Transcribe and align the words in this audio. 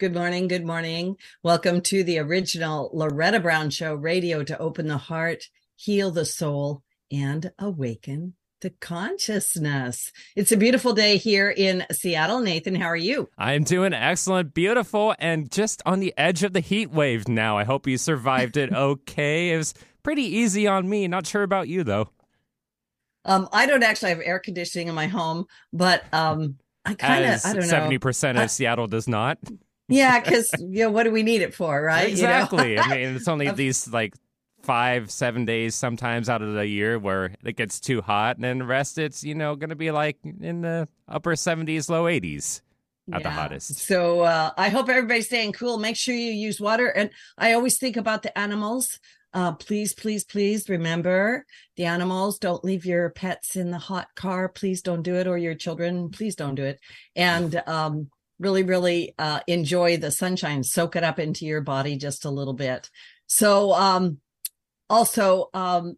Good 0.00 0.12
morning. 0.12 0.48
Good 0.48 0.66
morning. 0.66 1.18
Welcome 1.44 1.80
to 1.82 2.02
the 2.02 2.18
original 2.18 2.90
Loretta 2.92 3.38
Brown 3.38 3.70
Show 3.70 3.94
radio 3.94 4.42
to 4.42 4.58
open 4.58 4.88
the 4.88 4.96
heart, 4.96 5.48
heal 5.76 6.10
the 6.10 6.24
soul, 6.24 6.82
and 7.12 7.52
awaken 7.60 8.34
the 8.60 8.70
consciousness. 8.70 10.10
It's 10.34 10.50
a 10.50 10.56
beautiful 10.56 10.94
day 10.94 11.16
here 11.16 11.48
in 11.48 11.86
Seattle. 11.92 12.40
Nathan, 12.40 12.74
how 12.74 12.86
are 12.86 12.96
you? 12.96 13.28
I'm 13.38 13.62
doing 13.62 13.94
excellent, 13.94 14.52
beautiful, 14.52 15.14
and 15.20 15.48
just 15.48 15.80
on 15.86 16.00
the 16.00 16.12
edge 16.16 16.42
of 16.42 16.54
the 16.54 16.60
heat 16.60 16.90
wave 16.90 17.28
now. 17.28 17.56
I 17.56 17.62
hope 17.62 17.86
you 17.86 17.96
survived 17.96 18.56
it 18.56 18.72
okay. 18.74 19.52
It 19.52 19.58
was 19.58 19.74
pretty 20.02 20.24
easy 20.24 20.66
on 20.66 20.88
me. 20.88 21.06
Not 21.06 21.24
sure 21.24 21.44
about 21.44 21.68
you, 21.68 21.84
though. 21.84 22.08
Um, 23.24 23.48
I 23.52 23.66
don't 23.66 23.84
actually 23.84 24.10
have 24.10 24.22
air 24.24 24.40
conditioning 24.40 24.88
in 24.88 24.96
my 24.96 25.06
home, 25.06 25.46
but 25.72 26.02
um, 26.12 26.58
I 26.84 26.94
kind 26.94 27.26
of, 27.26 27.40
I 27.44 27.52
don't 27.52 27.68
know. 27.68 27.98
70% 27.98 28.42
of 28.42 28.50
Seattle 28.50 28.88
does 28.88 29.06
not. 29.06 29.38
Yeah, 29.88 30.20
because 30.20 30.50
you 30.58 30.84
know 30.84 30.90
what 30.90 31.04
do 31.04 31.10
we 31.10 31.22
need 31.22 31.42
it 31.42 31.54
for, 31.54 31.82
right? 31.82 32.08
Exactly. 32.08 32.70
You 32.70 32.76
know? 32.76 32.82
I 32.82 32.96
mean, 32.96 33.16
it's 33.16 33.28
only 33.28 33.50
these 33.52 33.88
like 33.92 34.14
five, 34.62 35.10
seven 35.10 35.44
days 35.44 35.74
sometimes 35.74 36.28
out 36.28 36.42
of 36.42 36.54
the 36.54 36.66
year 36.66 36.98
where 36.98 37.34
it 37.44 37.56
gets 37.56 37.80
too 37.80 38.00
hot, 38.00 38.36
and 38.36 38.44
then 38.44 38.58
the 38.58 38.64
rest 38.64 38.98
it's 38.98 39.22
you 39.22 39.34
know 39.34 39.56
going 39.56 39.70
to 39.70 39.76
be 39.76 39.90
like 39.90 40.18
in 40.40 40.62
the 40.62 40.88
upper 41.08 41.36
seventies, 41.36 41.88
low 41.88 42.08
eighties 42.08 42.62
at 43.12 43.20
yeah. 43.20 43.28
the 43.28 43.30
hottest. 43.30 43.76
So 43.76 44.20
uh, 44.20 44.50
I 44.56 44.70
hope 44.70 44.88
everybody's 44.88 45.26
staying 45.26 45.52
cool. 45.52 45.78
Make 45.78 45.96
sure 45.96 46.14
you 46.14 46.32
use 46.32 46.60
water, 46.60 46.88
and 46.88 47.10
I 47.36 47.52
always 47.52 47.78
think 47.78 47.96
about 47.96 48.22
the 48.22 48.36
animals. 48.36 48.98
Uh, 49.34 49.52
please, 49.52 49.92
please, 49.92 50.22
please 50.22 50.68
remember 50.68 51.44
the 51.76 51.84
animals. 51.86 52.38
Don't 52.38 52.64
leave 52.64 52.86
your 52.86 53.10
pets 53.10 53.56
in 53.56 53.72
the 53.72 53.78
hot 53.78 54.06
car. 54.14 54.48
Please 54.48 54.80
don't 54.80 55.02
do 55.02 55.16
it, 55.16 55.26
or 55.26 55.36
your 55.36 55.54
children. 55.54 56.08
Please 56.08 56.36
don't 56.36 56.54
do 56.54 56.64
it. 56.64 56.80
And 57.16 57.60
um, 57.66 58.10
really, 58.38 58.62
really 58.62 59.14
uh, 59.18 59.40
enjoy 59.46 59.96
the 59.96 60.10
sunshine, 60.10 60.64
soak 60.64 60.96
it 60.96 61.04
up 61.04 61.18
into 61.18 61.46
your 61.46 61.60
body 61.60 61.96
just 61.96 62.24
a 62.24 62.30
little 62.30 62.54
bit. 62.54 62.90
So, 63.26 63.72
um, 63.72 64.18
also, 64.90 65.48
um, 65.54 65.96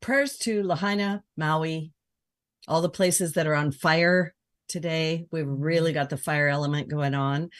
prayers 0.00 0.36
to 0.38 0.62
Lahaina, 0.62 1.22
Maui, 1.36 1.92
all 2.66 2.82
the 2.82 2.88
places 2.88 3.34
that 3.34 3.46
are 3.46 3.54
on 3.54 3.72
fire 3.72 4.34
today. 4.68 5.26
We've 5.30 5.46
really 5.46 5.92
got 5.92 6.10
the 6.10 6.16
fire 6.16 6.48
element 6.48 6.88
going 6.88 7.14
on. 7.14 7.50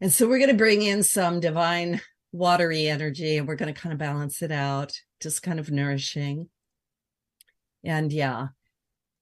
And 0.00 0.12
so 0.12 0.28
we're 0.28 0.38
going 0.38 0.50
to 0.50 0.56
bring 0.56 0.82
in 0.82 1.02
some 1.02 1.40
divine 1.40 2.00
watery 2.32 2.88
energy 2.88 3.36
and 3.36 3.48
we're 3.48 3.56
going 3.56 3.72
to 3.72 3.80
kind 3.80 3.92
of 3.92 3.98
balance 3.98 4.42
it 4.42 4.52
out, 4.52 4.92
just 5.20 5.42
kind 5.42 5.58
of 5.58 5.70
nourishing. 5.70 6.48
And 7.84 8.12
yeah, 8.12 8.48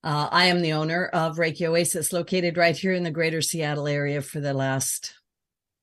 uh, 0.06 0.28
I 0.30 0.44
am 0.46 0.62
the 0.62 0.72
owner 0.72 1.06
of 1.06 1.36
Reiki 1.36 1.66
Oasis, 1.66 2.12
located 2.12 2.56
right 2.56 2.76
here 2.76 2.92
in 2.92 3.02
the 3.02 3.10
greater 3.10 3.42
Seattle 3.42 3.88
area 3.88 4.22
for 4.22 4.38
the 4.38 4.54
last 4.54 5.14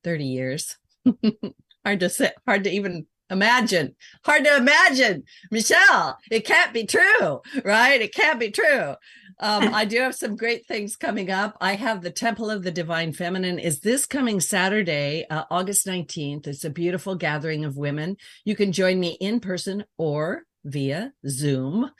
30 0.05 0.23
years. 0.23 0.77
hard 1.85 1.99
to 1.99 2.09
say, 2.09 2.31
hard 2.47 2.63
to 2.63 2.71
even 2.71 3.05
imagine. 3.29 3.95
Hard 4.23 4.45
to 4.45 4.55
imagine. 4.55 5.25
Michelle, 5.51 6.17
it 6.31 6.45
can't 6.45 6.73
be 6.73 6.85
true, 6.85 7.41
right? 7.65 8.01
It 8.01 8.15
can't 8.15 8.39
be 8.39 8.49
true. 8.49 8.95
Um, 9.41 9.75
I 9.75 9.83
do 9.83 9.99
have 9.99 10.15
some 10.15 10.37
great 10.37 10.67
things 10.67 10.95
coming 10.95 11.29
up. 11.29 11.57
I 11.59 11.75
have 11.75 12.01
the 12.01 12.09
Temple 12.09 12.49
of 12.49 12.63
the 12.63 12.71
Divine 12.71 13.11
Feminine. 13.11 13.59
Is 13.59 13.81
this 13.81 14.05
coming 14.05 14.39
Saturday, 14.39 15.25
uh, 15.29 15.43
August 15.51 15.85
19th? 15.85 16.47
It's 16.47 16.63
a 16.63 16.69
beautiful 16.69 17.15
gathering 17.15 17.65
of 17.65 17.75
women. 17.75 18.15
You 18.45 18.55
can 18.55 18.71
join 18.71 19.01
me 19.01 19.17
in 19.19 19.41
person 19.41 19.83
or 19.97 20.43
via 20.63 21.11
Zoom. 21.27 21.91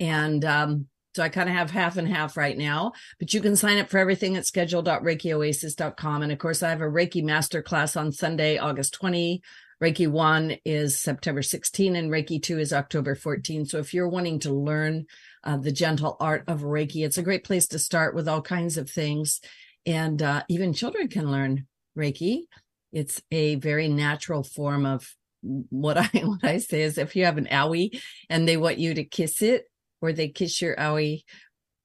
And 0.00 0.44
um, 0.44 0.88
so 1.18 1.24
I 1.24 1.30
kind 1.30 1.48
of 1.48 1.56
have 1.56 1.72
half 1.72 1.96
and 1.96 2.06
half 2.06 2.36
right 2.36 2.56
now, 2.56 2.92
but 3.18 3.34
you 3.34 3.40
can 3.40 3.56
sign 3.56 3.78
up 3.78 3.90
for 3.90 3.98
everything 3.98 4.36
at 4.36 4.46
schedule.reikioasis.com. 4.46 6.22
And 6.22 6.30
of 6.30 6.38
course, 6.38 6.62
I 6.62 6.68
have 6.68 6.80
a 6.80 6.84
Reiki 6.84 7.24
masterclass 7.24 8.00
on 8.00 8.12
Sunday, 8.12 8.56
August 8.56 8.94
20. 8.94 9.42
Reiki 9.82 10.06
1 10.06 10.58
is 10.64 10.96
September 10.96 11.42
16 11.42 11.96
and 11.96 12.08
Reiki 12.08 12.40
2 12.40 12.60
is 12.60 12.72
October 12.72 13.16
14. 13.16 13.66
So 13.66 13.78
if 13.78 13.92
you're 13.92 14.08
wanting 14.08 14.38
to 14.40 14.52
learn 14.52 15.06
uh, 15.42 15.56
the 15.56 15.72
gentle 15.72 16.16
art 16.20 16.44
of 16.46 16.60
Reiki, 16.60 17.04
it's 17.04 17.18
a 17.18 17.24
great 17.24 17.42
place 17.42 17.66
to 17.68 17.80
start 17.80 18.14
with 18.14 18.28
all 18.28 18.40
kinds 18.40 18.76
of 18.76 18.88
things. 18.88 19.40
And 19.86 20.22
uh, 20.22 20.44
even 20.48 20.72
children 20.72 21.08
can 21.08 21.32
learn 21.32 21.66
Reiki. 21.98 22.42
It's 22.92 23.20
a 23.32 23.56
very 23.56 23.88
natural 23.88 24.44
form 24.44 24.86
of 24.86 25.12
what 25.40 25.98
I 25.98 26.06
what 26.22 26.44
I 26.44 26.58
say 26.58 26.82
is 26.82 26.96
if 26.96 27.16
you 27.16 27.24
have 27.24 27.38
an 27.38 27.48
owie 27.50 28.00
and 28.30 28.46
they 28.46 28.56
want 28.56 28.78
you 28.78 28.94
to 28.94 29.02
kiss 29.02 29.42
it, 29.42 29.64
or 30.00 30.12
they 30.12 30.28
kiss 30.28 30.60
your 30.60 30.76
owie, 30.76 31.22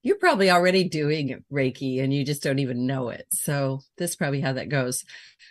you're 0.04 0.18
probably 0.18 0.50
already 0.50 0.84
doing 0.84 1.42
Reiki 1.50 2.02
and 2.02 2.12
you 2.12 2.24
just 2.24 2.42
don't 2.42 2.58
even 2.58 2.86
know 2.86 3.08
it. 3.08 3.26
So 3.30 3.80
this 3.96 4.10
is 4.10 4.16
probably 4.16 4.42
how 4.42 4.52
that 4.52 4.68
goes. 4.68 5.02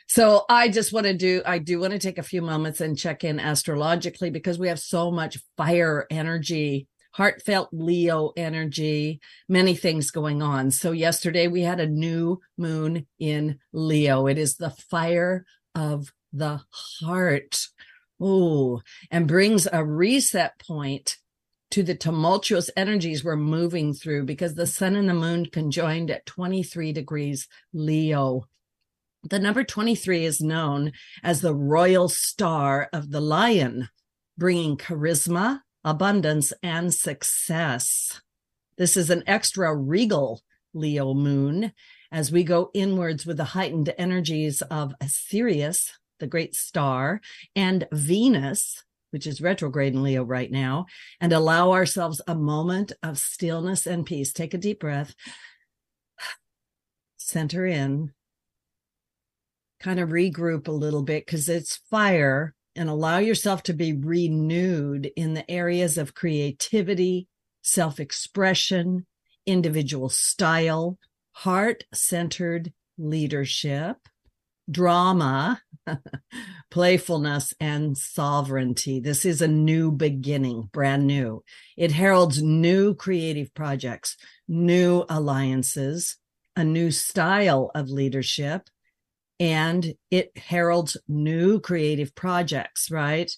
So 0.07 0.46
I 0.47 0.69
just 0.69 0.94
want 0.94 1.07
to 1.07 1.13
do, 1.13 1.41
I 1.44 1.57
do 1.57 1.79
want 1.79 1.94
to 1.94 2.00
take 2.00 2.19
a 2.19 2.24
few 2.24 2.44
moments 2.44 2.79
and 2.79 2.97
check 2.97 3.24
in 3.24 3.40
astrologically 3.40 4.29
because 4.29 4.59
we 4.59 4.68
have 4.68 4.79
so 4.79 5.09
much 5.09 5.40
fire 5.57 6.06
energy, 6.12 6.88
heartfelt 7.13 7.69
Leo 7.72 8.31
energy, 8.38 9.22
many 9.50 9.74
things 9.75 10.12
going 10.12 10.44
on. 10.44 10.69
So 10.69 10.91
yesterday 10.91 11.47
we 11.47 11.62
had 11.63 11.80
a 11.80 11.90
new 11.90 12.40
moon 12.56 13.07
in 13.19 13.57
Leo. 13.72 14.28
It 14.28 14.38
is 14.38 14.57
the 14.57 14.69
fire 14.69 15.45
of 15.74 16.13
the 16.31 16.62
heart. 17.01 17.59
Oh, 18.22 18.81
and 19.09 19.28
brings 19.28 19.68
a 19.72 19.84
reset 19.84 20.59
point 20.59 21.18
to 21.73 21.81
the 21.81 21.95
tumultuous 21.95 22.69
energies 22.78 23.23
we're 23.23 23.35
moving 23.35 23.95
through 23.95 24.23
because 24.23 24.53
the 24.53 24.67
sun 24.67 24.95
and 24.95 25.09
the 25.09 25.13
moon 25.16 25.44
conjoined 25.47 26.11
at 26.11 26.23
23 26.28 26.94
degrees 26.94 27.47
Leo. 27.73 28.44
The 29.23 29.39
number 29.39 29.63
23 29.63 30.23
is 30.23 30.39
known 30.39 30.91
as 31.23 31.41
the 31.41 31.56
royal 31.56 32.09
star 32.09 32.89
of 32.94 33.09
the 33.09 33.19
lion, 33.19 33.89
bringing 34.38 34.78
charisma, 34.78 35.62
abundance, 35.83 36.53
and 36.62 36.94
success. 36.94 38.22
This 38.78 38.95
is 38.95 39.09
an 39.09 39.23
extra 39.25 39.75
regal 39.75 40.44
Leo 40.75 41.16
moon 41.16 41.72
as 42.12 42.31
we 42.31 42.44
go 42.44 42.69
inwards 42.75 43.25
with 43.25 43.38
the 43.38 43.45
heightened 43.45 43.91
energies 43.97 44.62
of 44.62 44.94
Sirius, 45.07 45.91
the 46.19 46.28
great 46.28 46.53
star, 46.53 47.19
and 47.56 47.88
Venus, 47.91 48.83
which 49.13 49.28
is 49.28 49.41
retrograde 49.41 49.94
in 49.94 50.01
Leo 50.01 50.24
right 50.24 50.51
now, 50.51 50.88
and 51.22 51.31
allow 51.31 51.72
ourselves 51.72 52.19
a 52.28 52.34
moment 52.34 52.91
of 53.03 53.19
stillness 53.19 53.85
and 53.85 54.07
peace. 54.07 54.34
Take 54.34 54.56
a 54.56 54.57
deep 54.57 54.79
breath, 54.79 55.13
center 57.18 57.66
in, 57.66 58.12
kind 59.79 60.00
of 60.00 60.09
regroup 60.09 60.68
a 60.68 60.72
little 60.72 61.03
bit 61.03 61.25
because 61.25 61.47
it's 61.47 61.81
fire, 61.91 62.56
and 62.75 62.90
allow 62.90 63.19
yourself 63.19 63.62
to 63.63 63.74
be 63.74 63.94
renewed 63.94 65.12
in 65.16 65.35
the 65.35 65.50
areas 65.50 66.00
of 66.00 66.16
creativity, 66.16 67.28
self 67.62 68.00
expression, 68.00 69.06
individual 69.45 70.09
style, 70.09 70.97
heart 71.34 71.84
centered 71.94 72.74
leadership 72.97 73.97
drama, 74.69 75.62
playfulness, 76.72 77.53
and 77.59 77.97
sovereignty. 77.97 79.00
This 79.00 79.25
is 79.25 79.41
a 79.41 79.47
new 79.47 79.91
beginning, 79.91 80.69
brand 80.72 81.06
new. 81.06 81.44
It 81.78 81.91
heralds 81.91 82.41
new 82.41 82.96
creative 82.96 83.53
projects, 83.53 84.18
new 84.47 85.06
alliances, 85.09 86.18
a 86.56 86.63
new 86.63 86.91
style 86.91 87.72
of 87.75 87.90
leadership, 87.90 88.69
and 89.40 89.94
it 90.12 90.38
heralds 90.38 90.97
new 91.07 91.59
creative 91.59 92.16
projects, 92.16 92.90
right? 92.91 93.31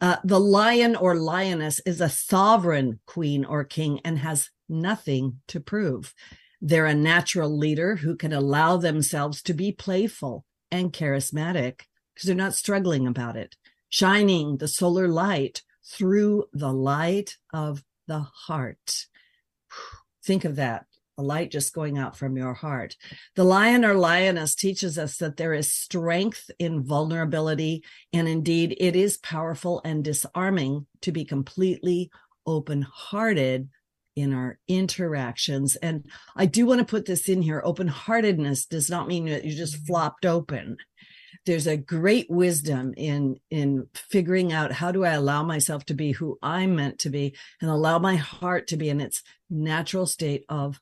Uh, 0.00 0.16
the 0.24 0.40
lion 0.40 0.96
or 0.96 1.14
lioness 1.16 1.80
is 1.86 2.00
a 2.00 2.08
sovereign 2.08 3.00
queen 3.06 3.44
or 3.44 3.64
king 3.64 4.00
and 4.04 4.18
has 4.18 4.50
nothing 4.68 5.40
to 5.48 5.60
prove. 5.60 6.14
They're 6.60 6.86
a 6.86 6.94
natural 6.94 7.56
leader 7.56 7.96
who 7.96 8.16
can 8.16 8.32
allow 8.32 8.76
themselves 8.76 9.42
to 9.42 9.54
be 9.54 9.72
playful 9.72 10.44
and 10.72 10.92
charismatic 10.92 11.82
because 12.12 12.26
they're 12.26 12.34
not 12.34 12.54
struggling 12.54 13.06
about 13.06 13.36
it, 13.36 13.54
shining 13.88 14.56
the 14.56 14.66
solar 14.66 15.06
light 15.06 15.62
through 15.84 16.46
the 16.52 16.72
light 16.72 17.36
of 17.52 17.84
the 18.08 18.20
heart. 18.20 19.06
Think 20.24 20.44
of 20.44 20.56
that 20.56 20.86
a 21.18 21.22
light 21.22 21.50
just 21.50 21.74
going 21.74 21.98
out 21.98 22.16
from 22.16 22.36
your 22.36 22.54
heart. 22.54 22.96
The 23.36 23.44
lion 23.44 23.84
or 23.84 23.94
lioness 23.94 24.54
teaches 24.54 24.98
us 24.98 25.18
that 25.18 25.36
there 25.36 25.52
is 25.52 25.72
strength 25.72 26.50
in 26.58 26.82
vulnerability, 26.82 27.84
and 28.12 28.26
indeed, 28.26 28.76
it 28.80 28.96
is 28.96 29.18
powerful 29.18 29.80
and 29.84 30.04
disarming 30.04 30.86
to 31.02 31.12
be 31.12 31.24
completely 31.24 32.10
open 32.46 32.82
hearted 32.82 33.68
in 34.16 34.32
our 34.32 34.58
interactions. 34.68 35.76
And 35.76 36.04
I 36.36 36.46
do 36.46 36.66
want 36.66 36.80
to 36.80 36.84
put 36.84 37.06
this 37.06 37.28
in 37.28 37.42
here 37.42 37.62
open 37.64 37.88
heartedness 37.88 38.66
does 38.66 38.90
not 38.90 39.08
mean 39.08 39.26
that 39.26 39.44
you 39.44 39.54
just 39.54 39.86
flopped 39.86 40.26
open. 40.26 40.76
There's 41.44 41.66
a 41.66 41.76
great 41.76 42.30
wisdom 42.30 42.94
in 42.96 43.36
in 43.50 43.88
figuring 43.94 44.52
out 44.52 44.70
how 44.72 44.92
do 44.92 45.04
I 45.04 45.10
allow 45.10 45.42
myself 45.42 45.84
to 45.86 45.94
be 45.94 46.12
who 46.12 46.38
I'm 46.42 46.76
meant 46.76 47.00
to 47.00 47.10
be 47.10 47.34
and 47.60 47.70
allow 47.70 47.98
my 47.98 48.16
heart 48.16 48.68
to 48.68 48.76
be 48.76 48.88
in 48.88 49.00
its 49.00 49.22
natural 49.50 50.06
state 50.06 50.44
of 50.48 50.80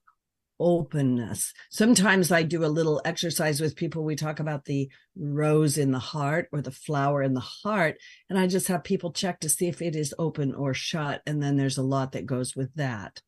openness. 0.60 1.52
Sometimes 1.70 2.30
I 2.30 2.42
do 2.42 2.64
a 2.64 2.66
little 2.66 3.00
exercise 3.04 3.60
with 3.60 3.74
people. 3.74 4.04
We 4.04 4.14
talk 4.14 4.38
about 4.38 4.66
the 4.66 4.88
rose 5.16 5.78
in 5.78 5.90
the 5.90 5.98
heart 5.98 6.48
or 6.52 6.60
the 6.60 6.70
flower 6.70 7.22
in 7.22 7.34
the 7.34 7.40
heart. 7.40 7.96
And 8.28 8.38
I 8.38 8.46
just 8.46 8.68
have 8.68 8.84
people 8.84 9.12
check 9.12 9.40
to 9.40 9.48
see 9.48 9.66
if 9.66 9.82
it 9.82 9.96
is 9.96 10.14
open 10.18 10.54
or 10.54 10.74
shut. 10.74 11.22
And 11.26 11.42
then 11.42 11.56
there's 11.56 11.78
a 11.78 11.82
lot 11.82 12.12
that 12.12 12.26
goes 12.26 12.54
with 12.54 12.72
that. 12.74 13.20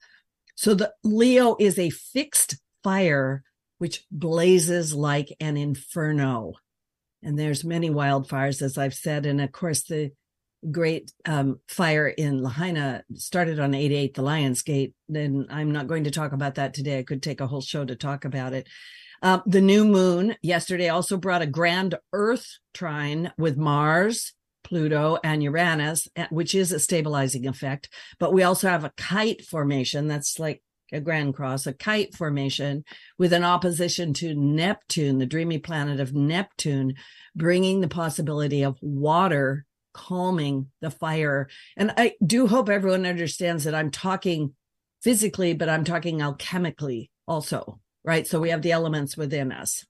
So 0.55 0.75
the 0.75 0.93
Leo 1.03 1.57
is 1.59 1.79
a 1.79 1.91
fixed 1.91 2.57
fire 2.85 3.43
which 3.79 4.05
blazes 4.13 4.95
like 4.95 5.35
an 5.41 5.57
inferno. 5.57 6.53
And 7.21 7.37
there's 7.37 7.65
many 7.65 7.91
wildfires, 7.91 8.63
as 8.63 8.79
I've 8.79 8.95
said. 8.95 9.27
And 9.27 9.41
of 9.41 9.51
course, 9.51 9.83
the 9.83 10.13
great 10.71 11.13
um, 11.27 11.61
fire 11.69 12.09
in 12.09 12.43
Lahaina 12.43 13.03
started 13.15 13.59
on 13.59 13.75
88, 13.75 14.15
the 14.15 14.23
Lion's 14.23 14.63
Gate. 14.63 14.95
And 15.13 15.47
I'm 15.51 15.73
not 15.73 15.89
going 15.89 16.05
to 16.05 16.11
talk 16.11 16.33
about 16.33 16.57
that 16.57 16.75
today. 16.75 16.99
I 16.99 17.03
could 17.03 17.23
take 17.23 17.41
a 17.41 17.47
whole 17.47 17.61
show 17.61 17.85
to 17.85 17.97
talk 17.97 18.25
about 18.25 18.53
it. 18.53 18.69
Uh, 19.23 19.41
the 19.47 19.61
new 19.61 19.85
moon 19.85 20.37
yesterday 20.43 20.89
also 20.89 21.17
brought 21.17 21.43
a 21.43 21.47
grand 21.47 21.95
Earth 22.13 22.59
trine 22.75 23.33
with 23.39 23.57
Mars, 23.57 24.33
Pluto, 24.65 25.19
and 25.23 25.43
Uranus, 25.43 26.09
eh, 26.17 26.27
which 26.31 26.55
is 26.55 26.73
a 26.73 26.81
stabilizing 26.81 27.47
effect. 27.47 27.89
But 28.19 28.33
we 28.33 28.43
also 28.43 28.69
have 28.69 28.85
a 28.85 28.93
kite 28.97 29.45
formation 29.45 30.09
that's 30.09 30.39
like 30.39 30.63
a 30.93 31.01
grand 31.01 31.35
cross, 31.35 31.67
a 31.67 31.73
kite 31.73 32.15
formation 32.15 32.85
with 33.19 33.33
an 33.33 33.45
opposition 33.45 34.13
to 34.15 34.35
Neptune, 34.35 35.19
the 35.19 35.27
dreamy 35.27 35.59
planet 35.59 36.01
of 36.01 36.15
Neptune, 36.15 36.95
bringing 37.35 37.81
the 37.81 37.89
possibility 37.89 38.63
of 38.63 38.77
water 38.83 39.65
calming 39.93 40.69
the 40.81 40.91
fire. 40.91 41.49
And 41.77 41.93
I 41.97 42.15
do 42.25 42.47
hope 42.47 42.69
everyone 42.69 43.07
understands 43.07 43.65
that 43.65 43.75
I'm 43.75 43.91
talking 43.91 44.55
physically, 45.03 45.55
but 45.55 45.69
I'm 45.69 45.85
talking 45.85 46.19
alchemically 46.19 47.11
also, 47.27 47.81
right? 48.05 48.27
So 48.27 48.41
we 48.41 48.51
have 48.51 48.63
the 48.63 48.73
elements 48.73 49.17
within 49.17 49.53
us. 49.53 49.85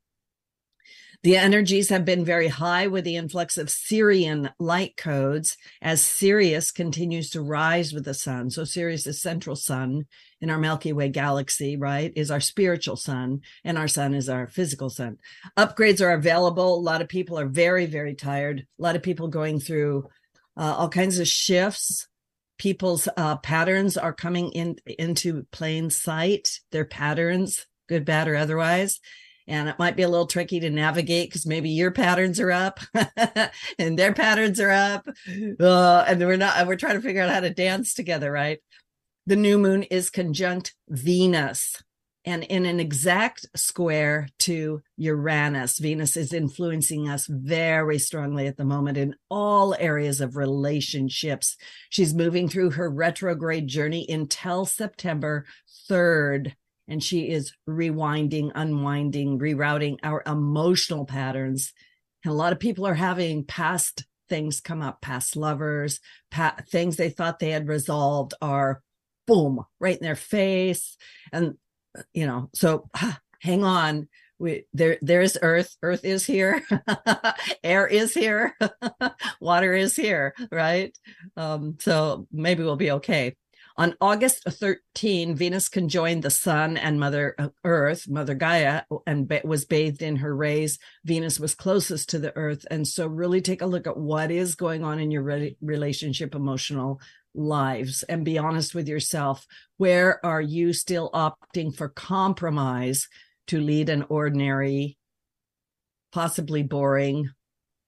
The 1.22 1.36
energies 1.36 1.88
have 1.90 2.04
been 2.04 2.24
very 2.24 2.48
high 2.48 2.88
with 2.88 3.04
the 3.04 3.14
influx 3.14 3.56
of 3.56 3.68
Sirian 3.68 4.52
light 4.58 4.96
codes 4.96 5.56
as 5.80 6.02
Sirius 6.02 6.72
continues 6.72 7.30
to 7.30 7.42
rise 7.42 7.92
with 7.92 8.04
the 8.04 8.14
sun. 8.14 8.50
So 8.50 8.64
Sirius 8.64 9.06
is 9.06 9.22
central 9.22 9.54
sun 9.54 10.06
in 10.40 10.50
our 10.50 10.58
Milky 10.58 10.92
Way 10.92 11.10
galaxy, 11.10 11.76
right? 11.76 12.12
Is 12.16 12.32
our 12.32 12.40
spiritual 12.40 12.96
sun 12.96 13.42
and 13.62 13.78
our 13.78 13.86
sun 13.86 14.14
is 14.14 14.28
our 14.28 14.48
physical 14.48 14.90
sun. 14.90 15.18
Upgrades 15.56 16.04
are 16.04 16.12
available. 16.12 16.74
A 16.74 16.80
lot 16.80 17.02
of 17.02 17.08
people 17.08 17.38
are 17.38 17.46
very, 17.46 17.86
very 17.86 18.16
tired. 18.16 18.66
A 18.80 18.82
lot 18.82 18.96
of 18.96 19.02
people 19.04 19.28
going 19.28 19.60
through 19.60 20.08
uh, 20.56 20.74
all 20.76 20.88
kinds 20.88 21.20
of 21.20 21.28
shifts. 21.28 22.08
People's 22.58 23.08
uh, 23.16 23.36
patterns 23.36 23.96
are 23.96 24.12
coming 24.12 24.50
in 24.50 24.76
into 24.86 25.46
plain 25.52 25.88
sight. 25.88 26.58
Their 26.72 26.84
patterns, 26.84 27.64
good, 27.88 28.04
bad, 28.04 28.26
or 28.26 28.34
otherwise 28.34 28.98
and 29.46 29.68
it 29.68 29.78
might 29.78 29.96
be 29.96 30.02
a 30.02 30.08
little 30.08 30.26
tricky 30.26 30.60
to 30.60 30.70
navigate 30.70 31.28
because 31.28 31.46
maybe 31.46 31.70
your 31.70 31.90
patterns 31.90 32.40
are 32.40 32.52
up 32.52 32.80
and 33.78 33.98
their 33.98 34.12
patterns 34.12 34.60
are 34.60 34.70
up. 34.70 35.06
Uh, 35.60 36.04
and 36.06 36.20
we're 36.20 36.36
not 36.36 36.66
we're 36.66 36.76
trying 36.76 36.94
to 36.94 37.00
figure 37.00 37.22
out 37.22 37.30
how 37.30 37.40
to 37.40 37.50
dance 37.50 37.94
together 37.94 38.30
right? 38.30 38.58
The 39.26 39.36
new 39.36 39.58
moon 39.58 39.84
is 39.84 40.10
conjunct 40.10 40.74
venus 40.88 41.82
and 42.24 42.44
in 42.44 42.66
an 42.66 42.78
exact 42.78 43.46
square 43.56 44.28
to 44.40 44.80
uranus. 44.96 45.78
Venus 45.78 46.16
is 46.16 46.32
influencing 46.32 47.08
us 47.08 47.26
very 47.26 47.98
strongly 47.98 48.46
at 48.46 48.56
the 48.56 48.64
moment 48.64 48.96
in 48.96 49.16
all 49.28 49.74
areas 49.78 50.20
of 50.20 50.36
relationships. 50.36 51.56
She's 51.90 52.14
moving 52.14 52.48
through 52.48 52.70
her 52.70 52.88
retrograde 52.88 53.66
journey 53.66 54.06
until 54.08 54.66
september 54.66 55.44
3rd 55.90 56.54
and 56.88 57.02
she 57.02 57.30
is 57.30 57.52
rewinding, 57.68 58.50
unwinding, 58.54 59.38
rerouting 59.38 59.98
our 60.02 60.22
emotional 60.26 61.04
patterns. 61.04 61.72
And 62.24 62.32
a 62.32 62.36
lot 62.36 62.52
of 62.52 62.60
people 62.60 62.86
are 62.86 62.94
having 62.94 63.44
past 63.44 64.04
things 64.28 64.60
come 64.60 64.82
up, 64.82 65.00
past 65.00 65.36
lovers, 65.36 66.00
past, 66.30 66.68
things 66.70 66.96
they 66.96 67.10
thought 67.10 67.38
they 67.38 67.50
had 67.50 67.68
resolved 67.68 68.34
are 68.40 68.82
boom, 69.26 69.64
right 69.80 69.96
in 69.96 70.02
their 70.02 70.16
face. 70.16 70.96
And, 71.32 71.54
you 72.12 72.26
know, 72.26 72.50
so 72.54 72.88
hang 73.40 73.64
on. 73.64 74.08
We, 74.38 74.66
there 74.72 74.98
there 75.02 75.22
is 75.22 75.38
earth 75.40 75.76
earth 75.84 76.04
is 76.04 76.26
here 76.26 76.64
air 77.62 77.86
is 77.86 78.12
here 78.12 78.56
water 79.40 79.72
is 79.72 79.94
here 79.94 80.34
right 80.50 80.98
um 81.36 81.76
so 81.78 82.26
maybe 82.32 82.64
we'll 82.64 82.74
be 82.74 82.90
okay 82.90 83.36
on 83.76 83.94
August 84.00 84.44
13, 84.44 85.34
Venus 85.34 85.68
conjoined 85.68 86.22
the 86.22 86.30
sun 86.30 86.76
and 86.76 87.00
Mother 87.00 87.34
uh, 87.38 87.48
Earth, 87.64 88.08
Mother 88.08 88.34
Gaia, 88.34 88.82
and 89.06 89.32
was 89.44 89.64
bathed 89.64 90.02
in 90.02 90.16
her 90.16 90.36
rays. 90.36 90.78
Venus 91.04 91.40
was 91.40 91.54
closest 91.54 92.10
to 92.10 92.18
the 92.18 92.36
Earth. 92.36 92.66
And 92.70 92.86
so, 92.86 93.06
really 93.06 93.40
take 93.40 93.62
a 93.62 93.66
look 93.66 93.86
at 93.86 93.96
what 93.96 94.30
is 94.30 94.54
going 94.54 94.84
on 94.84 94.98
in 94.98 95.10
your 95.10 95.22
re- 95.22 95.56
relationship, 95.60 96.34
emotional 96.34 97.00
lives, 97.34 98.02
and 98.04 98.24
be 98.24 98.36
honest 98.36 98.74
with 98.74 98.88
yourself. 98.88 99.46
Where 99.78 100.24
are 100.24 100.42
you 100.42 100.72
still 100.74 101.10
opting 101.12 101.74
for 101.74 101.88
compromise 101.88 103.08
to 103.46 103.60
lead 103.60 103.88
an 103.88 104.04
ordinary, 104.08 104.98
possibly 106.12 106.62
boring, 106.62 107.30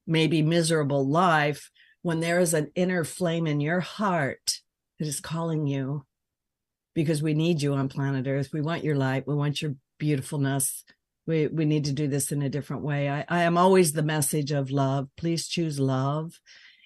maybe 0.07 0.41
miserable 0.41 1.07
life 1.07 1.71
when 2.01 2.21
there 2.21 2.41
is 2.41 2.55
an 2.55 2.71
inner 2.75 3.05
flame 3.05 3.47
in 3.47 3.61
your 3.61 3.81
heart? 3.81 4.61
That 4.99 5.09
is 5.09 5.21
calling 5.21 5.67
you 5.67 6.05
because 6.95 7.23
we 7.23 7.35
need 7.35 7.63
you 7.63 7.75
on 7.75 7.89
planet 7.89 8.27
Earth. 8.27 8.51
We 8.53 8.61
want 8.61 8.85
your 8.85 8.97
light. 8.97 9.27
We 9.27 9.35
want 9.35 9.61
your 9.61 9.75
beautifulness. 9.99 10.85
We 11.27 11.49
we 11.49 11.65
need 11.65 11.87
to 11.87 11.93
do 11.93 12.07
this 12.09 12.33
in 12.33 12.43
a 12.43 12.51
different 12.51 12.83
way. 12.83 13.09
I, 13.09 13.25
I 13.29 13.43
am 13.43 13.57
always 13.57 13.93
the 13.93 14.03
message 14.03 14.53
of 14.53 14.71
love. 14.71 15.09
Please 15.17 15.49
choose 15.49 15.81
love. 15.81 16.39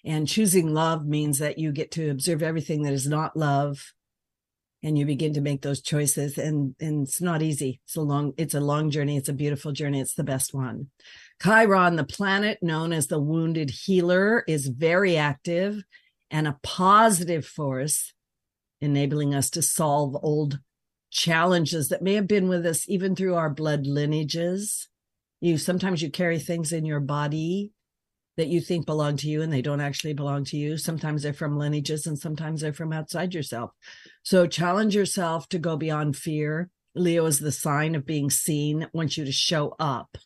And 0.05 0.29
choosing 0.29 0.73
love 0.73 1.07
means 1.07 1.39
that 1.39 1.59
you 1.59 1.73
get 1.73 1.91
to 1.93 2.11
observe 2.11 2.43
everything 2.43 2.83
that 2.83 2.93
is 2.93 3.07
not 3.07 3.37
love 3.37 3.93
and 4.83 4.97
you 4.97 5.05
begin 5.05 5.35
to 5.35 5.41
make 5.41 5.63
those 5.63 5.83
choices 5.83 6.39
and 6.39 6.75
and 6.81 7.07
it's 7.07 7.21
not 7.21 7.43
easy 7.43 7.81
it's 7.85 7.97
a 7.97 8.01
long 8.01 8.33
it's 8.37 8.55
a 8.55 8.61
long 8.61 8.91
journey 8.91 9.17
it's 9.17 9.29
a 9.29 9.33
beautiful 9.35 9.73
journey 9.73 10.01
it's 10.01 10.15
the 10.15 10.25
best 10.25 10.55
one 10.55 10.89
chiron 11.43 11.97
the 11.97 12.05
planet 12.05 12.59
known 12.63 12.93
as 12.93 13.07
the 13.07 13.21
wounded 13.21 13.71
healer 13.71 14.45
is 14.47 14.69
very 14.69 15.17
active 15.17 15.83
and 16.31 16.47
a 16.47 16.59
positive 16.63 17.47
force 17.47 18.13
enabling 18.81 19.35
us 19.35 19.51
to 19.51 19.63
solve 19.63 20.17
old 20.23 20.59
challenges 21.11 21.89
that 21.89 22.03
may 22.03 22.15
have 22.15 22.29
been 22.29 22.49
with 22.49 22.67
us 22.67 22.89
even 22.89 23.17
through 23.17 23.35
our 23.35 23.51
blood 23.51 23.87
lineages. 23.87 24.89
You 25.41 25.59
sometimes 25.59 26.03
you 26.03 26.11
carry 26.11 26.39
things 26.39 26.73
in 26.73 26.85
your 26.85 27.01
body 27.01 27.73
that 28.37 28.49
you 28.49 28.61
think 28.61 28.87
belong 28.87 29.17
to 29.17 29.29
you 29.29 29.43
and 29.43 29.53
they 29.53 29.63
don't 29.63 29.81
actually 29.81 30.13
belong 30.13 30.45
to 30.45 30.57
you. 30.57 30.77
Sometimes 30.77 31.23
they're 31.23 31.33
from 31.33 31.59
lineages 31.59 32.07
and 32.07 32.19
sometimes 32.19 32.61
they're 32.61 32.73
from 32.73 32.93
outside 32.93 33.35
yourself. 33.35 33.73
So 34.23 34.47
challenge 34.47 34.95
yourself 34.95 35.49
to 35.49 35.59
go 35.59 35.77
beyond 35.77 36.17
fear. 36.17 36.71
Leo 36.95 37.27
is 37.27 37.41
the 37.41 37.53
sign 37.53 37.95
of 37.95 38.07
being 38.07 38.31
seen 38.31 38.87
wants 38.93 39.17
you 39.17 39.25
to 39.25 39.33
show 39.33 39.75
up 39.79 40.17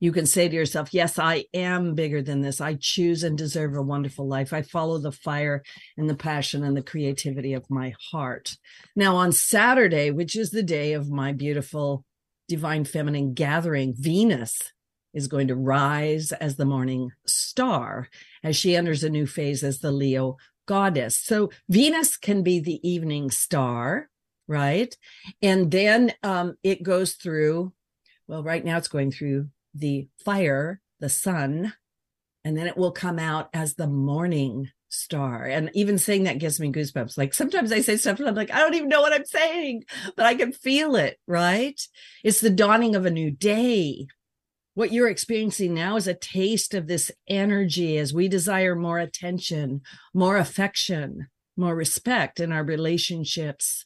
you 0.00 0.12
can 0.12 0.24
say 0.24 0.48
to 0.48 0.54
yourself, 0.54 0.92
Yes, 0.92 1.18
I 1.18 1.44
am 1.52 1.94
bigger 1.94 2.22
than 2.22 2.40
this. 2.40 2.60
I 2.60 2.74
choose 2.74 3.22
and 3.22 3.36
deserve 3.36 3.76
a 3.76 3.82
wonderful 3.82 4.26
life. 4.26 4.52
I 4.52 4.62
follow 4.62 4.98
the 4.98 5.12
fire 5.12 5.62
and 5.96 6.08
the 6.08 6.16
passion 6.16 6.64
and 6.64 6.76
the 6.76 6.82
creativity 6.82 7.52
of 7.52 7.70
my 7.70 7.94
heart. 8.10 8.56
Now, 8.96 9.16
on 9.16 9.30
Saturday, 9.30 10.10
which 10.10 10.34
is 10.34 10.50
the 10.50 10.62
day 10.62 10.94
of 10.94 11.10
my 11.10 11.32
beautiful 11.32 12.04
divine 12.48 12.84
feminine 12.84 13.34
gathering, 13.34 13.94
Venus 13.96 14.60
is 15.12 15.28
going 15.28 15.48
to 15.48 15.56
rise 15.56 16.32
as 16.32 16.56
the 16.56 16.64
morning 16.64 17.10
star 17.26 18.08
as 18.42 18.56
she 18.56 18.74
enters 18.74 19.04
a 19.04 19.10
new 19.10 19.26
phase 19.26 19.62
as 19.62 19.80
the 19.80 19.92
Leo 19.92 20.38
goddess. 20.66 21.16
So, 21.16 21.50
Venus 21.68 22.16
can 22.16 22.42
be 22.42 22.58
the 22.58 22.80
evening 22.88 23.30
star, 23.30 24.08
right? 24.48 24.96
And 25.42 25.70
then 25.70 26.14
um, 26.22 26.56
it 26.62 26.82
goes 26.82 27.14
through, 27.14 27.74
well, 28.26 28.42
right 28.42 28.64
now 28.64 28.78
it's 28.78 28.88
going 28.88 29.10
through 29.10 29.48
the 29.74 30.08
fire, 30.24 30.80
the 31.00 31.08
sun, 31.08 31.72
and 32.44 32.56
then 32.56 32.66
it 32.66 32.76
will 32.76 32.92
come 32.92 33.18
out 33.18 33.50
as 33.52 33.74
the 33.74 33.86
morning 33.86 34.70
star. 34.88 35.44
And 35.44 35.70
even 35.74 35.98
saying 35.98 36.24
that 36.24 36.38
gives 36.38 36.58
me 36.58 36.72
goosebumps. 36.72 37.16
Like 37.16 37.32
sometimes 37.32 37.72
I 37.72 37.80
say 37.80 37.96
stuff 37.96 38.18
and 38.18 38.28
I'm 38.28 38.34
like, 38.34 38.52
I 38.52 38.58
don't 38.58 38.74
even 38.74 38.88
know 38.88 39.00
what 39.00 39.12
I'm 39.12 39.24
saying, 39.24 39.84
but 40.16 40.26
I 40.26 40.34
can 40.34 40.52
feel 40.52 40.96
it, 40.96 41.18
right? 41.26 41.80
It's 42.24 42.40
the 42.40 42.50
dawning 42.50 42.96
of 42.96 43.06
a 43.06 43.10
new 43.10 43.30
day. 43.30 44.06
What 44.74 44.92
you're 44.92 45.08
experiencing 45.08 45.74
now 45.74 45.96
is 45.96 46.06
a 46.06 46.14
taste 46.14 46.74
of 46.74 46.86
this 46.86 47.10
energy 47.28 47.98
as 47.98 48.14
we 48.14 48.28
desire 48.28 48.74
more 48.74 48.98
attention, 48.98 49.82
more 50.14 50.36
affection, 50.36 51.28
more 51.56 51.74
respect 51.74 52.40
in 52.40 52.52
our 52.52 52.64
relationships. 52.64 53.84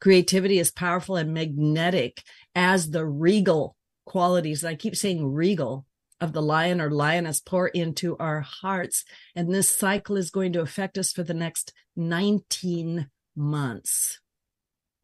Creativity 0.00 0.58
is 0.58 0.70
powerful 0.70 1.16
and 1.16 1.32
magnetic 1.32 2.22
as 2.54 2.90
the 2.90 3.06
regal 3.06 3.76
qualities. 4.08 4.64
I 4.64 4.74
keep 4.74 4.96
saying 4.96 5.32
regal 5.32 5.86
of 6.20 6.32
the 6.32 6.42
lion 6.42 6.80
or 6.80 6.90
lioness 6.90 7.40
pour 7.40 7.68
into 7.68 8.16
our 8.18 8.40
hearts. 8.40 9.04
And 9.36 9.54
this 9.54 9.70
cycle 9.70 10.16
is 10.16 10.30
going 10.30 10.52
to 10.54 10.60
affect 10.60 10.98
us 10.98 11.12
for 11.12 11.22
the 11.22 11.34
next 11.34 11.72
19 11.96 13.08
months. 13.36 14.20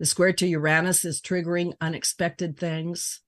The 0.00 0.06
square 0.06 0.32
to 0.32 0.46
Uranus 0.46 1.04
is 1.04 1.20
triggering 1.20 1.74
unexpected 1.80 2.58
things. 2.58 3.20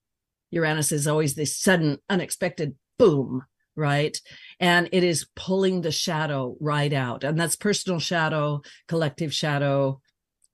Uranus 0.51 0.91
is 0.91 1.07
always 1.07 1.35
this 1.35 1.57
sudden, 1.57 1.99
unexpected 2.09 2.75
boom, 2.99 3.45
right? 3.77 4.21
And 4.59 4.89
it 4.91 5.05
is 5.05 5.29
pulling 5.37 5.83
the 5.83 5.93
shadow 5.93 6.57
right 6.61 6.93
out. 6.93 7.23
And 7.23 7.39
that's 7.39 7.57
personal 7.57 8.01
shadow, 8.01 8.63
collective 8.89 9.33
shadow, 9.33 10.01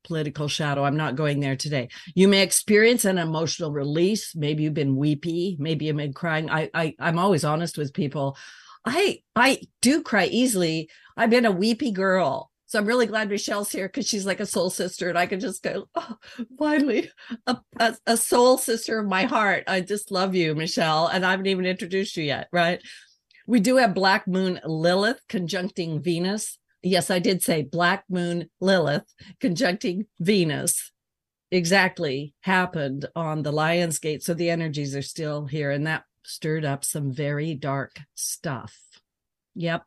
political 0.04 0.48
shadow. 0.48 0.84
I'm 0.84 0.96
not 0.96 1.16
going 1.16 1.40
there 1.40 1.56
today. 1.56 1.88
You 2.14 2.28
may 2.28 2.42
experience 2.42 3.04
an 3.04 3.18
emotional 3.18 3.72
release. 3.72 4.34
Maybe 4.34 4.62
you've 4.62 4.74
been 4.74 4.96
weepy. 4.96 5.56
Maybe 5.58 5.86
you've 5.86 5.96
been 5.96 6.12
crying. 6.12 6.50
I, 6.50 6.70
I 6.74 6.94
I'm 6.98 7.18
always 7.18 7.44
honest 7.44 7.78
with 7.78 7.94
people. 7.94 8.36
I 8.84 9.20
I 9.36 9.60
do 9.80 10.02
cry 10.02 10.26
easily. 10.26 10.88
I've 11.16 11.30
been 11.30 11.46
a 11.46 11.52
weepy 11.52 11.92
girl. 11.92 12.50
So 12.66 12.78
I'm 12.78 12.86
really 12.86 13.04
glad 13.04 13.28
Michelle's 13.28 13.70
here 13.70 13.86
because 13.86 14.08
she's 14.08 14.24
like 14.24 14.40
a 14.40 14.46
soul 14.46 14.70
sister, 14.70 15.10
and 15.10 15.18
I 15.18 15.26
can 15.26 15.40
just 15.40 15.62
go, 15.62 15.88
oh, 15.94 16.16
finally, 16.58 17.10
a, 17.46 17.58
a, 17.78 17.96
a 18.06 18.16
soul 18.16 18.56
sister 18.56 18.98
of 18.98 19.06
my 19.06 19.24
heart. 19.24 19.64
I 19.66 19.82
just 19.82 20.10
love 20.10 20.34
you, 20.34 20.54
Michelle, 20.54 21.06
and 21.06 21.22
I 21.22 21.32
haven't 21.32 21.48
even 21.48 21.66
introduced 21.66 22.16
you 22.16 22.24
yet, 22.24 22.48
right? 22.50 22.80
We 23.46 23.60
do 23.60 23.76
have 23.76 23.92
Black 23.94 24.26
Moon 24.26 24.58
Lilith 24.64 25.20
conjuncting 25.28 26.02
Venus. 26.02 26.56
Yes, 26.82 27.10
I 27.10 27.18
did 27.18 27.42
say 27.42 27.62
Black 27.62 28.04
Moon 28.08 28.50
Lilith 28.60 29.06
conjuncting 29.40 30.06
Venus. 30.18 30.92
Exactly 31.50 32.34
happened 32.40 33.06
on 33.14 33.42
the 33.42 33.52
Lion's 33.52 33.98
Gate. 33.98 34.22
So 34.22 34.34
the 34.34 34.50
energies 34.50 34.96
are 34.96 35.02
still 35.02 35.46
here, 35.46 35.70
and 35.70 35.86
that 35.86 36.04
stirred 36.24 36.64
up 36.64 36.84
some 36.84 37.12
very 37.12 37.54
dark 37.54 37.98
stuff. 38.14 38.74
Yep. 39.54 39.82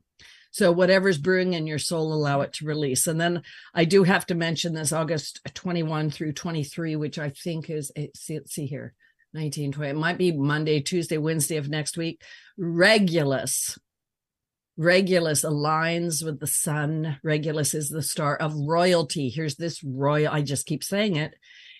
So 0.51 0.71
whatever's 0.71 1.17
brewing 1.17 1.53
in 1.53 1.67
your 1.67 1.79
soul, 1.79 2.13
allow 2.13 2.39
it 2.39 2.53
to 2.53 2.65
release. 2.65 3.07
And 3.07 3.19
then 3.19 3.41
I 3.73 3.83
do 3.83 4.03
have 4.03 4.25
to 4.27 4.35
mention 4.35 4.73
this 4.73 4.93
August 4.93 5.41
21 5.53 6.11
through 6.11 6.31
23, 6.31 6.95
which 6.95 7.19
I 7.19 7.29
think 7.31 7.69
is 7.69 7.91
eh, 7.97 8.07
see, 8.15 8.39
see 8.45 8.65
here, 8.65 8.93
19, 9.33 9.73
20. 9.73 9.89
It 9.89 9.95
might 9.97 10.17
be 10.17 10.31
Monday, 10.31 10.79
Tuesday, 10.79 11.17
Wednesday 11.17 11.57
of 11.57 11.67
next 11.67 11.97
week. 11.97 12.21
Regulus. 12.57 13.77
Regulus 14.77 15.43
aligns 15.43 16.23
with 16.23 16.39
the 16.39 16.47
sun. 16.47 17.17
Regulus 17.23 17.73
is 17.73 17.89
the 17.89 18.01
star 18.01 18.35
of 18.35 18.53
royalty. 18.55 19.29
Here's 19.29 19.55
this 19.55 19.83
royal, 19.83 20.33
I 20.33 20.41
just 20.41 20.65
keep 20.65 20.83
saying 20.83 21.15
it. 21.15 21.35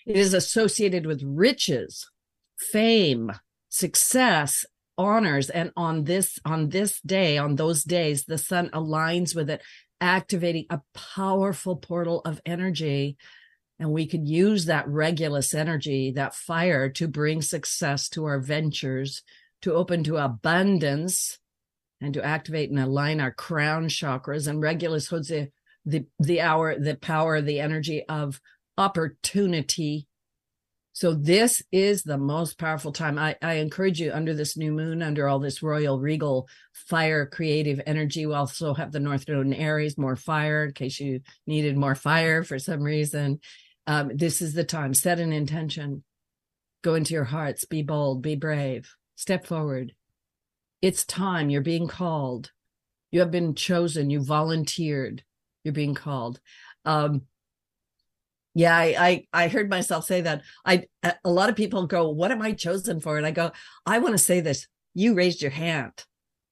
It 0.06 0.16
is 0.16 0.32
associated 0.32 1.04
with 1.04 1.22
riches, 1.22 2.08
fame, 2.58 3.32
success, 3.68 4.64
honors 4.98 5.50
and 5.50 5.72
on 5.76 6.04
this 6.04 6.38
on 6.44 6.70
this 6.70 7.00
day 7.02 7.36
on 7.36 7.56
those 7.56 7.84
days 7.84 8.24
the 8.24 8.38
sun 8.38 8.70
aligns 8.70 9.34
with 9.34 9.50
it 9.50 9.62
activating 10.00 10.66
a 10.70 10.80
powerful 10.94 11.76
portal 11.76 12.22
of 12.24 12.40
energy 12.46 13.16
and 13.78 13.92
we 13.92 14.06
could 14.06 14.26
use 14.26 14.66
that 14.66 14.88
regulus 14.88 15.52
energy 15.52 16.12
that 16.12 16.34
fire 16.34 16.88
to 16.88 17.06
bring 17.06 17.42
success 17.42 18.08
to 18.08 18.24
our 18.24 18.40
ventures 18.40 19.22
to 19.60 19.74
open 19.74 20.02
to 20.02 20.16
abundance 20.16 21.38
and 22.00 22.14
to 22.14 22.24
activate 22.24 22.70
and 22.70 22.78
align 22.78 23.20
our 23.20 23.32
crown 23.32 23.88
chakras 23.88 24.46
and 24.46 24.60
regulus 24.60 25.08
holds 25.08 25.28
the 25.28 25.48
the, 25.84 26.04
the 26.18 26.40
hour 26.40 26.78
the 26.78 26.96
power 26.96 27.40
the 27.40 27.60
energy 27.60 28.04
of 28.08 28.40
opportunity 28.76 30.06
so 30.96 31.12
this 31.12 31.62
is 31.70 32.04
the 32.04 32.16
most 32.16 32.58
powerful 32.58 32.90
time. 32.90 33.18
I, 33.18 33.36
I 33.42 33.56
encourage 33.56 34.00
you 34.00 34.12
under 34.14 34.32
this 34.32 34.56
new 34.56 34.72
moon, 34.72 35.02
under 35.02 35.28
all 35.28 35.38
this 35.38 35.62
royal, 35.62 36.00
regal, 36.00 36.48
fire, 36.72 37.26
creative 37.26 37.82
energy. 37.84 38.24
We 38.24 38.32
also 38.32 38.72
have 38.72 38.92
the 38.92 38.98
North 38.98 39.28
Node 39.28 39.44
in 39.44 39.52
Aries, 39.52 39.98
more 39.98 40.16
fire 40.16 40.64
in 40.64 40.72
case 40.72 40.98
you 40.98 41.20
needed 41.46 41.76
more 41.76 41.94
fire 41.94 42.44
for 42.44 42.58
some 42.58 42.82
reason. 42.82 43.40
Um, 43.86 44.12
this 44.14 44.40
is 44.40 44.54
the 44.54 44.64
time. 44.64 44.94
Set 44.94 45.20
an 45.20 45.34
intention. 45.34 46.02
Go 46.82 46.94
into 46.94 47.12
your 47.12 47.24
hearts. 47.24 47.66
Be 47.66 47.82
bold. 47.82 48.22
Be 48.22 48.34
brave. 48.34 48.90
Step 49.16 49.44
forward. 49.46 49.92
It's 50.82 51.04
time. 51.04 51.50
You're 51.50 51.62
being 51.62 51.88
called. 51.88 52.52
You 53.10 53.20
have 53.20 53.30
been 53.30 53.54
chosen. 53.54 54.10
You 54.10 54.22
volunteered. 54.22 55.22
You're 55.64 55.74
being 55.74 55.94
called. 55.94 56.40
Um, 56.84 57.22
yeah, 58.54 58.74
I, 58.74 59.26
I, 59.32 59.44
I 59.44 59.48
heard 59.48 59.68
myself 59.68 60.06
say 60.06 60.22
that. 60.22 60.42
I 60.64 60.84
a 61.02 61.30
lot 61.30 61.50
of 61.50 61.56
people 61.56 61.86
go, 61.86 62.08
"What 62.08 62.30
am 62.30 62.40
I 62.40 62.52
chosen 62.52 63.00
for?" 63.00 63.18
And 63.18 63.26
I 63.26 63.30
go, 63.30 63.52
"I 63.84 63.98
want 63.98 64.14
to 64.14 64.18
say 64.18 64.40
this. 64.40 64.66
You 64.94 65.14
raised 65.14 65.42
your 65.42 65.50
hand. 65.50 65.92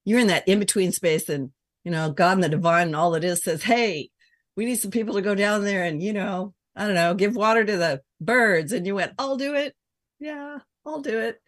You're 0.05 0.19
in 0.19 0.27
that 0.27 0.47
in 0.47 0.59
between 0.59 0.91
space, 0.91 1.29
and 1.29 1.51
you 1.83 1.91
know, 1.91 2.11
God 2.11 2.33
and 2.33 2.43
the 2.43 2.49
divine, 2.49 2.87
and 2.87 2.95
all 2.95 3.15
it 3.15 3.23
is 3.23 3.43
says, 3.43 3.63
"Hey, 3.63 4.11
we 4.55 4.65
need 4.65 4.75
some 4.75 4.91
people 4.91 5.15
to 5.15 5.21
go 5.23 5.33
down 5.33 5.63
there 5.63 5.83
and 5.83 6.01
you 6.03 6.13
know, 6.13 6.53
I 6.75 6.85
don't 6.85 6.93
know, 6.95 7.15
give 7.15 7.35
water 7.35 7.65
to 7.65 7.77
the 7.77 8.01
birds." 8.21 8.71
And 8.71 8.85
you 8.85 8.95
went, 8.95 9.13
"I'll 9.17 9.37
do 9.37 9.55
it. 9.55 9.75
Yeah, 10.19 10.59
I'll 10.85 11.01
do 11.01 11.19
it." 11.19 11.39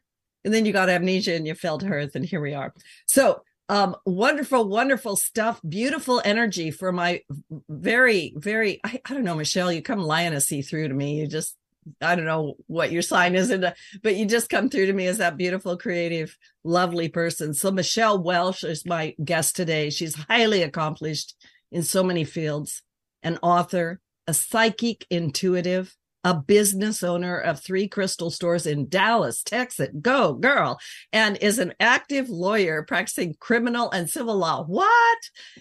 And 0.45 0.53
then 0.53 0.65
you 0.65 0.73
got 0.73 0.89
amnesia 0.89 1.35
and 1.35 1.47
you 1.47 1.55
fell 1.55 1.77
to 1.79 1.87
earth, 1.87 2.15
and 2.15 2.25
here 2.25 2.41
we 2.41 2.53
are. 2.53 2.73
So 3.05 3.41
um 3.69 3.95
wonderful 4.05 4.67
wonderful 4.67 5.15
stuff. 5.15 5.59
Beautiful 5.67 6.21
energy 6.23 6.71
for 6.71 6.91
my 6.91 7.21
very 7.69 8.33
very 8.37 8.79
I, 8.83 9.01
I 9.05 9.13
don't 9.13 9.23
know 9.23 9.35
michelle 9.35 9.71
you 9.71 9.81
come 9.81 9.99
lionessy 9.99 10.67
through 10.67 10.87
to 10.87 10.93
me. 10.93 11.19
You 11.19 11.27
just 11.27 11.55
i 12.01 12.15
don't 12.15 12.25
know 12.25 12.55
what 12.67 12.91
your 12.91 13.01
sign 13.01 13.33
is 13.33 13.49
in 13.49 13.65
but 14.03 14.15
you 14.17 14.25
just 14.25 14.49
come 14.49 14.69
through 14.69 14.87
to 14.87 14.93
me 14.93 15.07
as 15.07 15.19
that 15.19 15.37
beautiful 15.37 15.77
creative 15.77 16.37
lovely 16.63 17.09
person. 17.09 17.53
So 17.53 17.71
michelle 17.71 18.21
welch 18.21 18.63
is 18.63 18.85
my 18.85 19.15
guest 19.23 19.55
today. 19.55 19.89
She's 19.89 20.15
highly 20.15 20.63
accomplished 20.63 21.35
in 21.71 21.83
so 21.83 22.03
many 22.03 22.23
fields. 22.23 22.81
An 23.23 23.37
author 23.41 23.99
a 24.27 24.33
psychic 24.33 25.05
intuitive 25.09 25.95
a 26.27 26.33
business 26.33 27.03
owner 27.03 27.39
of 27.39 27.57
three 27.57 27.87
crystal 27.87 28.29
stores 28.29 28.65
in 28.65 28.89
Dallas, 28.89 29.41
Texas. 29.41 29.87
Go, 30.01 30.33
girl. 30.33 30.77
And 31.13 31.37
is 31.37 31.57
an 31.57 31.73
active 31.79 32.29
lawyer 32.29 32.83
practicing 32.83 33.35
criminal 33.39 33.89
and 33.91 34.09
civil 34.09 34.35
law. 34.35 34.65
What? 34.65 35.17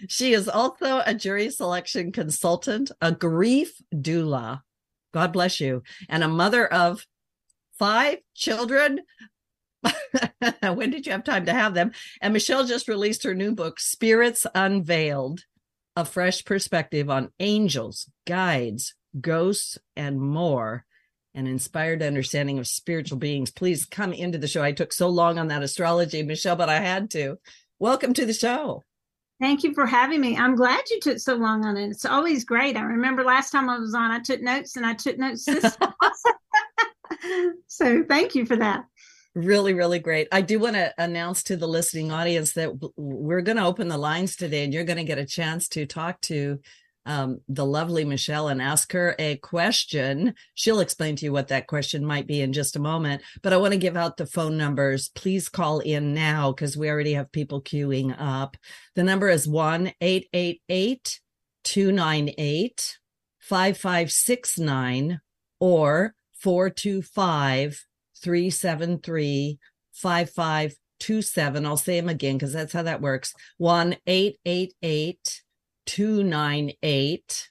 She 0.09 0.33
is 0.33 0.49
also 0.49 1.03
a 1.07 1.15
jury 1.15 1.51
selection 1.51 2.11
consultant, 2.11 2.91
a 3.01 3.13
grief 3.13 3.81
doula. 3.95 4.63
God 5.15 5.33
bless 5.33 5.61
you. 5.61 5.85
And 6.09 6.25
a 6.25 6.29
mother 6.29 6.67
of 6.67 7.07
five 7.79 8.19
children. 8.35 9.03
when 10.63 10.91
did 10.91 11.07
you 11.07 11.13
have 11.13 11.23
time 11.23 11.47
to 11.47 11.53
have 11.53 11.75
them? 11.75 11.93
And 12.21 12.33
Michelle 12.33 12.67
just 12.67 12.89
released 12.89 13.23
her 13.23 13.37
new 13.37 13.55
book, 13.55 13.79
Spirits 13.79 14.49
Unveiled 14.53 15.45
A 15.95 16.05
Fresh 16.05 16.45
Perspective 16.45 17.09
on 17.09 17.31
Angels, 17.39 18.11
Guides, 18.27 18.96
ghosts, 19.21 19.79
and 19.97 20.21
more 20.21 20.85
an 21.37 21.47
inspired 21.47 22.03
understanding 22.03 22.59
of 22.59 22.67
spiritual 22.67 23.19
beings. 23.19 23.51
Please 23.51 23.85
come 23.85 24.13
into 24.15 24.39
the 24.39 24.49
show. 24.49 24.63
I 24.63 24.73
took 24.73 24.93
so 24.93 25.09
long 25.09 25.39
on 25.39 25.49
that 25.49 25.63
astrology, 25.63 26.23
Michelle, 26.23 26.57
but 26.57 26.71
I 26.71 26.81
had 26.81 27.11
to. 27.11 27.39
Welcome 27.79 28.15
to 28.15 28.25
the 28.25 28.33
show. 28.33 28.83
Thank 29.39 29.63
you 29.63 29.75
for 29.75 29.85
having 29.85 30.23
me. 30.23 30.35
I'm 30.35 30.57
glad 30.57 30.83
you 30.91 30.99
took 30.99 31.19
so 31.19 31.35
long 31.35 31.67
on 31.67 31.77
it. 31.77 31.91
It's 31.91 32.07
always 32.07 32.47
great. 32.47 32.75
I 32.75 32.83
remember 32.83 33.23
last 33.23 33.51
time 33.51 33.69
I 33.69 33.79
was 33.79 33.95
on, 33.95 34.11
I 34.11 34.21
took 34.21 34.41
notes 34.41 34.77
and 34.77 34.87
I 34.87 34.95
took 34.95 35.19
notes 35.19 35.45
this 35.45 35.77
So 37.67 38.03
thank 38.03 38.35
you 38.35 38.47
for 38.47 38.57
that. 38.57 38.87
Really, 39.35 39.75
really 39.75 39.99
great. 39.99 40.29
I 40.33 40.41
do 40.41 40.59
want 40.59 40.77
to 40.77 40.95
announce 40.97 41.43
to 41.45 41.59
the 41.59 41.69
listening 41.69 42.11
audience 42.11 42.55
that 42.55 42.73
we're 42.97 43.43
going 43.43 43.59
to 43.59 43.67
open 43.67 43.89
the 43.89 43.99
lines 43.99 44.37
today 44.37 44.65
and 44.65 44.73
you're 44.73 44.85
going 44.85 44.97
to 44.97 45.05
get 45.05 45.19
a 45.19 45.27
chance 45.27 45.69
to 45.69 45.85
talk 45.85 46.19
to 46.23 46.61
um, 47.07 47.41
the 47.49 47.65
lovely 47.65 48.05
Michelle 48.05 48.49
and 48.49 48.61
ask 48.61 48.93
her 48.93 49.15
a 49.19 49.37
question. 49.37 50.35
She'll 50.55 50.81
explain 50.81 51.17
to 51.17 51.25
you 51.25 51.33
what 51.33 51.49
that 51.49 51.69
question 51.69 52.05
might 52.05 52.27
be 52.27 52.41
in 52.43 52.53
just 52.53 52.77
a 52.77 52.81
moment. 52.81 53.23
But 53.43 53.53
I 53.53 53.57
want 53.57 53.73
to 53.73 53.79
give 53.79 53.97
out 53.97 54.17
the 54.17 54.27
phone 54.27 54.57
numbers. 54.57 55.09
Please 55.11 55.49
call 55.49 55.79
in 55.79 56.13
now 56.13 56.53
because 56.53 56.77
we 56.77 56.91
already 56.91 57.15
have 57.15 57.33
people 57.33 57.63
queuing 57.63 58.15
up. 58.19 58.57
The 58.97 59.05
number 59.05 59.29
is 59.29 59.47
1 59.47 59.93
888 60.01 61.21
298 61.65 62.99
5569 63.39 65.21
or 65.61 66.15
425 66.41 67.87
373 68.23 69.59
5527. 69.93 71.67
I'll 71.67 71.77
say 71.77 72.01
them 72.01 72.09
again 72.09 72.37
because 72.37 72.53
that's 72.53 72.73
how 72.73 72.83
that 72.83 73.01
works. 73.01 73.33
1 73.59 73.97
888 74.07 75.43
298 75.87 77.49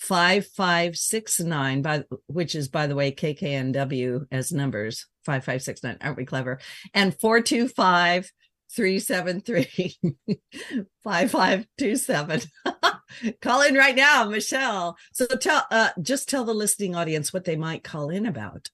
5569 0.00 1.82
by 1.82 2.04
which 2.28 2.54
is 2.54 2.68
by 2.68 2.86
the 2.86 2.94
way 2.94 3.10
KKNW 3.10 4.26
as 4.30 4.52
numbers 4.52 5.06
5569 5.24 5.98
aren't 6.00 6.16
we 6.16 6.24
clever? 6.24 6.60
And 6.94 7.18
425 7.18 8.30
373 8.70 9.96
5527 11.04 12.42
call 13.42 13.62
in 13.62 13.74
right 13.74 13.96
now 13.96 14.28
Michelle. 14.28 14.96
So 15.12 15.26
tell 15.26 15.64
uh 15.70 15.90
just 16.00 16.28
tell 16.28 16.44
the 16.44 16.54
listening 16.54 16.94
audience 16.94 17.32
what 17.32 17.44
they 17.44 17.56
might 17.56 17.82
call 17.82 18.10
in 18.10 18.26
about 18.26 18.68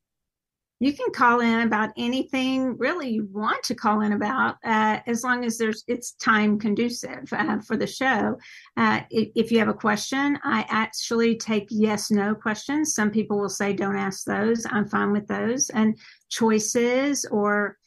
you 0.81 0.93
can 0.93 1.11
call 1.12 1.40
in 1.40 1.61
about 1.61 1.90
anything 1.97 2.76
really 2.76 3.09
you 3.11 3.28
want 3.33 3.62
to 3.62 3.75
call 3.75 4.00
in 4.00 4.12
about 4.12 4.57
uh, 4.64 4.99
as 5.07 5.23
long 5.23 5.45
as 5.45 5.57
there's 5.57 5.85
it's 5.87 6.12
time 6.12 6.59
conducive 6.59 7.33
uh, 7.33 7.59
for 7.61 7.76
the 7.76 7.87
show. 7.87 8.37
Uh, 8.76 9.00
if, 9.11 9.28
if, 9.35 9.52
you 9.52 9.59
have 9.59 9.69
a 9.69 9.75
question 9.75 10.38
i 10.43 10.64
actually 10.69 11.37
take 11.37 11.66
yes 11.71 12.11
no 12.11 12.35
questions. 12.35 12.95
Some 12.95 13.11
people 13.11 13.38
will 13.38 13.49
say 13.49 13.73
don't 13.73 13.97
ask 13.97 14.25
those. 14.25 14.66
I'm 14.69 14.87
fine 14.88 15.12
with 15.12 15.26
those. 15.28 15.71
And 15.71 15.97
choices 16.28 17.25
or 17.26 17.78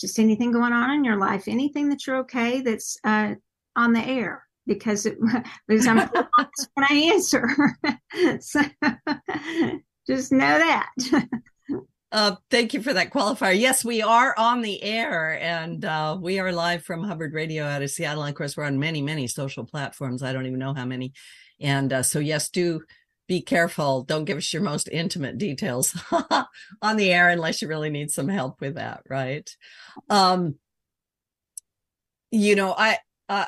just 0.00 0.18
anything 0.18 0.52
going 0.52 0.72
on 0.72 0.90
in 0.92 1.04
your 1.04 1.18
life 1.18 1.44
anything 1.46 1.88
that 1.90 2.06
you're 2.06 2.16
okay 2.18 2.62
that's 2.62 2.96
uh, 3.04 3.34
on 3.76 3.92
the 3.92 4.00
air 4.00 4.44
because 4.66 5.04
it, 5.04 5.18
because 5.68 5.86
i'm 5.86 5.98
when 6.74 6.86
i 6.88 7.10
answer. 7.12 7.48
So 8.40 8.60
just 10.06 10.32
know 10.32 10.58
that 10.58 10.90
Uh, 12.12 12.34
thank 12.50 12.74
you 12.74 12.82
for 12.82 12.92
that 12.92 13.12
qualifier. 13.12 13.58
Yes, 13.58 13.84
we 13.84 14.02
are 14.02 14.34
on 14.36 14.62
the 14.62 14.82
air 14.82 15.38
and 15.40 15.84
uh, 15.84 16.18
we 16.20 16.40
are 16.40 16.50
live 16.50 16.82
from 16.82 17.04
Hubbard 17.04 17.34
Radio 17.34 17.64
out 17.64 17.82
of 17.82 17.90
Seattle. 17.90 18.24
And 18.24 18.30
of 18.30 18.36
course, 18.36 18.56
we're 18.56 18.64
on 18.64 18.80
many, 18.80 19.00
many 19.00 19.28
social 19.28 19.64
platforms. 19.64 20.22
I 20.22 20.32
don't 20.32 20.46
even 20.46 20.58
know 20.58 20.74
how 20.74 20.84
many. 20.84 21.12
And 21.60 21.92
uh, 21.92 22.02
so, 22.02 22.18
yes, 22.18 22.48
do 22.48 22.82
be 23.28 23.40
careful. 23.40 24.02
Don't 24.02 24.24
give 24.24 24.38
us 24.38 24.52
your 24.52 24.62
most 24.62 24.88
intimate 24.90 25.38
details 25.38 25.96
on 26.82 26.96
the 26.96 27.12
air 27.12 27.28
unless 27.28 27.62
you 27.62 27.68
really 27.68 27.90
need 27.90 28.10
some 28.10 28.26
help 28.26 28.60
with 28.60 28.74
that, 28.74 29.02
right? 29.08 29.48
Um, 30.08 30.56
you 32.32 32.56
know, 32.56 32.74
I, 32.76 32.98
uh, 33.28 33.44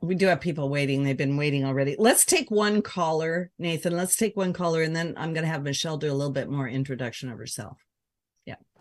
we 0.00 0.14
do 0.14 0.26
have 0.26 0.40
people 0.40 0.68
waiting. 0.68 1.02
They've 1.02 1.16
been 1.16 1.36
waiting 1.36 1.64
already. 1.64 1.96
Let's 1.98 2.24
take 2.24 2.52
one 2.52 2.82
caller, 2.82 3.50
Nathan. 3.58 3.96
Let's 3.96 4.16
take 4.16 4.36
one 4.36 4.52
caller, 4.52 4.82
and 4.82 4.94
then 4.94 5.14
I'm 5.16 5.32
going 5.32 5.44
to 5.44 5.50
have 5.50 5.64
Michelle 5.64 5.96
do 5.96 6.12
a 6.12 6.14
little 6.14 6.32
bit 6.32 6.48
more 6.48 6.68
introduction 6.68 7.32
of 7.32 7.38
herself. 7.38 7.85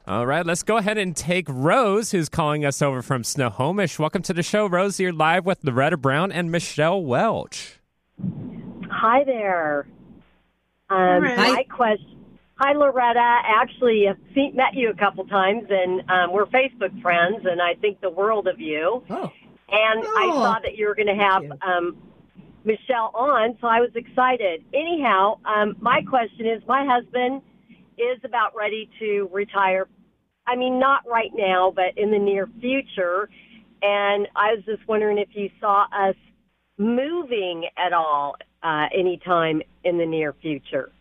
All 0.07 0.27
right, 0.27 0.45
let's 0.45 0.61
go 0.61 0.77
ahead 0.77 0.99
and 0.99 1.15
take 1.15 1.47
Rose, 1.49 2.11
who's 2.11 2.29
calling 2.29 2.63
us 2.63 2.79
over 2.79 3.01
from 3.01 3.23
Snohomish. 3.23 3.97
Welcome 3.97 4.21
to 4.23 4.33
the 4.33 4.43
show, 4.43 4.67
Rose. 4.67 4.99
You're 4.99 5.11
live 5.11 5.47
with 5.47 5.63
Loretta 5.63 5.97
Brown 5.97 6.31
and 6.31 6.51
Michelle 6.51 7.01
Welch. 7.01 7.79
Hi 8.91 9.23
there. 9.23 9.87
Um, 10.91 11.23
hi. 11.23 11.53
My 11.53 11.63
question. 11.63 12.23
Hi, 12.59 12.73
Loretta. 12.73 13.19
Actually, 13.19 14.07
I've 14.07 14.19
seen, 14.35 14.55
met 14.55 14.75
you 14.75 14.91
a 14.91 14.93
couple 14.93 15.25
times, 15.25 15.63
and 15.71 16.07
um, 16.07 16.31
we're 16.31 16.45
Facebook 16.45 17.01
friends, 17.01 17.43
and 17.43 17.59
I 17.59 17.73
think 17.73 17.99
the 17.99 18.11
world 18.11 18.47
of 18.47 18.61
you. 18.61 19.01
Oh. 19.09 19.31
And 19.71 20.03
oh. 20.05 20.17
I 20.17 20.29
saw 20.35 20.59
that 20.61 20.77
you 20.77 20.85
were 20.85 20.93
going 20.93 21.07
to 21.07 21.15
have 21.15 21.41
um, 21.63 21.97
Michelle 22.63 23.09
on, 23.15 23.57
so 23.59 23.65
I 23.65 23.79
was 23.79 23.89
excited. 23.95 24.65
Anyhow, 24.71 25.39
um, 25.45 25.77
my 25.81 26.03
question 26.07 26.45
is 26.45 26.61
my 26.67 26.85
husband 26.85 27.41
is 27.97 28.19
about 28.23 28.55
ready 28.55 28.89
to 28.99 29.29
retire 29.31 29.87
I 30.47 30.55
mean, 30.55 30.79
not 30.79 31.01
right 31.07 31.31
now, 31.35 31.71
but 31.75 31.97
in 31.97 32.11
the 32.11 32.19
near 32.19 32.47
future. 32.61 33.29
And 33.81 34.27
I 34.35 34.53
was 34.53 34.63
just 34.65 34.87
wondering 34.87 35.17
if 35.17 35.29
you 35.33 35.49
saw 35.59 35.85
us 35.91 36.15
moving 36.77 37.65
at 37.77 37.93
all 37.93 38.35
uh, 38.63 38.87
anytime 38.93 39.61
in 39.83 39.97
the 39.97 40.05
near 40.05 40.33
future. 40.41 40.91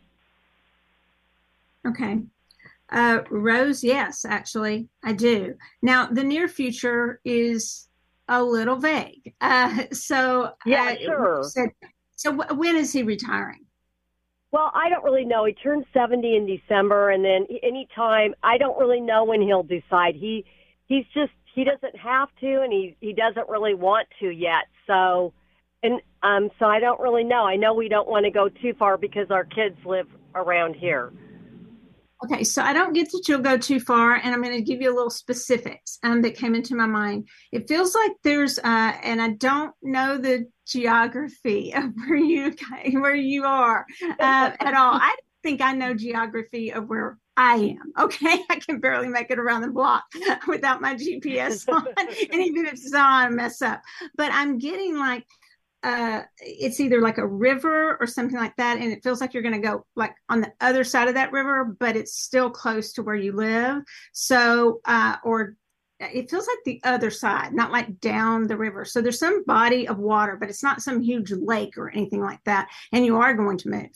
Okay. 1.87 2.21
Uh, 2.91 3.21
Rose, 3.31 3.83
yes, 3.83 4.25
actually, 4.25 4.89
I 5.03 5.13
do. 5.13 5.55
Now, 5.83 6.07
the 6.07 6.23
near 6.23 6.49
future 6.49 7.21
is 7.25 7.89
a 8.29 8.43
little 8.43 8.77
vague. 8.77 9.35
Uh, 9.41 9.85
so, 9.93 10.53
yeah, 10.67 10.95
uh, 10.95 11.05
sure. 11.05 11.43
So, 11.45 11.67
so, 12.17 12.55
when 12.55 12.77
is 12.77 12.93
he 12.93 13.03
retiring? 13.03 13.64
Well, 14.55 14.71
I 14.73 14.89
don't 14.89 15.03
really 15.03 15.25
know. 15.25 15.47
He 15.47 15.53
turned 15.53 15.85
70 15.93 16.37
in 16.37 16.47
December, 16.47 17.11
and 17.11 17.25
then 17.25 17.45
anytime, 17.65 18.37
I 18.41 18.57
don't 18.57 18.79
really 18.79 19.01
know 19.01 19.25
when 19.25 19.43
he'll 19.43 19.65
decide. 19.65 20.15
He 20.15 20.45
he's 20.87 21.05
just 21.13 21.33
he 21.57 21.65
doesn't 21.65 21.97
have 21.97 22.29
to, 22.39 22.61
and 22.63 22.73
he 22.73 22.97
he 23.01 23.13
doesn't 23.13 23.49
really 23.49 23.75
want 23.75 24.07
to 24.21 24.31
yet. 24.31 24.67
So, 24.87 25.33
and 25.83 26.01
um, 26.23 26.51
so 26.61 26.67
I 26.67 26.79
don't 26.79 27.01
really 27.01 27.25
know. 27.25 27.45
I 27.45 27.57
know 27.57 27.75
we 27.75 27.89
don't 27.89 28.09
want 28.09 28.27
to 28.27 28.31
go 28.31 28.49
too 28.49 28.75
far 28.79 28.97
because 28.97 29.29
our 29.29 29.43
kids 29.43 29.75
live 29.85 30.07
around 30.37 30.77
here. 30.77 31.13
Okay, 32.25 32.43
so 32.43 32.63
I 32.63 32.73
don't 32.73 32.95
get 32.95 33.13
that 33.13 33.29
you'll 33.29 33.43
go 33.43 33.59
too 33.59 33.79
far, 33.79 34.15
and 34.15 34.35
I'm 34.35 34.43
going 34.43 34.57
to 34.57 34.63
give 34.63 34.81
you 34.81 34.91
a 34.91 34.95
little 34.95 35.11
specifics 35.11 35.99
um, 36.03 36.23
that 36.23 36.37
came 36.37 36.55
into 36.55 36.75
my 36.75 36.87
mind. 36.87 37.29
It 37.53 37.69
feels 37.69 37.95
like 37.95 38.13
there's, 38.23 38.59
uh, 38.59 38.93
and 39.03 39.21
I 39.21 39.31
don't 39.31 39.75
know 39.83 40.17
the 40.17 40.47
geography 40.67 41.75
of 41.77 41.93
where 42.07 42.17
you 42.17 42.55
where 42.93 43.15
you 43.15 43.45
are 43.45 43.85
uh, 44.03 44.53
at 44.59 44.75
all. 44.75 44.95
I 44.95 45.15
think 45.43 45.61
I 45.61 45.75
know 45.75 45.93
geography 45.93 46.73
of 46.73 46.89
where 46.89 47.19
I 47.37 47.57
am. 47.57 47.93
Okay, 48.05 48.39
I 48.51 48.57
can 48.57 48.81
barely 48.81 49.09
make 49.09 49.31
it 49.31 49.39
around 49.39 49.61
the 49.61 49.71
block 49.71 50.05
without 50.49 50.81
my 50.81 50.95
GPS 50.95 51.69
on, 51.69 51.87
and 51.99 52.43
even 52.43 52.67
if 52.67 52.73
it's 52.75 52.95
on, 52.95 53.03
I 53.03 53.29
mess 53.29 53.61
up. 53.61 53.83
But 54.17 54.33
I'm 54.33 54.57
getting 54.59 54.97
like 54.97 55.27
uh, 55.85 56.23
it's 56.39 56.81
either 56.81 57.03
like 57.03 57.19
a 57.19 57.27
river 57.27 57.99
or 58.01 58.07
something 58.07 58.39
like 58.39 58.57
that, 58.57 58.79
and 58.79 58.91
it 58.91 59.03
feels 59.03 59.21
like 59.21 59.35
you're 59.35 59.43
going 59.43 59.55
to 59.55 59.61
go 59.61 59.85
like 59.95 60.15
on 60.31 60.41
the 60.41 60.51
other 60.61 60.83
side 60.83 61.09
of 61.09 61.15
that 61.15 61.31
river, 61.31 61.77
but 61.79 61.95
it's 61.95 62.15
still 62.15 62.51
close 62.51 62.95
to 62.95 63.03
where 63.03 63.15
you 63.15 63.33
live. 63.33 63.83
So, 64.13 64.81
uh, 64.87 65.17
or 65.25 65.57
it 66.01 66.31
feels 66.31 66.47
like 66.47 66.59
the 66.65 66.81
other 66.85 67.11
side, 67.11 67.53
not 67.53 67.71
like 67.71 68.01
down 68.01 68.47
the 68.47 68.57
river. 68.57 68.87
So 68.87 69.03
there's 69.03 69.19
some 69.19 69.45
body 69.45 69.87
of 69.87 69.99
water, 69.99 70.37
but 70.41 70.49
it's 70.49 70.63
not 70.63 70.81
some 70.81 71.03
huge 71.03 71.31
lake 71.33 71.77
or 71.77 71.91
anything 71.91 72.23
like 72.23 72.43
that. 72.45 72.69
And 72.93 73.05
you 73.05 73.19
are 73.19 73.35
going 73.35 73.59
to 73.59 73.69
move. 73.69 73.91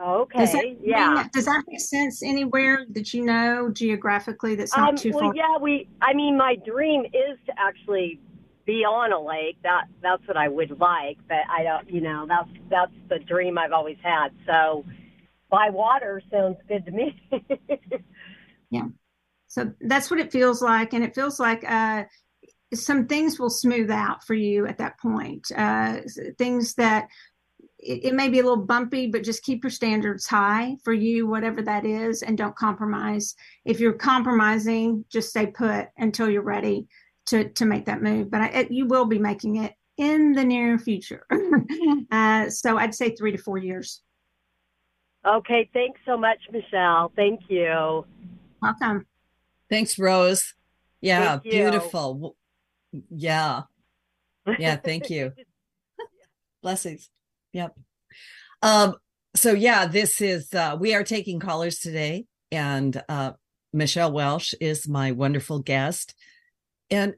Okay. 0.00 0.38
Does 0.38 0.52
that, 0.52 0.76
yeah. 0.82 1.26
does 1.32 1.46
that 1.46 1.64
make 1.66 1.80
sense 1.80 2.22
anywhere 2.22 2.84
that 2.90 3.14
you 3.14 3.24
know 3.24 3.70
geographically 3.70 4.54
that's 4.54 4.76
not 4.76 4.90
um, 4.90 4.96
too 4.96 5.12
well, 5.12 5.20
far? 5.20 5.34
Yeah, 5.34 5.56
we. 5.58 5.88
I 6.02 6.12
mean, 6.12 6.36
my 6.36 6.56
dream 6.56 7.06
is 7.06 7.38
to 7.46 7.54
actually 7.56 8.20
be 8.66 8.84
on 8.84 9.12
a 9.12 9.20
lake. 9.20 9.56
That 9.62 9.84
that's 10.02 10.26
what 10.26 10.36
I 10.36 10.48
would 10.48 10.78
like, 10.78 11.18
but 11.28 11.38
I 11.48 11.62
don't. 11.62 11.88
You 11.88 12.00
know, 12.02 12.26
that's 12.28 12.50
that's 12.68 12.92
the 13.08 13.20
dream 13.20 13.56
I've 13.56 13.72
always 13.72 13.96
had. 14.02 14.28
So, 14.46 14.84
by 15.50 15.70
water 15.70 16.20
sounds 16.30 16.58
good 16.68 16.84
to 16.84 16.90
me. 16.90 17.22
yeah. 18.70 18.88
So 19.46 19.72
that's 19.80 20.10
what 20.10 20.20
it 20.20 20.32
feels 20.32 20.60
like, 20.60 20.92
and 20.92 21.04
it 21.04 21.14
feels 21.14 21.38
like 21.38 21.64
uh, 21.66 22.04
some 22.74 23.06
things 23.06 23.38
will 23.38 23.48
smooth 23.48 23.90
out 23.90 24.24
for 24.24 24.34
you 24.34 24.66
at 24.66 24.78
that 24.78 24.98
point. 24.98 25.50
Uh, 25.56 26.00
things 26.36 26.74
that 26.74 27.06
it, 27.78 28.06
it, 28.06 28.14
may 28.14 28.28
be 28.28 28.40
a 28.40 28.42
little 28.42 28.64
bumpy, 28.64 29.06
but 29.06 29.22
just 29.22 29.44
keep 29.44 29.62
your 29.62 29.70
standards 29.70 30.26
high 30.26 30.76
for 30.82 30.92
you, 30.92 31.26
whatever 31.26 31.62
that 31.62 31.86
is, 31.86 32.22
and 32.22 32.36
don't 32.36 32.56
compromise. 32.56 33.34
If 33.64 33.78
you're 33.78 33.92
compromising, 33.92 35.04
just 35.08 35.30
stay 35.30 35.46
put 35.46 35.88
until 35.96 36.28
you're 36.28 36.42
ready 36.42 36.88
to 37.26 37.48
to 37.50 37.64
make 37.64 37.86
that 37.86 38.02
move. 38.02 38.30
But 38.30 38.40
I, 38.42 38.46
it, 38.48 38.70
you 38.70 38.86
will 38.86 39.06
be 39.06 39.18
making 39.18 39.56
it 39.56 39.74
in 39.96 40.32
the 40.32 40.44
near 40.44 40.78
future. 40.78 41.26
uh, 42.10 42.50
so 42.50 42.78
I'd 42.78 42.94
say 42.94 43.14
three 43.14 43.32
to 43.32 43.38
four 43.38 43.58
years. 43.58 44.02
Okay, 45.26 45.68
thanks 45.72 46.00
so 46.06 46.16
much, 46.16 46.38
Michelle. 46.52 47.12
Thank 47.16 47.40
you. 47.48 48.06
Welcome. 48.62 49.06
Thanks, 49.68 49.98
Rose. 49.98 50.54
Yeah, 51.00 51.30
thank 51.30 51.42
beautiful. 51.42 52.36
Yeah. 53.10 53.62
Yeah, 54.58 54.76
thank 54.76 55.10
you. 55.10 55.32
Blessings. 56.62 57.10
Yep. 57.52 57.76
Um, 58.62 58.94
so 59.34 59.52
yeah, 59.52 59.86
this 59.86 60.20
is 60.20 60.52
uh 60.54 60.76
we 60.78 60.94
are 60.94 61.04
taking 61.04 61.40
callers 61.40 61.78
today, 61.78 62.26
and 62.50 63.02
uh 63.08 63.32
Michelle 63.72 64.12
Welch 64.12 64.54
is 64.60 64.88
my 64.88 65.12
wonderful 65.12 65.58
guest. 65.58 66.14
And 66.90 67.14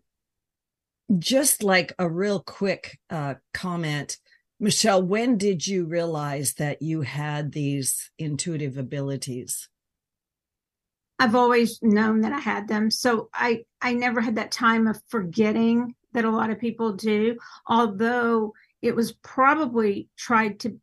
just 1.18 1.62
like 1.62 1.92
a 1.98 2.08
real 2.08 2.40
quick 2.40 2.98
uh, 3.10 3.34
comment, 3.54 4.18
Michelle, 4.60 5.02
when 5.02 5.38
did 5.38 5.66
you 5.66 5.84
realize 5.84 6.54
that 6.54 6.82
you 6.82 7.02
had 7.02 7.52
these 7.52 8.10
intuitive 8.18 8.76
abilities? 8.76 9.68
I've 11.18 11.34
always 11.34 11.80
known 11.82 12.20
that 12.22 12.32
I 12.32 12.38
had 12.38 12.68
them. 12.68 12.90
So 12.90 13.28
I, 13.32 13.64
I 13.80 13.94
never 13.94 14.20
had 14.20 14.36
that 14.36 14.52
time 14.52 14.86
of 14.86 15.00
forgetting 15.08 15.94
that 16.12 16.24
a 16.24 16.30
lot 16.30 16.50
of 16.50 16.60
people 16.60 16.92
do, 16.92 17.36
although 17.66 18.52
it 18.82 18.94
was 18.94 19.12
probably 19.12 20.08
tried 20.16 20.60
to 20.60 20.78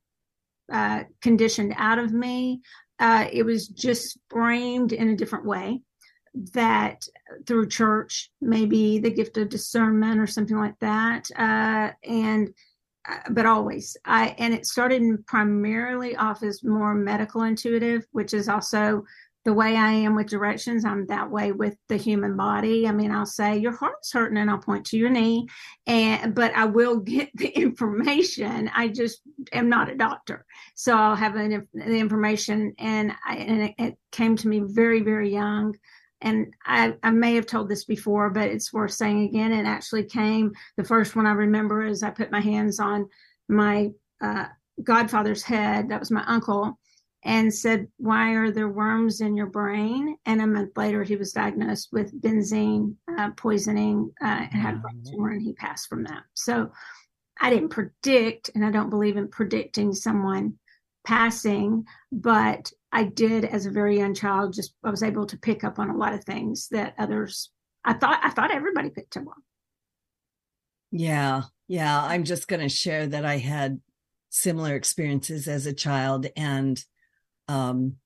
uh, 0.71 1.03
conditioned 1.21 1.73
out 1.77 1.99
of 1.99 2.11
me. 2.11 2.61
Uh, 2.99 3.27
it 3.31 3.43
was 3.43 3.67
just 3.67 4.17
framed 4.29 4.93
in 4.93 5.09
a 5.09 5.15
different 5.15 5.45
way 5.45 5.81
that 6.53 7.07
through 7.45 7.67
church, 7.67 8.29
maybe 8.41 8.99
the 8.99 9.09
gift 9.09 9.37
of 9.37 9.49
discernment 9.49 10.19
or 10.19 10.27
something 10.27 10.57
like 10.57 10.77
that. 10.79 11.29
Uh, 11.37 11.91
and 12.03 12.53
uh, 13.07 13.19
but 13.29 13.45
always 13.45 13.95
I 14.05 14.35
and 14.39 14.53
it 14.53 14.65
started 14.65 15.25
primarily 15.27 16.15
off 16.15 16.43
as 16.43 16.63
more 16.63 16.93
medical 16.93 17.43
intuitive, 17.43 18.05
which 18.11 18.33
is 18.33 18.49
also 18.49 19.03
the 19.45 19.53
way 19.53 19.75
I 19.77 19.91
am 19.91 20.15
with 20.15 20.27
directions, 20.27 20.85
I'm 20.85 21.05
that 21.05 21.29
way 21.29 21.51
with 21.51 21.77
the 21.87 21.97
human 21.97 22.35
body. 22.35 22.87
I 22.87 22.91
mean, 22.91 23.11
I'll 23.11 23.27
say 23.27 23.57
your 23.57 23.73
heart's 23.73 24.11
hurting 24.11 24.39
and 24.39 24.49
I'll 24.49 24.57
point 24.57 24.87
to 24.87 24.97
your 24.97 25.11
knee 25.11 25.47
and 25.85 26.33
but 26.33 26.51
I 26.55 26.65
will 26.65 26.97
get 26.99 27.29
the 27.35 27.49
information. 27.49 28.71
I 28.73 28.87
just 28.87 29.21
am 29.53 29.69
not 29.69 29.89
a 29.89 29.95
doctor. 29.95 30.45
So 30.73 30.97
I'll 30.97 31.15
have 31.15 31.35
an, 31.35 31.67
the 31.73 31.97
information 31.97 32.73
and 32.79 33.13
I, 33.23 33.35
and 33.37 33.61
it, 33.61 33.75
it 33.77 33.97
came 34.11 34.35
to 34.37 34.47
me 34.47 34.61
very 34.65 35.01
very 35.01 35.31
young 35.31 35.75
and 36.25 36.53
I, 36.65 36.95
I 37.03 37.11
may 37.11 37.35
have 37.35 37.45
told 37.45 37.69
this 37.69 37.85
before, 37.85 38.31
but 38.31 38.49
it's 38.49 38.73
worth 38.73 38.91
saying 38.91 39.25
again. 39.25 39.53
It 39.53 39.65
actually 39.65 40.03
came. 40.03 40.53
The 40.75 40.83
first 40.83 41.15
one 41.15 41.27
I 41.27 41.33
remember 41.33 41.85
is 41.85 42.01
I 42.01 42.09
put 42.09 42.31
my 42.31 42.41
hands 42.41 42.79
on 42.79 43.07
my 43.47 43.91
uh, 44.19 44.47
godfather's 44.83 45.43
head. 45.43 45.89
That 45.89 45.99
was 45.99 46.09
my 46.09 46.25
uncle, 46.25 46.79
and 47.23 47.53
said, 47.53 47.87
Why 47.97 48.31
are 48.31 48.49
there 48.49 48.69
worms 48.69 49.21
in 49.21 49.37
your 49.37 49.45
brain? 49.45 50.17
And 50.25 50.41
a 50.41 50.47
month 50.47 50.75
later, 50.75 51.03
he 51.03 51.15
was 51.15 51.31
diagnosed 51.31 51.89
with 51.91 52.19
benzene 52.19 52.95
uh, 53.17 53.29
poisoning 53.37 54.11
uh, 54.19 54.47
and 54.51 54.61
had 54.61 54.73
a 54.73 54.77
brain 54.77 55.03
tumor, 55.07 55.29
and 55.29 55.41
he 55.43 55.53
passed 55.53 55.87
from 55.87 56.03
that. 56.05 56.23
So 56.33 56.71
I 57.39 57.51
didn't 57.51 57.69
predict, 57.69 58.49
and 58.55 58.65
I 58.65 58.71
don't 58.71 58.89
believe 58.89 59.17
in 59.17 59.27
predicting 59.27 59.93
someone 59.93 60.57
passing, 61.05 61.85
but 62.11 62.71
I 62.91 63.03
did 63.03 63.45
as 63.45 63.65
a 63.65 63.71
very 63.71 63.97
young 63.97 64.13
child. 64.13 64.53
Just 64.53 64.73
I 64.83 64.89
was 64.89 65.03
able 65.03 65.25
to 65.27 65.37
pick 65.37 65.63
up 65.63 65.79
on 65.79 65.89
a 65.89 65.97
lot 65.97 66.13
of 66.13 66.23
things 66.23 66.67
that 66.71 66.95
others. 66.97 67.51
I 67.83 67.93
thought 67.93 68.19
I 68.23 68.29
thought 68.29 68.51
everybody 68.51 68.89
picked 68.89 69.17
up 69.17 69.27
on. 69.27 69.43
Yeah, 70.91 71.43
yeah. 71.67 72.03
I'm 72.03 72.23
just 72.23 72.47
going 72.47 72.61
to 72.61 72.69
share 72.69 73.07
that 73.07 73.25
I 73.25 73.37
had 73.37 73.79
similar 74.29 74.75
experiences 74.75 75.47
as 75.47 75.65
a 75.65 75.73
child, 75.73 76.27
and 76.35 76.83
um 77.47 77.97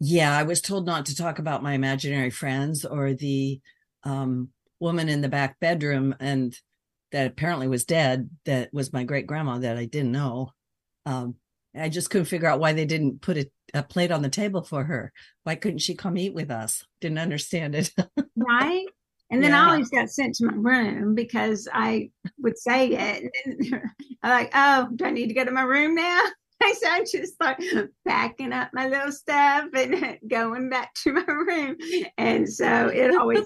yeah 0.00 0.36
i 0.36 0.42
was 0.42 0.60
told 0.60 0.86
not 0.86 1.06
to 1.06 1.16
talk 1.16 1.38
about 1.38 1.62
my 1.62 1.72
imaginary 1.72 2.30
friends 2.30 2.84
or 2.84 3.14
the 3.14 3.60
um 4.04 4.48
woman 4.78 5.08
in 5.08 5.22
the 5.22 5.28
back 5.28 5.58
bedroom 5.58 6.14
and 6.20 6.58
that 7.12 7.26
apparently 7.26 7.66
was 7.66 7.84
dead 7.84 8.28
that 8.44 8.72
was 8.72 8.92
my 8.92 9.04
great 9.04 9.26
grandma 9.26 9.58
that 9.58 9.78
i 9.78 9.84
didn't 9.86 10.12
know 10.12 10.52
um 11.06 11.34
i 11.78 11.88
just 11.88 12.10
couldn't 12.10 12.26
figure 12.26 12.48
out 12.48 12.60
why 12.60 12.72
they 12.72 12.84
didn't 12.84 13.20
put 13.20 13.36
a, 13.36 13.50
a 13.74 13.82
plate 13.82 14.10
on 14.10 14.22
the 14.22 14.28
table 14.28 14.62
for 14.62 14.84
her 14.84 15.12
why 15.44 15.54
couldn't 15.54 15.78
she 15.78 15.94
come 15.94 16.16
eat 16.16 16.34
with 16.34 16.50
us 16.50 16.84
didn't 17.00 17.18
understand 17.18 17.74
it 17.74 17.92
right 18.36 18.86
and 19.30 19.42
then 19.42 19.50
yeah. 19.50 19.62
I 19.64 19.70
always 19.70 19.90
got 19.90 20.08
sent 20.08 20.36
to 20.36 20.46
my 20.46 20.54
room 20.54 21.14
because 21.14 21.66
I 21.72 22.10
would 22.38 22.56
say 22.56 22.90
it. 22.90 23.24
I'm 24.22 24.30
like, 24.30 24.50
oh, 24.54 24.88
do 24.94 25.04
I 25.04 25.10
need 25.10 25.26
to 25.28 25.34
go 25.34 25.44
to 25.44 25.50
my 25.50 25.62
room 25.62 25.96
now? 25.96 26.20
so 26.62 26.88
I'm 26.88 27.04
just 27.04 27.34
like 27.40 27.60
packing 28.06 28.52
up 28.52 28.70
my 28.72 28.88
little 28.88 29.12
stuff 29.12 29.66
and 29.74 30.18
going 30.28 30.70
back 30.70 30.94
to 31.02 31.12
my 31.12 31.24
room. 31.26 31.76
And 32.16 32.48
so 32.48 32.88
it 32.88 33.14
always 33.14 33.44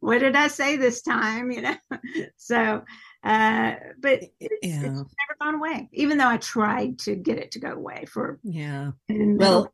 what 0.00 0.18
did 0.18 0.36
I 0.36 0.48
say 0.48 0.76
this 0.76 1.02
time? 1.02 1.50
You 1.50 1.62
know, 1.62 1.76
so 2.36 2.82
uh 3.24 3.74
but 4.00 4.22
it's, 4.40 4.54
yeah. 4.62 4.76
it's, 4.76 4.84
never 4.84 5.36
gone 5.40 5.54
away 5.54 5.88
even 5.92 6.18
though 6.18 6.28
i 6.28 6.36
tried 6.36 6.98
to 6.98 7.14
get 7.14 7.38
it 7.38 7.52
to 7.52 7.60
go 7.60 7.72
away 7.72 8.04
for 8.06 8.38
yeah 8.42 8.90
well 9.08 9.72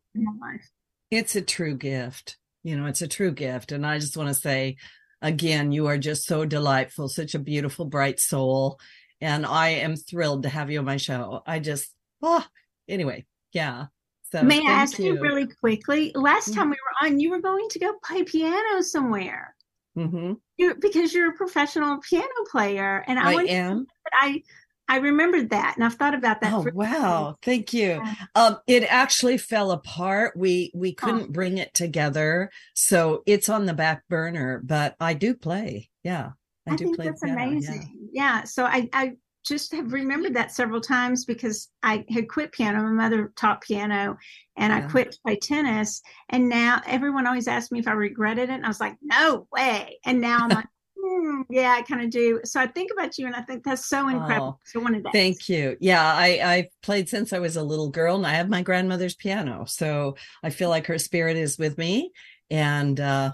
it's 1.11 1.35
a 1.35 1.43
true 1.43 1.75
gift 1.75 2.37
you 2.63 2.77
know 2.77 2.87
it's 2.87 3.03
a 3.03 3.09
true 3.09 3.33
gift 3.33 3.73
and 3.73 3.87
i 3.87 3.99
just 3.99 4.17
want 4.17 4.29
to 4.29 4.35
say 4.35 4.77
again 5.23 5.73
you 5.73 5.87
are 5.87 5.99
just 5.99 6.27
so 6.27 6.45
delightful 6.45 7.09
such 7.09 7.35
a 7.35 7.39
beautiful 7.39 7.87
bright 7.87 8.21
soul 8.21 8.79
and 9.21 9.45
I 9.45 9.69
am 9.71 9.97
thrilled 9.97 10.45
to 10.45 10.49
have 10.49 10.71
you 10.71 10.79
on 10.79 10.85
my 10.85 10.97
show. 10.97 11.43
I 11.47 11.59
just, 11.59 11.93
oh, 12.23 12.45
anyway, 12.89 13.27
yeah. 13.53 13.87
So 14.31 14.43
may 14.43 14.61
I 14.61 14.71
ask 14.71 14.99
you. 14.99 15.15
you. 15.15 15.21
really 15.21 15.47
quickly? 15.47 16.13
Last 16.15 16.51
mm-hmm. 16.51 16.61
time 16.61 16.71
we 16.71 16.77
were 16.77 17.07
on, 17.07 17.19
you 17.19 17.31
were 17.31 17.41
going 17.41 17.69
to 17.71 17.79
go 17.79 17.95
play 18.05 18.23
piano 18.25 18.83
somewhere. 18.83 19.55
Mm-hmm. 19.99 20.33
you 20.57 20.75
because 20.81 21.13
you're 21.13 21.31
a 21.31 21.35
professional 21.35 21.99
piano 21.99 22.27
player, 22.51 23.05
and 23.07 23.19
I, 23.19 23.33
I 23.33 23.43
am. 23.45 23.87
I 24.13 24.43
I 24.89 24.99
remembered 24.99 25.51
that, 25.51 25.75
and 25.77 25.85
I've 25.85 25.95
thought 25.95 26.15
about 26.15 26.41
that. 26.41 26.53
Oh 26.53 26.67
wow! 26.73 27.37
Thank 27.43 27.75
you. 27.75 28.01
Yeah. 28.03 28.15
Um, 28.35 28.59
it 28.67 28.85
actually 28.85 29.37
fell 29.37 29.71
apart. 29.71 30.37
We 30.37 30.73
we 30.75 30.95
couldn't 30.95 31.29
oh. 31.29 31.33
bring 31.33 31.59
it 31.59 31.75
together, 31.75 32.51
so 32.75 33.23
it's 33.27 33.49
on 33.49 33.67
the 33.67 33.75
back 33.75 34.09
burner. 34.09 34.63
But 34.65 34.97
I 34.99 35.15
do 35.15 35.35
play. 35.35 35.91
Yeah. 36.03 36.31
I, 36.67 36.75
I 36.75 36.77
think 36.77 36.97
that's 36.97 37.23
piano, 37.23 37.43
amazing. 37.43 38.11
Yeah. 38.13 38.39
yeah. 38.39 38.45
So 38.45 38.65
I, 38.65 38.89
I 38.93 39.17
just 39.49 39.73
have 39.73 39.93
remembered 39.93 40.35
that 40.35 40.53
several 40.53 40.81
times 40.81 41.25
because 41.25 41.69
I 41.83 42.05
had 42.11 42.29
quit 42.29 42.53
piano. 42.53 42.83
My 42.83 42.91
mother 42.91 43.33
taught 43.37 43.63
piano 43.63 44.17
and 44.57 44.73
yeah. 44.73 44.87
I 44.87 44.91
quit 44.91 45.13
to 45.13 45.19
play 45.25 45.37
tennis. 45.37 46.03
And 46.29 46.49
now 46.49 46.83
everyone 46.87 47.27
always 47.27 47.49
asked 47.49 47.73
me 47.73 47.79
if 47.79 47.89
I 47.89 47.93
regretted 47.93 48.51
it. 48.51 48.53
And 48.53 48.65
I 48.65 48.69
was 48.69 48.81
like, 48.81 48.97
no 49.03 49.49
way. 49.53 49.99
And 50.05 50.21
now 50.21 50.39
I'm 50.43 50.49
like, 50.51 50.67
mm, 51.03 51.43
yeah, 51.49 51.75
I 51.79 51.83
kind 51.83 52.03
of 52.03 52.11
do. 52.11 52.41
So 52.45 52.61
I 52.61 52.67
think 52.67 52.91
about 52.93 53.17
you 53.17 53.27
and 53.27 53.35
I 53.35 53.43
think 53.43 53.65
that's 53.65 53.87
so 53.87 54.09
incredible. 54.09 54.61
Oh, 54.61 54.81
so 54.81 54.81
that. 54.81 55.13
Thank 55.13 55.49
you. 55.49 55.77
Yeah. 55.81 56.05
I, 56.05 56.41
I've 56.45 56.69
played 56.83 57.09
since 57.09 57.33
I 57.33 57.39
was 57.39 57.57
a 57.57 57.63
little 57.63 57.91
girl 57.91 58.17
and 58.17 58.27
I 58.27 58.35
have 58.35 58.49
my 58.49 58.63
grandmother's 58.63 59.15
piano. 59.15 59.65
So 59.67 60.17
I 60.43 60.51
feel 60.51 60.69
like 60.69 60.87
her 60.87 60.99
spirit 60.99 61.37
is 61.37 61.59
with 61.59 61.79
me. 61.79 62.13
And 62.51 62.99
uh, 63.01 63.33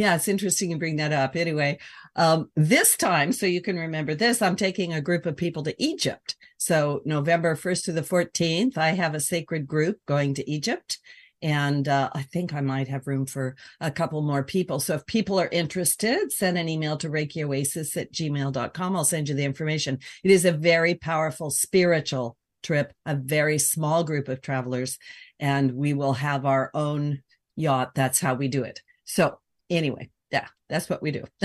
yeah, 0.00 0.14
it's 0.14 0.28
interesting 0.28 0.70
you 0.70 0.78
bring 0.78 0.96
that 0.96 1.12
up. 1.12 1.36
Anyway, 1.36 1.78
um, 2.16 2.50
this 2.56 2.96
time, 2.96 3.32
so 3.32 3.44
you 3.44 3.60
can 3.60 3.76
remember 3.76 4.14
this, 4.14 4.40
I'm 4.40 4.56
taking 4.56 4.94
a 4.94 5.02
group 5.02 5.26
of 5.26 5.36
people 5.36 5.62
to 5.64 5.74
Egypt. 5.78 6.36
So 6.56 7.02
November 7.04 7.54
1st 7.54 7.84
to 7.84 7.92
the 7.92 8.00
14th, 8.00 8.78
I 8.78 8.92
have 8.92 9.14
a 9.14 9.20
sacred 9.20 9.66
group 9.66 9.98
going 10.06 10.32
to 10.34 10.50
Egypt. 10.50 10.98
And 11.42 11.86
uh, 11.86 12.08
I 12.14 12.22
think 12.22 12.54
I 12.54 12.62
might 12.62 12.88
have 12.88 13.06
room 13.06 13.26
for 13.26 13.56
a 13.78 13.90
couple 13.90 14.22
more 14.22 14.42
people. 14.42 14.80
So 14.80 14.94
if 14.94 15.04
people 15.04 15.38
are 15.38 15.48
interested, 15.52 16.32
send 16.32 16.56
an 16.56 16.70
email 16.70 16.96
to 16.96 17.10
ReikiOasis 17.10 17.94
at 17.98 18.10
gmail.com. 18.10 18.96
I'll 18.96 19.04
send 19.04 19.28
you 19.28 19.34
the 19.34 19.44
information. 19.44 19.98
It 20.24 20.30
is 20.30 20.46
a 20.46 20.52
very 20.52 20.94
powerful 20.94 21.50
spiritual 21.50 22.38
trip, 22.62 22.94
a 23.04 23.16
very 23.16 23.58
small 23.58 24.04
group 24.04 24.28
of 24.28 24.40
travelers, 24.40 24.98
and 25.38 25.72
we 25.72 25.92
will 25.92 26.14
have 26.14 26.46
our 26.46 26.70
own 26.72 27.22
yacht. 27.54 27.94
That's 27.94 28.20
how 28.20 28.34
we 28.34 28.48
do 28.48 28.62
it. 28.62 28.80
So 29.04 29.38
anyway, 29.70 30.10
yeah, 30.30 30.46
that's 30.68 30.88
what 30.88 31.02
we 31.02 31.10
do. 31.10 31.24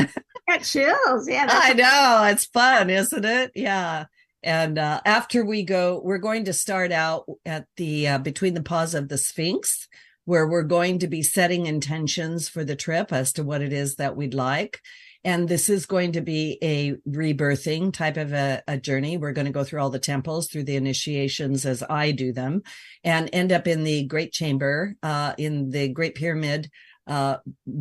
got 0.48 0.64
chills. 0.64 1.28
Yeah. 1.28 1.48
I 1.50 1.74
know. 1.74 2.32
It's 2.32 2.46
fun, 2.46 2.90
isn't 2.90 3.26
it? 3.26 3.52
Yeah. 3.56 4.06
And 4.44 4.78
uh, 4.78 5.02
after 5.06 5.44
we 5.44 5.64
go, 5.64 6.02
we're 6.04 6.20
going 6.20 6.46
to 6.46 6.54
start 6.54 6.92
out 6.92 7.26
at 7.46 7.66
the 7.78 8.08
uh, 8.08 8.18
between 8.20 8.54
the 8.54 8.62
paws 8.62 8.94
of 8.94 9.10
the 9.10 9.18
Sphinx, 9.18 9.88
where 10.26 10.48
we're 10.48 10.64
going 10.64 11.00
to 11.00 11.08
be 11.08 11.24
setting 11.24 11.66
intentions 11.66 12.48
for 12.48 12.64
the 12.64 12.76
trip 12.76 13.12
as 13.12 13.34
to 13.34 13.44
what 13.44 13.62
it 13.62 13.74
is 13.74 13.96
that 13.96 14.16
we'd 14.16 14.36
like. 14.36 14.82
And 15.24 15.50
this 15.50 15.70
is 15.70 15.88
going 15.88 16.12
to 16.12 16.22
be 16.22 16.60
a 16.62 16.94
rebirthing 17.10 17.92
type 17.92 18.18
of 18.18 18.32
a, 18.32 18.62
a, 18.68 18.78
journey. 18.78 19.18
We're 19.18 19.32
going 19.32 19.48
to 19.48 19.52
go 19.52 19.64
through 19.64 19.82
all 19.82 19.90
the 19.90 19.98
temples, 19.98 20.48
through 20.48 20.66
the 20.66 20.76
initiations 20.76 21.66
as 21.66 21.82
I 21.82 22.12
do 22.12 22.32
them, 22.32 22.62
and 23.04 23.28
end 23.34 23.52
up 23.52 23.66
in 23.66 23.84
the 23.84 24.06
Great 24.06 24.32
Chamber, 24.32 24.96
uh, 25.02 25.34
in 25.40 25.72
the 25.72 25.88
Great 25.88 26.14
Pyramid, 26.14 26.70
uh, 27.08 27.38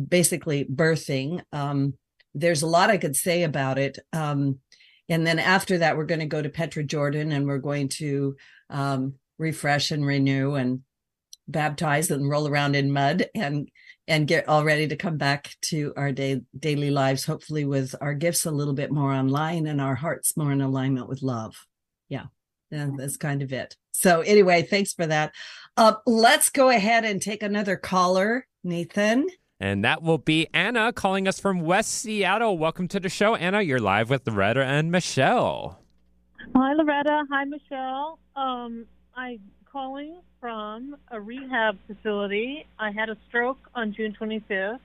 basically 0.07 0.65
birthing. 0.65 1.41
Um, 1.51 1.93
there's 2.33 2.61
a 2.61 2.67
lot 2.67 2.89
I 2.89 2.97
could 2.97 3.15
say 3.15 3.43
about 3.43 3.77
it. 3.77 3.99
Um, 4.13 4.59
and 5.07 5.25
then 5.25 5.39
after 5.39 5.79
that, 5.79 5.97
we're 5.97 6.05
going 6.05 6.19
to 6.19 6.25
go 6.25 6.41
to 6.41 6.49
Petra 6.49 6.83
Jordan 6.83 7.31
and 7.31 7.45
we're 7.45 7.59
going 7.59 7.89
to 7.89 8.35
um, 8.69 9.13
refresh 9.37 9.91
and 9.91 10.05
renew 10.05 10.55
and 10.55 10.81
baptize 11.47 12.09
and 12.09 12.29
roll 12.29 12.47
around 12.47 12.75
in 12.75 12.91
mud 12.91 13.27
and 13.35 13.69
and 14.07 14.27
get 14.27 14.47
all 14.47 14.63
ready 14.63 14.87
to 14.87 14.95
come 14.95 15.17
back 15.17 15.55
to 15.63 15.91
our 15.97 16.11
day, 16.11 16.41
daily 16.59 16.91
lives, 16.91 17.25
hopefully 17.25 17.65
with 17.65 17.95
our 18.01 18.13
gifts 18.13 18.45
a 18.45 18.51
little 18.51 18.75
bit 18.75 18.91
more 18.91 19.11
online 19.11 19.65
and 19.65 19.81
our 19.81 19.95
hearts 19.95 20.37
more 20.37 20.51
in 20.51 20.61
alignment 20.61 21.09
with 21.09 21.23
love. 21.23 21.55
Yeah, 22.07 22.25
that's 22.69 23.17
kind 23.17 23.41
of 23.41 23.51
it. 23.51 23.75
So 23.91 24.21
anyway, 24.21 24.61
thanks 24.61 24.93
for 24.93 25.07
that. 25.07 25.33
Uh, 25.75 25.93
let's 26.05 26.51
go 26.51 26.69
ahead 26.69 27.03
and 27.03 27.19
take 27.19 27.41
another 27.41 27.77
caller. 27.77 28.45
Nathan. 28.65 29.27
And 29.59 29.85
that 29.85 30.03
will 30.03 30.17
be 30.17 30.47
Anna 30.53 30.91
calling 30.91 31.27
us 31.27 31.39
from 31.39 31.61
West 31.61 31.91
Seattle. 31.91 32.57
Welcome 32.57 32.89
to 32.89 32.99
the 32.99 33.07
show, 33.07 33.35
Anna. 33.35 33.61
You're 33.61 33.79
live 33.79 34.09
with 34.09 34.27
Loretta 34.27 34.63
and 34.63 34.91
Michelle. 34.91 35.79
Hi, 36.55 36.73
Loretta. 36.73 37.23
Hi, 37.31 37.45
Michelle. 37.45 38.19
Um, 38.35 38.85
I'm 39.15 39.39
calling 39.71 40.17
from 40.41 40.97
a 41.09 41.21
rehab 41.21 41.77
facility. 41.87 42.65
I 42.77 42.91
had 42.91 43.09
a 43.09 43.17
stroke 43.29 43.59
on 43.73 43.93
June 43.93 44.15
25th, 44.19 44.79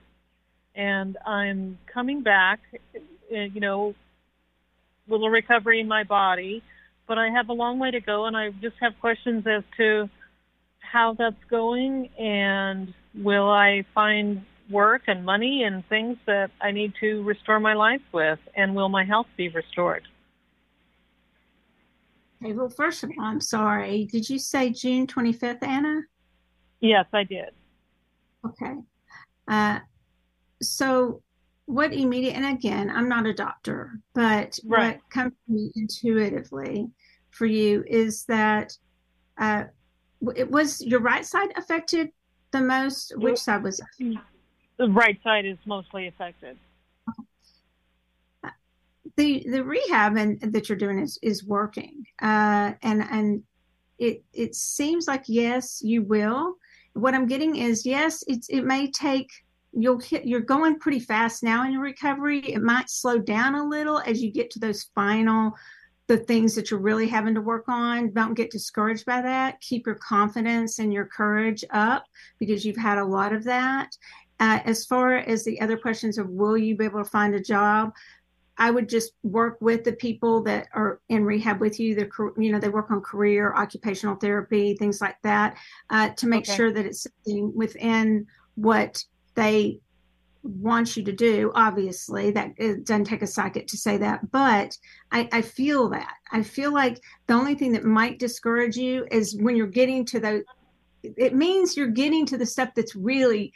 and 0.75 1.17
I'm 1.25 1.77
coming 1.93 2.23
back. 2.23 2.61
Eh, 2.95 3.47
you 3.53 3.59
know, 3.59 3.93
little 5.07 5.29
recovery 5.29 5.79
in 5.79 5.87
my 5.87 6.03
body, 6.03 6.63
but 7.07 7.17
I 7.17 7.29
have 7.29 7.49
a 7.49 7.53
long 7.53 7.79
way 7.79 7.91
to 7.91 7.99
go, 7.99 8.25
and 8.25 8.37
I 8.37 8.51
just 8.61 8.75
have 8.81 8.93
questions 9.01 9.45
as 9.47 9.63
to 9.77 10.09
how 10.79 11.13
that's 11.13 11.43
going 11.49 12.09
and 12.17 12.93
will 13.15 13.49
I 13.49 13.85
find 13.93 14.45
work 14.69 15.03
and 15.07 15.25
money 15.25 15.63
and 15.63 15.87
things 15.89 16.17
that 16.25 16.51
I 16.61 16.71
need 16.71 16.93
to 17.01 17.23
restore 17.23 17.59
my 17.59 17.73
life 17.73 18.01
with? 18.11 18.39
And 18.55 18.75
will 18.75 18.89
my 18.89 19.03
health 19.03 19.27
be 19.37 19.49
restored? 19.49 20.07
Okay, 22.43 22.53
well, 22.53 22.69
first 22.69 23.03
of 23.03 23.11
all, 23.17 23.25
I'm 23.25 23.41
sorry. 23.41 24.05
Did 24.05 24.29
you 24.29 24.39
say 24.39 24.71
June 24.71 25.05
25th, 25.05 25.61
Anna? 25.61 26.01
Yes, 26.79 27.05
I 27.13 27.23
did. 27.23 27.49
Okay. 28.45 28.73
Uh, 29.47 29.79
so 30.61 31.21
what 31.65 31.93
immediate 31.93 32.35
and 32.35 32.45
again 32.45 32.89
i'm 32.89 33.07
not 33.07 33.25
a 33.25 33.33
doctor 33.33 33.99
but 34.13 34.57
right. 34.65 34.95
what 34.95 35.09
comes 35.09 35.33
to 35.45 35.53
me 35.53 35.71
intuitively 35.75 36.89
for 37.29 37.45
you 37.45 37.83
is 37.87 38.25
that 38.25 38.73
uh, 39.37 39.63
it 40.35 40.49
was 40.49 40.81
your 40.81 40.99
right 40.99 41.25
side 41.25 41.49
affected 41.55 42.09
the 42.51 42.61
most? 42.61 43.13
Which 43.17 43.39
side 43.39 43.63
was 43.63 43.79
it? 43.79 44.17
the 44.77 44.89
right 44.89 45.21
side 45.23 45.45
is 45.45 45.57
mostly 45.65 46.07
affected. 46.07 46.57
The 49.17 49.45
the 49.49 49.63
rehab 49.63 50.17
and 50.17 50.41
that 50.53 50.69
you're 50.69 50.77
doing 50.77 50.99
is 50.99 51.19
is 51.21 51.45
working. 51.45 52.05
Uh, 52.21 52.73
and 52.81 53.03
and 53.11 53.43
it 53.99 54.23
it 54.33 54.55
seems 54.55 55.07
like 55.07 55.25
yes 55.27 55.81
you 55.83 56.03
will. 56.03 56.55
What 56.93 57.13
i'm 57.13 57.25
getting 57.25 57.55
is 57.55 57.85
yes 57.85 58.21
it's 58.27 58.49
it 58.49 58.63
may 58.63 58.91
take 58.91 59.29
you'll 59.71 59.99
hit 59.99 60.25
you're 60.25 60.41
going 60.41 60.77
pretty 60.77 60.99
fast 60.99 61.43
now 61.43 61.65
in 61.65 61.71
your 61.71 61.81
recovery. 61.81 62.39
It 62.39 62.61
might 62.61 62.89
slow 62.89 63.17
down 63.17 63.55
a 63.55 63.67
little 63.67 63.99
as 63.99 64.21
you 64.21 64.31
get 64.31 64.49
to 64.51 64.59
those 64.59 64.89
final 64.95 65.53
the 66.11 66.17
things 66.17 66.55
that 66.55 66.69
you're 66.69 66.79
really 66.79 67.07
having 67.07 67.33
to 67.33 67.39
work 67.39 67.69
on 67.69 68.11
don't 68.11 68.33
get 68.33 68.51
discouraged 68.51 69.05
by 69.05 69.21
that 69.21 69.61
keep 69.61 69.85
your 69.85 69.95
confidence 69.95 70.77
and 70.79 70.91
your 70.91 71.05
courage 71.05 71.63
up 71.69 72.03
because 72.37 72.65
you've 72.65 72.75
had 72.75 72.97
a 72.97 73.05
lot 73.05 73.31
of 73.31 73.45
that 73.45 73.95
uh, 74.41 74.59
as 74.65 74.85
far 74.85 75.15
as 75.15 75.45
the 75.45 75.61
other 75.61 75.77
questions 75.77 76.17
of 76.17 76.27
will 76.27 76.57
you 76.57 76.75
be 76.75 76.83
able 76.83 77.01
to 77.01 77.09
find 77.09 77.33
a 77.33 77.39
job 77.39 77.93
I 78.57 78.69
would 78.69 78.89
just 78.89 79.13
work 79.23 79.57
with 79.61 79.85
the 79.85 79.93
people 79.93 80.43
that 80.43 80.67
are 80.73 80.99
in 81.09 81.25
rehab 81.25 81.59
with 81.59 81.79
you. 81.79 81.95
They're, 81.95 82.09
you 82.37 82.51
know, 82.51 82.59
they 82.59 82.69
work 82.69 82.91
on 82.91 83.01
career, 83.01 83.55
occupational 83.55 84.17
therapy, 84.17 84.75
things 84.75 85.01
like 85.01 85.15
that, 85.23 85.57
uh, 85.89 86.09
to 86.09 86.27
make 86.27 86.47
okay. 86.47 86.57
sure 86.57 86.71
that 86.71 86.85
it's 86.85 87.07
within 87.55 88.27
what 88.53 89.03
they 89.33 89.79
want 90.43 90.97
you 90.97 91.03
to 91.03 91.11
do 91.11 91.51
obviously 91.53 92.31
that 92.31 92.51
it 92.57 92.85
doesn't 92.85 93.05
take 93.05 93.21
a 93.21 93.27
psychic 93.27 93.67
to 93.67 93.77
say 93.77 93.97
that 93.97 94.31
but 94.31 94.75
I, 95.11 95.27
I 95.31 95.41
feel 95.41 95.89
that. 95.89 96.15
I 96.31 96.43
feel 96.43 96.73
like 96.73 97.01
the 97.27 97.33
only 97.33 97.55
thing 97.55 97.73
that 97.73 97.83
might 97.83 98.19
discourage 98.19 98.77
you 98.77 99.05
is 99.11 99.37
when 99.39 99.55
you're 99.55 99.67
getting 99.67 100.05
to 100.05 100.19
the 100.19 100.43
it 101.03 101.35
means 101.35 101.75
you're 101.75 101.87
getting 101.87 102.25
to 102.27 102.37
the 102.37 102.45
stuff 102.45 102.69
that's 102.75 102.95
really 102.95 103.53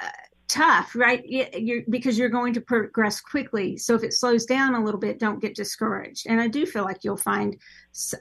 uh, 0.00 0.08
tough 0.48 0.94
right? 0.94 1.22
You're, 1.26 1.82
because 1.88 2.18
you're 2.18 2.28
going 2.28 2.52
to 2.54 2.60
progress 2.60 3.20
quickly. 3.20 3.76
So 3.76 3.94
if 3.94 4.02
it 4.02 4.12
slows 4.12 4.44
down 4.46 4.74
a 4.74 4.84
little 4.84 5.00
bit 5.00 5.18
don't 5.18 5.40
get 5.40 5.54
discouraged. 5.54 6.26
And 6.28 6.40
i 6.40 6.48
do 6.48 6.64
feel 6.64 6.84
like 6.84 6.98
you'll 7.02 7.16
find 7.16 7.56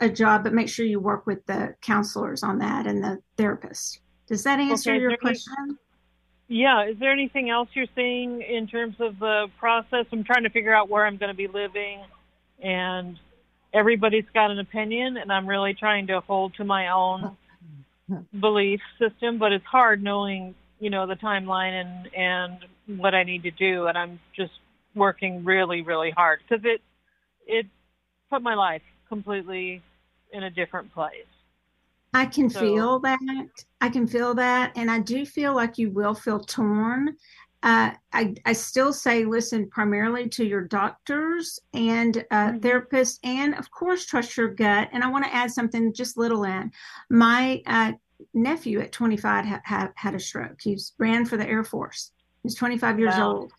a 0.01 0.09
job 0.09 0.43
but 0.43 0.53
make 0.53 0.69
sure 0.69 0.85
you 0.85 0.99
work 0.99 1.25
with 1.27 1.45
the 1.45 1.75
counselors 1.81 2.43
on 2.43 2.57
that 2.59 2.87
and 2.87 3.03
the 3.03 3.19
therapist. 3.37 4.01
Does 4.27 4.43
that 4.43 4.59
answer 4.59 4.91
okay, 4.91 5.01
your 5.01 5.17
question 5.17 5.77
yeah. 6.51 6.89
Is 6.89 6.97
there 6.99 7.13
anything 7.13 7.49
else 7.49 7.69
you're 7.73 7.85
seeing 7.95 8.41
in 8.41 8.67
terms 8.67 8.95
of 8.99 9.19
the 9.19 9.47
process? 9.57 10.05
I'm 10.11 10.25
trying 10.25 10.43
to 10.43 10.49
figure 10.49 10.75
out 10.75 10.89
where 10.89 11.05
I'm 11.05 11.15
going 11.15 11.31
to 11.31 11.35
be 11.35 11.47
living, 11.47 12.03
and 12.61 13.17
everybody's 13.73 14.25
got 14.33 14.51
an 14.51 14.59
opinion, 14.59 15.15
and 15.15 15.31
I'm 15.31 15.47
really 15.47 15.73
trying 15.73 16.07
to 16.07 16.19
hold 16.19 16.53
to 16.55 16.65
my 16.65 16.89
own 16.89 17.37
belief 18.37 18.81
system. 18.99 19.39
But 19.39 19.53
it's 19.53 19.65
hard 19.65 20.03
knowing, 20.03 20.53
you 20.79 20.89
know, 20.89 21.07
the 21.07 21.15
timeline 21.15 21.81
and 21.81 22.13
and 22.13 22.99
what 22.99 23.15
I 23.15 23.23
need 23.23 23.43
to 23.43 23.51
do, 23.51 23.87
and 23.87 23.97
I'm 23.97 24.19
just 24.35 24.51
working 24.93 25.45
really, 25.45 25.81
really 25.81 26.11
hard 26.11 26.41
because 26.47 26.65
it 26.65 26.81
it 27.47 27.65
put 28.29 28.41
my 28.41 28.55
life 28.55 28.81
completely 29.07 29.81
in 30.33 30.43
a 30.43 30.49
different 30.49 30.93
place. 30.93 31.13
I 32.13 32.25
can 32.25 32.49
so, 32.49 32.59
feel 32.59 32.99
that. 32.99 33.19
I 33.79 33.89
can 33.89 34.05
feel 34.05 34.33
that. 34.35 34.73
And 34.75 34.91
I 34.91 34.99
do 34.99 35.25
feel 35.25 35.55
like 35.55 35.77
you 35.77 35.91
will 35.91 36.13
feel 36.13 36.39
torn. 36.39 37.15
Uh, 37.63 37.91
I, 38.11 38.33
I 38.45 38.53
still 38.53 38.91
say 38.91 39.23
listen 39.23 39.69
primarily 39.69 40.27
to 40.29 40.45
your 40.45 40.61
doctors 40.61 41.59
and 41.73 42.25
uh, 42.31 42.51
mm-hmm. 42.51 42.57
therapists, 42.57 43.19
and 43.23 43.53
of 43.55 43.69
course, 43.69 44.05
trust 44.05 44.35
your 44.35 44.49
gut. 44.49 44.89
And 44.91 45.03
I 45.03 45.09
want 45.09 45.25
to 45.25 45.33
add 45.33 45.51
something 45.51 45.93
just 45.93 46.17
little 46.17 46.43
in. 46.43 46.71
My 47.09 47.61
uh, 47.67 47.93
nephew 48.33 48.79
at 48.79 48.91
25 48.91 49.45
ha- 49.45 49.61
ha- 49.63 49.91
had 49.95 50.15
a 50.15 50.19
stroke. 50.19 50.59
He 50.61 50.77
ran 50.97 51.25
for 51.25 51.37
the 51.37 51.47
Air 51.47 51.63
Force. 51.63 52.11
He's 52.43 52.55
25 52.55 52.99
years 52.99 53.15
wow. 53.15 53.31
old. 53.33 53.51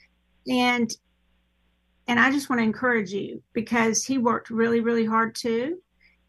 And 0.49 0.91
and 2.09 2.19
I 2.19 2.33
just 2.33 2.51
want 2.51 2.59
to 2.59 2.65
encourage 2.65 3.13
you 3.13 3.41
because 3.53 4.05
he 4.05 4.19
worked 4.19 4.51
really, 4.51 4.81
really 4.81 5.05
hard 5.05 5.37
too 5.37 5.79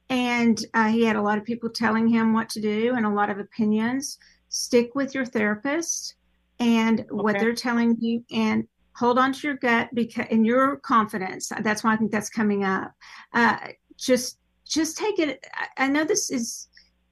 and 0.10 0.64
uh, 0.74 0.88
he 0.90 1.04
had 1.04 1.16
a 1.16 1.22
lot 1.22 1.38
of 1.38 1.44
people 1.44 1.70
telling 1.70 2.08
him 2.08 2.34
what 2.34 2.50
to 2.50 2.62
do 2.62 2.94
and 2.96 3.06
a 3.06 3.10
lot 3.10 3.30
of 3.30 3.40
opinions. 3.40 4.18
Stick 4.50 4.94
with 4.96 5.16
your 5.16 5.26
therapist 5.26 6.16
and 6.60 7.02
okay. 7.02 7.10
what 7.10 7.40
they're 7.40 7.56
telling 7.56 7.98
you, 8.00 8.24
and 8.32 8.68
hold 8.96 9.18
on 9.18 9.34
to 9.34 9.48
your 9.48 9.58
gut 9.58 9.90
because 9.94 10.28
and 10.30 10.46
your 10.46 10.78
confidence. 10.78 11.52
That's 11.62 11.84
why 11.84 11.94
I 11.94 11.98
think 11.98 12.12
that's 12.12 12.30
coming 12.30 12.64
up. 12.64 12.92
Uh, 13.34 13.58
just 13.98 14.38
just 14.66 14.98
take 14.98 15.20
it. 15.20 15.46
I 15.78 15.88
know 15.88 16.04
this 16.04 16.30
is 16.30 16.68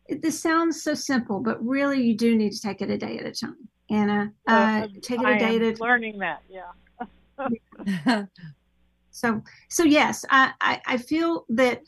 this 0.10 0.40
sounds 0.40 0.84
so 0.84 0.94
simple, 0.94 1.40
but 1.40 1.66
really 1.66 2.02
you 2.02 2.16
do 2.16 2.36
need 2.36 2.52
to 2.52 2.62
take 2.62 2.82
it 2.82 2.90
a 2.90 2.98
day 2.98 3.18
at 3.18 3.26
a 3.26 3.32
time. 3.32 3.68
Anna, 3.90 4.32
uh, 4.48 4.52
uh, 4.52 4.88
take 5.02 5.20
it 5.20 5.28
a 5.28 5.40
day 5.40 5.56
at 5.56 5.62
a 5.62 5.72
time. 5.74 5.82
Learning 5.82 6.20
that, 6.20 6.44
yeah. 6.50 8.26
so 9.12 9.42
so 9.70 9.84
yes, 9.84 10.26
I, 10.30 10.52
I 10.62 10.82
I 10.86 10.98
feel 10.98 11.46
that 11.50 11.82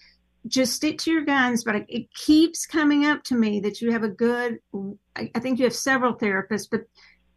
just 0.47 0.73
stick 0.73 0.97
to 0.97 1.11
your 1.11 1.23
guns 1.23 1.63
but 1.63 1.75
it 1.87 2.13
keeps 2.13 2.65
coming 2.65 3.05
up 3.05 3.23
to 3.23 3.35
me 3.35 3.59
that 3.59 3.81
you 3.81 3.91
have 3.91 4.03
a 4.03 4.09
good 4.09 4.59
i 5.15 5.39
think 5.39 5.59
you 5.59 5.65
have 5.65 5.75
several 5.75 6.13
therapists 6.13 6.67
but 6.69 6.81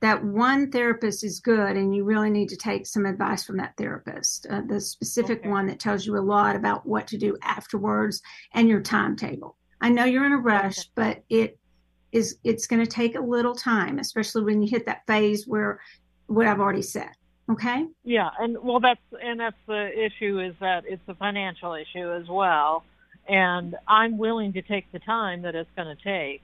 that 0.00 0.22
one 0.22 0.70
therapist 0.70 1.24
is 1.24 1.40
good 1.40 1.76
and 1.76 1.94
you 1.94 2.04
really 2.04 2.30
need 2.30 2.48
to 2.48 2.56
take 2.56 2.86
some 2.86 3.06
advice 3.06 3.44
from 3.44 3.56
that 3.56 3.74
therapist 3.78 4.46
uh, 4.50 4.62
the 4.68 4.80
specific 4.80 5.40
okay. 5.40 5.48
one 5.48 5.66
that 5.66 5.80
tells 5.80 6.06
you 6.06 6.16
a 6.16 6.20
lot 6.20 6.56
about 6.56 6.86
what 6.86 7.06
to 7.06 7.16
do 7.16 7.36
afterwards 7.42 8.22
and 8.52 8.68
your 8.68 8.80
timetable 8.80 9.56
i 9.80 9.88
know 9.88 10.04
you're 10.04 10.26
in 10.26 10.32
a 10.32 10.38
rush 10.38 10.78
okay. 10.78 10.88
but 10.94 11.24
it 11.28 11.58
is 12.12 12.38
it's 12.44 12.66
going 12.66 12.82
to 12.82 12.90
take 12.90 13.14
a 13.14 13.20
little 13.20 13.54
time 13.54 13.98
especially 13.98 14.42
when 14.42 14.62
you 14.62 14.68
hit 14.68 14.86
that 14.86 15.06
phase 15.06 15.46
where 15.46 15.80
what 16.26 16.46
i've 16.46 16.60
already 16.60 16.82
said 16.82 17.10
okay 17.50 17.86
yeah 18.04 18.30
and 18.40 18.56
well 18.62 18.80
that's 18.80 19.00
and 19.22 19.38
that's 19.38 19.56
the 19.66 19.90
issue 19.98 20.40
is 20.40 20.54
that 20.60 20.84
it's 20.86 21.02
a 21.08 21.14
financial 21.14 21.74
issue 21.74 22.12
as 22.12 22.28
well 22.28 22.84
and 23.28 23.76
I'm 23.88 24.18
willing 24.18 24.52
to 24.54 24.62
take 24.62 24.90
the 24.92 24.98
time 24.98 25.42
that 25.42 25.54
it's 25.54 25.70
going 25.76 25.94
to 25.94 26.02
take, 26.02 26.42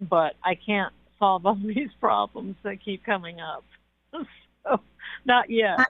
but 0.00 0.34
I 0.44 0.54
can't 0.54 0.92
solve 1.18 1.46
all 1.46 1.54
these 1.64 1.90
problems 2.00 2.56
that 2.62 2.82
keep 2.84 3.04
coming 3.04 3.40
up. 3.40 3.64
so, 4.64 4.80
not 5.24 5.50
yet. 5.50 5.78
I, 5.78 5.84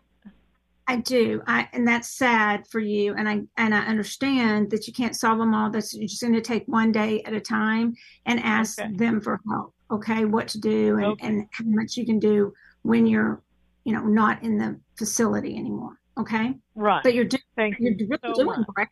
I 0.88 0.96
do. 0.96 1.40
I 1.46 1.68
and 1.72 1.86
that's 1.86 2.10
sad 2.10 2.66
for 2.66 2.80
you 2.80 3.14
and 3.14 3.28
I 3.28 3.42
and 3.56 3.72
I 3.72 3.86
understand 3.86 4.70
that 4.70 4.88
you 4.88 4.92
can't 4.92 5.14
solve 5.14 5.38
them 5.38 5.54
all. 5.54 5.70
That's 5.70 5.94
you're 5.94 6.08
just 6.08 6.20
going 6.20 6.34
to 6.34 6.40
take 6.40 6.66
one 6.66 6.90
day 6.90 7.22
at 7.22 7.32
a 7.32 7.40
time 7.40 7.94
and 8.26 8.40
ask 8.40 8.80
okay. 8.80 8.92
them 8.96 9.20
for 9.20 9.40
help. 9.48 9.72
Okay, 9.92 10.24
what 10.24 10.48
to 10.48 10.58
do 10.58 10.96
and, 10.96 11.04
okay. 11.06 11.26
and 11.26 11.46
how 11.52 11.64
much 11.66 11.96
you 11.96 12.04
can 12.04 12.18
do 12.18 12.52
when 12.82 13.06
you're, 13.06 13.40
you 13.84 13.92
know, 13.92 14.02
not 14.02 14.42
in 14.42 14.58
the 14.58 14.80
facility 14.96 15.56
anymore. 15.56 16.00
Okay. 16.18 16.54
Right. 16.74 17.02
But 17.02 17.14
you're 17.14 17.24
doing 17.24 17.42
Thank 17.54 17.78
you're 17.78 17.92
you 17.92 18.08
really 18.08 18.34
so 18.34 18.42
doing 18.42 18.60
much. 18.60 18.66
great. 18.74 18.88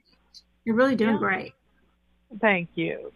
You're 0.68 0.76
really 0.76 0.96
doing 0.96 1.14
yeah. 1.14 1.18
great. 1.18 1.52
Thank 2.42 2.68
you. 2.74 3.10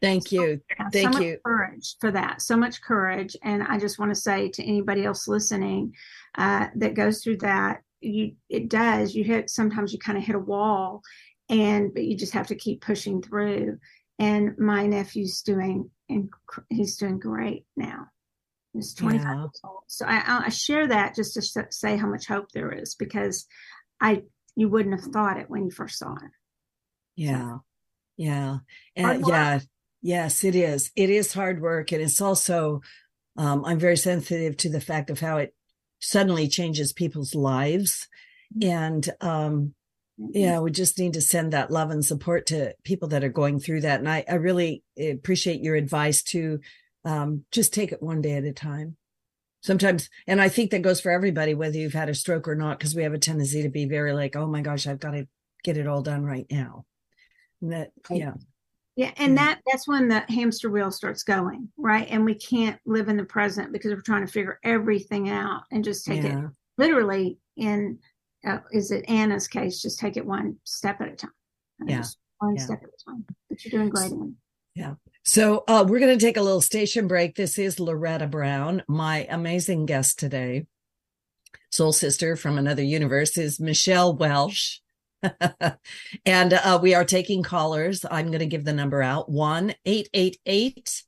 Thank 0.00 0.32
you. 0.32 0.62
So, 0.78 0.84
Thank 0.90 1.12
so 1.12 1.20
you. 1.20 1.38
courage 1.44 1.96
for 2.00 2.10
that. 2.12 2.40
So 2.40 2.56
much 2.56 2.80
courage. 2.80 3.36
And 3.42 3.62
I 3.62 3.78
just 3.78 3.98
want 3.98 4.10
to 4.10 4.18
say 4.18 4.48
to 4.48 4.64
anybody 4.64 5.04
else 5.04 5.28
listening 5.28 5.94
uh, 6.38 6.68
that 6.76 6.94
goes 6.94 7.22
through 7.22 7.36
that, 7.38 7.82
you 8.00 8.36
it 8.48 8.70
does. 8.70 9.14
You 9.14 9.22
hit 9.22 9.50
sometimes 9.50 9.92
you 9.92 9.98
kind 9.98 10.16
of 10.16 10.24
hit 10.24 10.34
a 10.34 10.38
wall, 10.38 11.02
and 11.50 11.92
but 11.92 12.04
you 12.04 12.16
just 12.16 12.32
have 12.32 12.46
to 12.46 12.54
keep 12.54 12.80
pushing 12.80 13.20
through. 13.20 13.80
And 14.18 14.56
my 14.56 14.86
nephew's 14.86 15.42
doing 15.42 15.90
and 16.08 16.30
he's 16.70 16.96
doing 16.96 17.18
great 17.18 17.66
now. 17.76 18.06
He's 18.72 18.94
25 18.94 19.26
yeah. 19.26 19.38
years 19.40 19.60
old. 19.62 19.82
So 19.88 20.06
I, 20.08 20.44
I 20.46 20.48
share 20.48 20.88
that 20.88 21.14
just 21.14 21.34
to 21.34 21.66
say 21.68 21.98
how 21.98 22.06
much 22.06 22.28
hope 22.28 22.50
there 22.52 22.72
is 22.72 22.94
because 22.94 23.46
I 24.00 24.22
you 24.56 24.68
wouldn't 24.68 25.00
have 25.00 25.12
thought 25.12 25.38
it 25.38 25.48
when 25.48 25.64
you 25.64 25.70
first 25.70 25.98
saw 25.98 26.14
it. 26.14 26.30
Yeah. 27.16 27.58
Yeah. 28.16 28.58
And 28.96 29.24
yeah. 29.26 29.60
Yes, 30.02 30.42
it 30.44 30.56
is. 30.56 30.90
It 30.96 31.10
is 31.10 31.32
hard 31.32 31.62
work. 31.62 31.92
And 31.92 32.02
it's 32.02 32.20
also, 32.20 32.82
um, 33.36 33.64
I'm 33.64 33.78
very 33.78 33.96
sensitive 33.96 34.56
to 34.58 34.68
the 34.68 34.80
fact 34.80 35.10
of 35.10 35.20
how 35.20 35.38
it 35.38 35.54
suddenly 36.00 36.48
changes 36.48 36.92
people's 36.92 37.34
lives. 37.34 38.08
Mm-hmm. 38.56 38.70
And, 38.70 39.10
um, 39.20 39.74
yeah, 40.18 40.58
we 40.60 40.70
just 40.70 40.98
need 40.98 41.14
to 41.14 41.20
send 41.20 41.52
that 41.52 41.70
love 41.70 41.90
and 41.90 42.04
support 42.04 42.46
to 42.46 42.74
people 42.84 43.08
that 43.08 43.24
are 43.24 43.28
going 43.30 43.60
through 43.60 43.82
that. 43.82 44.00
And 44.00 44.08
I, 44.08 44.24
I 44.28 44.34
really 44.34 44.82
appreciate 45.00 45.62
your 45.62 45.76
advice 45.76 46.22
to 46.24 46.60
um, 47.04 47.44
just 47.50 47.72
take 47.72 47.92
it 47.92 48.02
one 48.02 48.20
day 48.20 48.32
at 48.32 48.44
a 48.44 48.52
time 48.52 48.96
sometimes 49.62 50.10
and 50.26 50.40
i 50.40 50.48
think 50.48 50.70
that 50.70 50.82
goes 50.82 51.00
for 51.00 51.10
everybody 51.10 51.54
whether 51.54 51.78
you've 51.78 51.92
had 51.92 52.08
a 52.08 52.14
stroke 52.14 52.46
or 52.46 52.54
not 52.54 52.78
because 52.78 52.94
we 52.94 53.02
have 53.02 53.14
a 53.14 53.18
tendency 53.18 53.62
to 53.62 53.68
be 53.68 53.86
very 53.86 54.12
like 54.12 54.36
oh 54.36 54.46
my 54.46 54.60
gosh 54.60 54.86
i've 54.86 55.00
got 55.00 55.12
to 55.12 55.26
get 55.64 55.76
it 55.76 55.86
all 55.86 56.02
done 56.02 56.24
right 56.24 56.46
now 56.50 56.84
and 57.60 57.72
that 57.72 57.92
yeah 58.10 58.34
Yeah, 58.94 59.12
and 59.16 59.38
that 59.38 59.60
that's 59.66 59.88
when 59.88 60.08
the 60.08 60.20
hamster 60.28 60.70
wheel 60.70 60.90
starts 60.90 61.22
going, 61.22 61.70
right? 61.78 62.06
And 62.10 62.26
we 62.26 62.34
can't 62.34 62.78
live 62.84 63.08
in 63.08 63.16
the 63.16 63.24
present 63.24 63.72
because 63.72 63.90
we're 63.90 64.02
trying 64.02 64.26
to 64.26 64.30
figure 64.30 64.58
everything 64.62 65.30
out 65.30 65.62
and 65.70 65.82
just 65.82 66.04
take 66.04 66.22
yeah. 66.22 66.44
it 66.44 66.50
literally 66.76 67.38
in 67.56 67.98
uh, 68.46 68.58
is 68.70 68.90
it 68.90 69.08
Anna's 69.08 69.48
case, 69.48 69.80
just 69.80 69.98
take 69.98 70.16
it 70.16 70.26
one 70.26 70.56
step 70.64 71.00
at 71.00 71.08
a 71.08 71.16
time. 71.16 71.30
Yeah. 71.86 72.04
one 72.38 72.56
yeah. 72.56 72.64
step 72.64 72.80
at 72.82 72.88
a 72.88 73.10
time. 73.10 73.24
But 73.48 73.64
you're 73.64 73.70
doing 73.70 73.88
great. 73.88 74.12
Yeah. 74.74 74.94
So 75.24 75.62
uh, 75.68 75.84
we're 75.88 76.00
going 76.00 76.18
to 76.18 76.24
take 76.24 76.36
a 76.36 76.42
little 76.42 76.60
station 76.60 77.06
break. 77.06 77.36
This 77.36 77.56
is 77.56 77.78
Loretta 77.78 78.26
Brown. 78.26 78.82
My 78.88 79.24
amazing 79.30 79.86
guest 79.86 80.18
today, 80.18 80.66
soul 81.70 81.92
sister 81.92 82.34
from 82.34 82.58
another 82.58 82.82
universe, 82.82 83.38
is 83.38 83.60
Michelle 83.60 84.16
Welch. 84.16 84.82
and 86.26 86.52
uh, 86.52 86.80
we 86.82 86.94
are 86.94 87.04
taking 87.04 87.44
callers. 87.44 88.04
I'm 88.10 88.26
going 88.26 88.40
to 88.40 88.46
give 88.46 88.64
the 88.64 88.72
number 88.72 89.00
out 89.00 89.30
1 89.30 89.72
888 89.84 91.04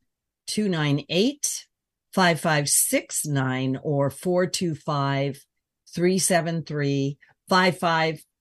298 0.46 1.66
5569 2.12 3.80
or 3.82 4.10
425 4.10 5.44
373 5.92 7.18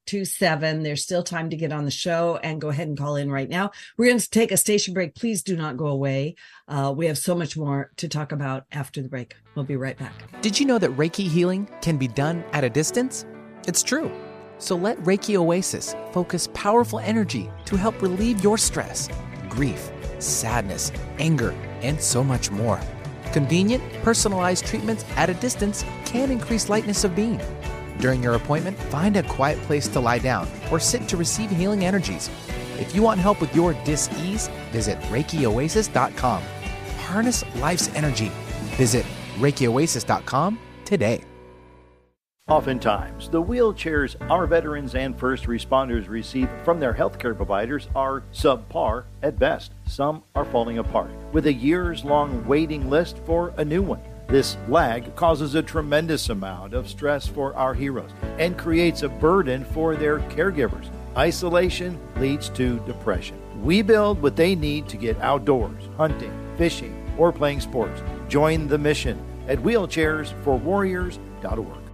5527. 0.06 0.84
There's 0.84 1.04
still 1.04 1.24
time 1.24 1.50
to 1.50 1.56
get 1.56 1.72
on 1.72 1.86
the 1.86 1.92
show 1.92 2.38
and 2.44 2.60
go 2.60 2.70
ahead 2.70 2.88
and 2.88 2.98
call 2.98 3.16
in 3.16 3.32
right 3.32 3.50
now. 3.50 3.72
We're 3.98 4.08
going 4.08 4.20
to 4.20 4.30
take 4.30 4.52
a 4.52 4.58
station 4.58 4.94
break. 4.94 5.16
Please 5.16 5.44
do 5.44 5.56
not 5.56 5.78
go 5.78 5.88
away. 5.88 6.36
Uh, 6.68 6.94
we 6.96 7.08
have 7.08 7.18
so 7.18 7.36
much 7.36 7.56
more 7.56 7.92
to 7.98 8.08
talk 8.08 8.32
about 8.32 8.66
after 8.72 9.02
the 9.02 9.10
break. 9.10 9.36
We'll 9.56 9.66
be 9.66 9.78
right 9.78 9.98
back. 9.98 10.14
Did 10.42 10.60
you 10.60 10.66
know 10.66 10.78
that 10.78 10.92
Reiki 10.92 11.28
healing 11.28 11.70
can 11.82 11.98
be 11.98 12.08
done 12.08 12.44
at 12.52 12.64
a 12.64 12.70
distance? 12.70 13.26
It's 13.66 13.84
true. 13.84 14.12
So 14.58 14.76
let 14.76 14.98
Reiki 15.00 15.36
Oasis 15.36 15.96
focus 16.12 16.50
powerful 16.54 17.00
energy 17.00 17.50
to 17.66 17.76
help 17.76 18.02
relieve 18.02 18.44
your 18.44 18.58
stress, 18.58 19.10
grief, 19.50 19.92
sadness, 20.20 20.92
anger, 21.18 21.52
and 21.82 22.02
so 22.02 22.24
much 22.24 22.52
more. 22.52 22.80
Convenient, 23.32 23.84
personalized 24.04 24.66
treatments 24.66 25.06
at 25.16 25.30
a 25.30 25.34
distance 25.36 25.84
can 26.06 26.30
increase 26.30 26.70
lightness 26.70 27.04
of 27.04 27.16
being. 27.16 27.42
During 28.00 28.24
your 28.24 28.34
appointment, 28.36 28.78
find 28.78 29.16
a 29.18 29.24
quiet 29.24 29.60
place 29.62 29.88
to 29.90 30.00
lie 30.00 30.20
down 30.20 30.48
or 30.72 30.80
sit 30.80 31.08
to 31.10 31.18
receive 31.18 31.50
healing 31.50 31.86
energies. 31.86 32.30
If 32.80 32.96
you 32.96 33.02
want 33.02 33.20
help 33.20 33.40
with 33.40 33.56
your 33.56 33.74
dis-ease, 33.86 34.50
visit 34.72 35.00
ReikiOasis.com. 35.04 36.44
Harness 36.98 37.44
life's 37.58 37.94
energy. 37.96 38.32
Visit 38.76 39.06
ReikiOasis.com 39.38 40.60
today. 40.86 41.24
Oftentimes, 42.50 43.30
the 43.30 43.42
wheelchairs 43.42 44.18
our 44.30 44.46
veterans 44.46 44.96
and 44.96 45.18
first 45.18 45.46
responders 45.46 46.10
receive 46.10 46.50
from 46.66 46.78
their 46.78 46.94
healthcare 46.94 47.34
providers 47.34 47.88
are 47.96 48.24
subpar 48.34 49.06
at 49.22 49.40
best. 49.40 49.72
Some 49.88 50.24
are 50.36 50.44
falling 50.44 50.80
apart, 50.80 51.12
with 51.32 51.46
a 51.46 51.54
years 51.54 52.04
long 52.04 52.46
waiting 52.46 52.90
list 52.90 53.20
for 53.26 53.54
a 53.56 53.64
new 53.64 53.82
one. 53.82 54.02
This 54.34 54.58
lag 54.68 55.16
causes 55.16 55.54
a 55.54 55.62
tremendous 55.62 56.30
amount 56.30 56.74
of 56.74 56.90
stress 56.90 57.28
for 57.28 57.56
our 57.56 57.76
heroes 57.76 58.10
and 58.40 58.58
creates 58.58 59.04
a 59.04 59.10
burden 59.10 59.64
for 59.64 59.96
their 59.96 60.22
caregivers. 60.22 60.90
Isolation 61.16 62.00
leads 62.18 62.50
to 62.50 62.80
depression. 62.88 63.38
We 63.64 63.84
build 63.84 64.24
what 64.24 64.36
they 64.36 64.56
need 64.56 64.88
to 64.88 64.98
get 64.98 65.22
outdoors, 65.22 65.84
hunting, 65.98 66.34
fishing, 66.58 66.96
or 67.16 67.32
playing 67.32 67.62
sports. 67.62 68.02
Join 68.28 68.68
the 68.68 68.80
mission 68.80 69.24
at 69.48 69.60
wheelchairsforwarriors.org. 69.60 71.83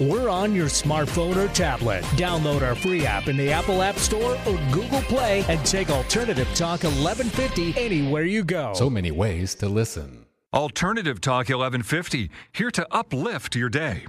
we're 0.00 0.28
on 0.28 0.54
your 0.54 0.66
smartphone 0.66 1.36
or 1.36 1.52
tablet. 1.54 2.02
Download 2.16 2.62
our 2.62 2.74
free 2.74 3.04
app 3.06 3.28
in 3.28 3.36
the 3.36 3.52
Apple 3.52 3.82
App 3.82 3.96
Store 3.96 4.38
or 4.46 4.58
Google 4.72 5.02
Play 5.02 5.44
and 5.48 5.64
take 5.64 5.90
Alternative 5.90 6.48
Talk 6.54 6.84
1150 6.84 7.74
anywhere 7.76 8.24
you 8.24 8.44
go. 8.44 8.74
So 8.74 8.88
many 8.88 9.10
ways 9.10 9.54
to 9.56 9.68
listen. 9.68 10.26
Alternative 10.54 11.20
Talk 11.20 11.48
1150, 11.48 12.30
here 12.52 12.70
to 12.70 12.86
uplift 12.90 13.54
your 13.54 13.68
day. 13.68 14.06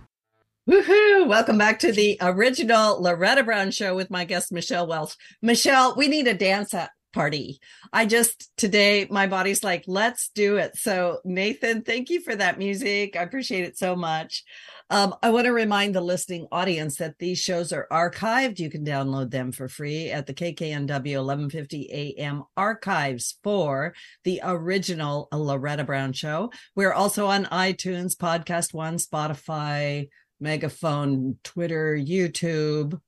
Woohoo! 0.69 1.27
Welcome 1.27 1.57
back 1.57 1.79
to 1.79 1.91
the 1.91 2.17
original 2.21 3.01
Loretta 3.01 3.43
Brown 3.43 3.71
show 3.71 3.95
with 3.95 4.11
my 4.11 4.23
guest, 4.23 4.51
Michelle 4.51 4.85
Welch. 4.85 5.15
Michelle, 5.41 5.95
we 5.95 6.07
need 6.07 6.27
a 6.27 6.33
dance 6.33 6.73
party. 7.11 7.59
I 7.91 8.05
just, 8.05 8.55
today, 8.55 9.07
my 9.09 9.27
body's 9.27 9.63
like, 9.63 9.83
let's 9.87 10.29
do 10.35 10.57
it. 10.57 10.77
So, 10.77 11.19
Nathan, 11.25 11.81
thank 11.81 12.09
you 12.09 12.21
for 12.21 12.35
that 12.35 12.59
music. 12.59 13.15
I 13.15 13.23
appreciate 13.23 13.63
it 13.63 13.77
so 13.77 13.95
much. 13.95 14.43
Um, 14.91 15.15
I 15.21 15.29
want 15.29 15.45
to 15.45 15.53
remind 15.53 15.93
the 15.93 16.01
listening 16.01 16.47
audience 16.51 16.95
that 16.97 17.19
these 17.19 17.37
shows 17.37 17.71
are 17.71 17.87
archived. 17.91 18.57
You 18.57 18.71
can 18.71 18.83
download 18.83 19.29
them 19.29 19.51
for 19.51 19.67
free 19.67 20.09
at 20.09 20.25
the 20.25 20.33
KKNW 20.33 20.89
1150 20.89 22.15
AM 22.17 22.43
archives 22.57 23.37
for 23.43 23.93
the 24.23 24.41
original 24.43 25.27
Loretta 25.31 25.83
Brown 25.83 26.13
show. 26.13 26.51
We're 26.75 26.93
also 26.93 27.27
on 27.27 27.45
iTunes, 27.45 28.17
Podcast 28.17 28.73
One, 28.73 28.97
Spotify, 28.97 30.07
Megaphone, 30.39 31.37
Twitter, 31.43 31.95
YouTube, 31.95 32.99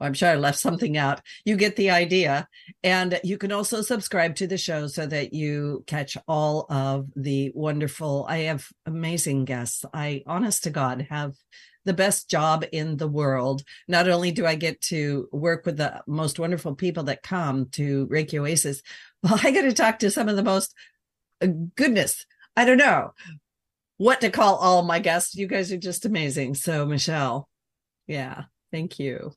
I'm 0.00 0.14
sure 0.14 0.28
I 0.28 0.34
left 0.34 0.58
something 0.58 0.96
out. 0.96 1.20
You 1.44 1.56
get 1.56 1.76
the 1.76 1.90
idea. 1.90 2.48
And 2.82 3.20
you 3.24 3.38
can 3.38 3.52
also 3.52 3.82
subscribe 3.82 4.36
to 4.36 4.46
the 4.46 4.58
show 4.58 4.86
so 4.86 5.06
that 5.06 5.32
you 5.32 5.84
catch 5.86 6.16
all 6.26 6.66
of 6.68 7.08
the 7.16 7.52
wonderful, 7.54 8.26
I 8.28 8.38
have 8.38 8.68
amazing 8.86 9.44
guests. 9.44 9.84
I, 9.94 10.22
honest 10.26 10.64
to 10.64 10.70
God, 10.70 11.06
have 11.10 11.34
the 11.84 11.92
best 11.92 12.28
job 12.28 12.64
in 12.72 12.96
the 12.96 13.08
world. 13.08 13.62
Not 13.86 14.08
only 14.08 14.32
do 14.32 14.46
I 14.46 14.54
get 14.54 14.80
to 14.82 15.28
work 15.32 15.66
with 15.66 15.76
the 15.76 16.02
most 16.06 16.38
wonderful 16.38 16.74
people 16.74 17.04
that 17.04 17.22
come 17.22 17.68
to 17.72 18.06
Reiki 18.08 18.38
Oasis, 18.38 18.82
well, 19.22 19.38
I 19.42 19.50
get 19.50 19.62
to 19.62 19.72
talk 19.72 20.00
to 20.00 20.10
some 20.10 20.28
of 20.28 20.36
the 20.36 20.42
most 20.42 20.74
uh, 21.42 21.48
goodness. 21.76 22.26
I 22.56 22.64
don't 22.64 22.78
know 22.78 23.12
what 23.96 24.20
to 24.22 24.30
call 24.30 24.56
all 24.56 24.82
my 24.82 24.98
guests. 24.98 25.34
You 25.34 25.46
guys 25.46 25.72
are 25.72 25.78
just 25.78 26.04
amazing. 26.04 26.54
So, 26.54 26.86
Michelle, 26.86 27.48
yeah, 28.06 28.44
thank 28.72 28.98
you. 28.98 29.32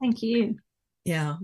Thank 0.00 0.22
you. 0.22 0.56
Yeah. 1.04 1.36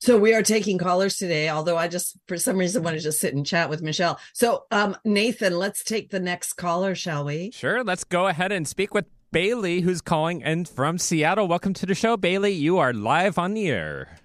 So 0.00 0.18
we 0.18 0.34
are 0.34 0.42
taking 0.42 0.78
callers 0.78 1.16
today, 1.16 1.48
although 1.48 1.76
I 1.76 1.86
just 1.86 2.18
for 2.26 2.36
some 2.36 2.58
reason 2.58 2.82
want 2.82 2.96
to 2.96 3.02
just 3.02 3.20
sit 3.20 3.34
and 3.34 3.46
chat 3.46 3.70
with 3.70 3.82
Michelle. 3.82 4.18
So 4.32 4.64
um 4.70 4.96
Nathan, 5.04 5.56
let's 5.56 5.84
take 5.84 6.10
the 6.10 6.20
next 6.20 6.54
caller, 6.54 6.94
shall 6.94 7.24
we? 7.24 7.52
Sure, 7.52 7.84
let's 7.84 8.04
go 8.04 8.26
ahead 8.26 8.50
and 8.50 8.66
speak 8.66 8.92
with 8.94 9.06
Bailey, 9.30 9.80
who's 9.80 10.00
calling 10.00 10.40
in 10.42 10.64
from 10.64 10.98
Seattle. 10.98 11.48
Welcome 11.48 11.72
to 11.74 11.86
the 11.86 11.94
show, 11.94 12.16
Bailey. 12.16 12.50
You 12.52 12.78
are 12.78 12.92
live 12.92 13.38
on 13.38 13.54
the 13.54 13.68
air. 13.68 14.16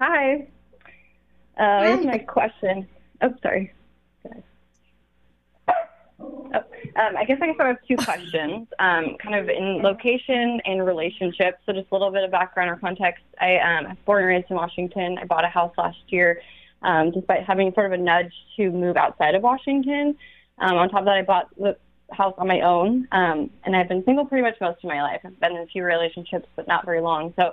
Hi. 0.00 0.46
Uh, 1.58 1.62
Hi. 1.62 1.86
Here's 1.88 2.06
my 2.06 2.18
question. 2.18 2.88
Oh, 3.22 3.34
sorry. 3.42 3.72
Oh, 6.18 6.62
um, 6.96 7.16
I 7.16 7.24
guess 7.24 7.38
I 7.42 7.46
guess 7.46 7.56
I 7.60 7.66
have 7.68 7.78
two 7.86 7.96
questions, 7.96 8.68
um, 8.78 9.16
kind 9.22 9.34
of 9.34 9.48
in 9.48 9.82
location 9.82 10.60
and 10.64 10.84
relationships. 10.84 11.58
So 11.66 11.72
just 11.72 11.88
a 11.90 11.94
little 11.94 12.10
bit 12.10 12.24
of 12.24 12.30
background 12.30 12.70
or 12.70 12.76
context. 12.76 13.22
I 13.40 13.58
um, 13.58 13.84
was 13.88 13.96
born 14.04 14.22
and 14.22 14.28
raised 14.28 14.50
in 14.50 14.56
Washington. 14.56 15.18
I 15.20 15.24
bought 15.24 15.44
a 15.44 15.48
house 15.48 15.72
last 15.76 15.98
year, 16.08 16.40
um, 16.82 17.10
despite 17.10 17.44
having 17.44 17.72
sort 17.74 17.86
of 17.86 17.92
a 17.92 18.02
nudge 18.02 18.32
to 18.56 18.70
move 18.70 18.96
outside 18.96 19.34
of 19.34 19.42
Washington. 19.42 20.16
Um, 20.58 20.76
on 20.76 20.88
top 20.88 21.00
of 21.00 21.04
that, 21.06 21.16
I 21.16 21.22
bought 21.22 21.48
the 21.56 21.76
house 22.12 22.34
on 22.38 22.46
my 22.46 22.60
own, 22.60 23.06
um, 23.12 23.50
and 23.64 23.76
I've 23.76 23.88
been 23.88 24.04
single 24.04 24.24
pretty 24.24 24.42
much 24.42 24.54
most 24.60 24.78
of 24.82 24.88
my 24.88 25.02
life. 25.02 25.20
I've 25.24 25.38
been 25.40 25.52
in 25.52 25.62
a 25.62 25.66
few 25.66 25.84
relationships, 25.84 26.46
but 26.56 26.66
not 26.66 26.84
very 26.84 27.00
long. 27.00 27.34
So, 27.36 27.52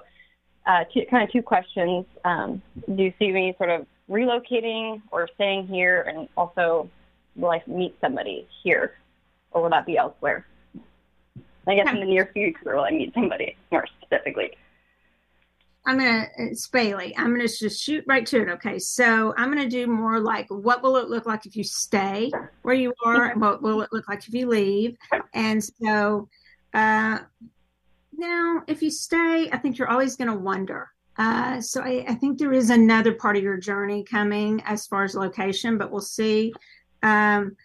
uh, 0.66 0.86
two, 0.94 1.02
kind 1.10 1.24
of 1.24 1.32
two 1.32 1.42
questions. 1.42 2.06
Um, 2.24 2.62
do 2.96 3.04
you 3.04 3.14
see 3.20 3.32
me 3.32 3.56
sort 3.58 3.70
of 3.72 3.86
relocating 4.10 5.02
or 5.12 5.28
staying 5.36 5.68
here, 5.68 6.04
and 6.04 6.30
also 6.38 6.90
will 7.36 7.50
I 7.50 7.64
meet 7.68 7.96
somebody 8.00 8.48
here, 8.64 8.94
or 9.54 9.64
will 9.64 9.70
that 9.70 9.86
be 9.86 9.98
elsewhere? 9.98 10.46
I 11.68 11.76
guess 11.76 11.90
in 11.90 12.00
the 12.00 12.06
near 12.06 12.30
future, 12.34 12.76
will 12.76 12.84
I 12.84 12.92
meet 12.92 13.14
somebody 13.14 13.56
more 13.72 13.86
specifically? 14.02 14.52
I'm 15.86 15.98
gonna 15.98 16.28
it's 16.38 16.68
Bailey. 16.68 17.16
I'm 17.18 17.34
gonna 17.34 17.48
just 17.48 17.82
shoot 17.82 18.06
right 18.08 18.26
to 18.28 18.42
it. 18.42 18.50
Okay, 18.50 18.80
so 18.80 19.34
I'm 19.38 19.50
gonna 19.50 19.70
do 19.70 19.88
more 19.88 20.20
like 20.20 20.48
what 20.50 20.82
will 20.82 20.96
it 20.98 21.10
look 21.10 21.26
like 21.26 21.46
if 21.46 21.56
you 21.56 21.64
stay 21.64 22.32
where 22.62 22.76
you 22.76 22.94
are, 23.06 23.32
and 23.32 23.42
what 23.42 23.62
will 23.62 23.82
it 23.82 23.90
look 23.92 24.08
like 24.08 24.26
if 24.28 24.34
you 24.34 24.48
leave? 24.48 24.98
And 25.34 25.62
so 25.64 26.30
uh, 26.74 27.20
now, 28.16 28.64
if 28.68 28.82
you 28.82 28.92
stay, 28.92 29.50
I 29.52 29.58
think 29.58 29.78
you're 29.78 29.90
always 29.90 30.16
gonna 30.16 30.36
wonder. 30.36 30.90
Uh, 31.18 31.62
so 31.62 31.82
I, 31.82 32.06
I 32.08 32.16
think 32.16 32.40
there 32.40 32.54
is 32.54 32.70
another 32.70 33.14
part 33.14 33.38
of 33.38 33.44
your 33.44 33.58
journey 33.58 34.04
coming 34.04 34.62
as 34.66 34.88
far 34.88 35.04
as 35.04 35.16
location, 35.16 35.78
but 35.78 35.92
we'll 35.92 36.02
see. 36.02 36.54
Um, 37.04 37.56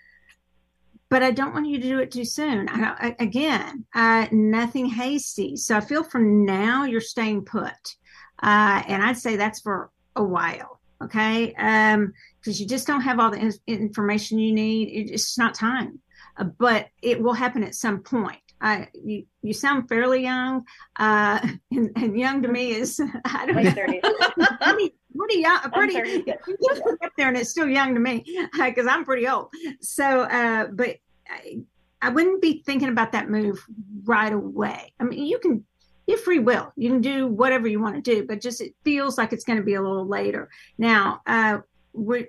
but 1.10 1.22
I 1.22 1.30
don't 1.30 1.54
want 1.54 1.66
you 1.66 1.78
to 1.78 1.88
do 1.88 1.98
it 2.00 2.10
too 2.10 2.24
soon. 2.24 2.68
I, 2.68 2.94
I, 2.98 3.16
again, 3.18 3.84
uh, 3.94 4.26
nothing 4.30 4.86
hasty. 4.86 5.56
So 5.56 5.76
I 5.76 5.80
feel 5.80 6.04
for 6.04 6.20
now 6.20 6.84
you're 6.84 7.00
staying 7.00 7.44
put, 7.44 7.96
uh, 8.42 8.82
and 8.86 9.02
I'd 9.02 9.18
say 9.18 9.36
that's 9.36 9.60
for 9.60 9.90
a 10.16 10.24
while. 10.24 10.80
Okay, 11.00 11.54
because 11.56 11.94
um, 11.94 12.12
you 12.42 12.66
just 12.66 12.88
don't 12.88 13.02
have 13.02 13.20
all 13.20 13.30
the 13.30 13.38
in- 13.38 13.52
information 13.66 14.40
you 14.40 14.52
need. 14.52 14.88
It's 14.88 15.22
just 15.22 15.38
not 15.38 15.54
time, 15.54 16.00
uh, 16.36 16.44
but 16.44 16.88
it 17.02 17.22
will 17.22 17.34
happen 17.34 17.62
at 17.62 17.76
some 17.76 18.00
point. 18.00 18.40
I, 18.60 18.88
you 18.92 19.24
you 19.40 19.54
sound 19.54 19.88
fairly 19.88 20.22
young, 20.22 20.64
uh, 20.96 21.38
and, 21.70 21.90
and, 21.94 22.18
young 22.18 22.42
to 22.42 22.48
me 22.48 22.72
is 22.72 23.00
I 23.24 23.46
don't 23.46 23.64
know. 23.64 24.88
pretty, 25.16 25.42
pretty 25.72 26.24
young, 26.26 26.38
pretty 26.40 26.66
up 27.02 27.12
there, 27.16 27.28
and 27.28 27.36
it's 27.36 27.50
still 27.50 27.68
young 27.68 27.94
to 27.94 28.00
me 28.00 28.24
because 28.52 28.86
I'm 28.86 29.04
pretty 29.04 29.28
old. 29.28 29.52
So, 29.80 30.22
uh, 30.22 30.66
but 30.72 30.96
I, 31.28 31.60
I 32.00 32.08
wouldn't 32.10 32.42
be 32.42 32.62
thinking 32.64 32.88
about 32.88 33.12
that 33.12 33.28
move 33.28 33.64
right 34.04 34.32
away. 34.32 34.92
I 35.00 35.04
mean, 35.04 35.24
you 35.24 35.38
can 35.38 35.64
you 36.08 36.16
free 36.16 36.38
will. 36.38 36.72
You 36.74 36.88
can 36.88 37.02
do 37.02 37.26
whatever 37.26 37.68
you 37.68 37.80
want 37.80 37.94
to 37.94 38.00
do, 38.00 38.26
but 38.26 38.40
just 38.40 38.62
it 38.62 38.74
feels 38.82 39.18
like 39.18 39.32
it's 39.32 39.44
going 39.44 39.58
to 39.58 39.64
be 39.64 39.74
a 39.74 39.82
little 39.82 40.08
later. 40.08 40.48
Now, 40.78 41.20
uh, 41.26 41.58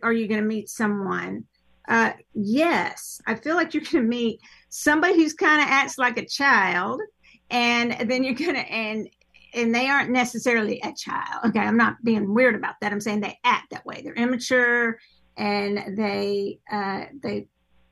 are 0.03 0.13
you 0.13 0.27
going 0.27 0.41
to 0.41 0.47
meet 0.47 0.69
someone? 0.69 1.45
Uh, 1.88 2.11
yes, 2.34 3.21
I 3.25 3.36
feel 3.36 3.55
like 3.55 3.73
you're 3.73 3.84
going 3.91 4.03
to 4.03 4.09
meet 4.09 4.41
somebody 4.67 5.15
who's 5.15 5.34
kind 5.34 5.61
of 5.61 5.67
acts 5.69 5.97
like 5.97 6.17
a 6.17 6.25
child, 6.25 7.01
and 7.49 8.09
then 8.09 8.23
you're 8.23 8.34
going 8.34 8.55
to 8.55 8.69
and 8.69 9.09
and 9.54 9.74
they 9.74 9.88
aren't 9.88 10.12
necessarily 10.12 10.80
a 10.82 10.93
child. 10.93 11.45
Okay, 11.47 11.60
I'm 11.60 11.78
not 11.78 12.04
being 12.04 12.34
weird 12.34 12.56
about 12.56 12.76
that. 12.82 12.91
I'm 12.91 13.02
saying 13.02 13.22
they 13.22 13.39
act 13.43 13.72
that 13.72 13.86
way. 13.86 14.02
They're 14.04 14.14
immature 14.14 15.00
and 15.38 15.97
they 15.97 16.60
uh, 16.72 17.06
they 17.22 17.47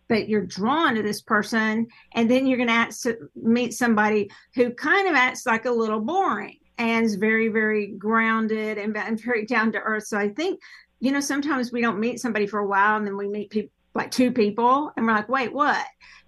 but 0.09 0.29
you're 0.29 0.45
drawn 0.45 0.95
to 0.95 1.03
this 1.03 1.21
person 1.21 1.87
and 2.13 2.29
then 2.31 2.47
you're 2.47 2.57
going 2.57 2.89
to 2.89 3.17
meet 3.35 3.73
somebody 3.73 4.29
who 4.55 4.69
kind 4.71 5.07
of 5.07 5.15
acts 5.15 5.45
like 5.45 5.65
a 5.65 5.71
little 5.71 5.99
boring 5.99 6.57
and 6.77 7.05
is 7.05 7.15
very 7.15 7.47
very 7.47 7.87
grounded 7.87 8.77
and, 8.77 8.95
and 8.95 9.21
very 9.21 9.45
down 9.45 9.71
to 9.71 9.79
earth 9.79 10.05
so 10.05 10.17
i 10.17 10.29
think 10.29 10.59
you 10.99 11.11
know 11.11 11.19
sometimes 11.19 11.71
we 11.71 11.81
don't 11.81 11.99
meet 11.99 12.19
somebody 12.19 12.47
for 12.47 12.59
a 12.59 12.67
while 12.67 12.97
and 12.97 13.07
then 13.07 13.17
we 13.17 13.27
meet 13.27 13.49
people 13.49 13.71
like 13.95 14.11
two 14.11 14.31
people 14.31 14.91
and 14.95 15.05
we're 15.05 15.13
like 15.13 15.29
wait 15.29 15.51
what 15.51 15.85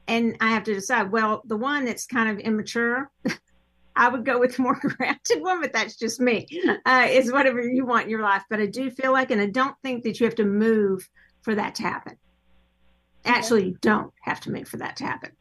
and 0.07 0.35
i 0.41 0.49
have 0.49 0.63
to 0.63 0.73
decide 0.73 1.11
well 1.11 1.41
the 1.45 1.57
one 1.57 1.85
that's 1.85 2.05
kind 2.05 2.29
of 2.29 2.39
immature 2.39 3.11
I 3.99 4.09
would 4.09 4.25
go 4.25 4.39
with 4.39 4.57
more 4.59 4.79
grounded 4.79 5.41
one, 5.41 5.61
but 5.61 5.73
that's 5.73 5.95
just 5.95 6.19
me. 6.19 6.47
Uh, 6.85 7.07
it's 7.07 7.31
whatever 7.31 7.61
you 7.61 7.85
want 7.85 8.05
in 8.05 8.09
your 8.09 8.23
life. 8.23 8.43
But 8.49 8.59
I 8.59 8.65
do 8.65 8.89
feel 8.89 9.11
like, 9.11 9.29
and 9.29 9.41
I 9.41 9.47
don't 9.47 9.75
think 9.83 10.03
that 10.03 10.19
you 10.19 10.25
have 10.25 10.35
to 10.35 10.45
move 10.45 11.07
for 11.41 11.53
that 11.55 11.75
to 11.75 11.83
happen 11.83 12.17
actually 13.25 13.65
you 13.65 13.77
don't 13.81 14.13
have 14.21 14.39
to 14.41 14.51
move 14.51 14.67
for 14.67 14.77
that 14.77 14.95
to 14.97 15.03
happen 15.03 15.31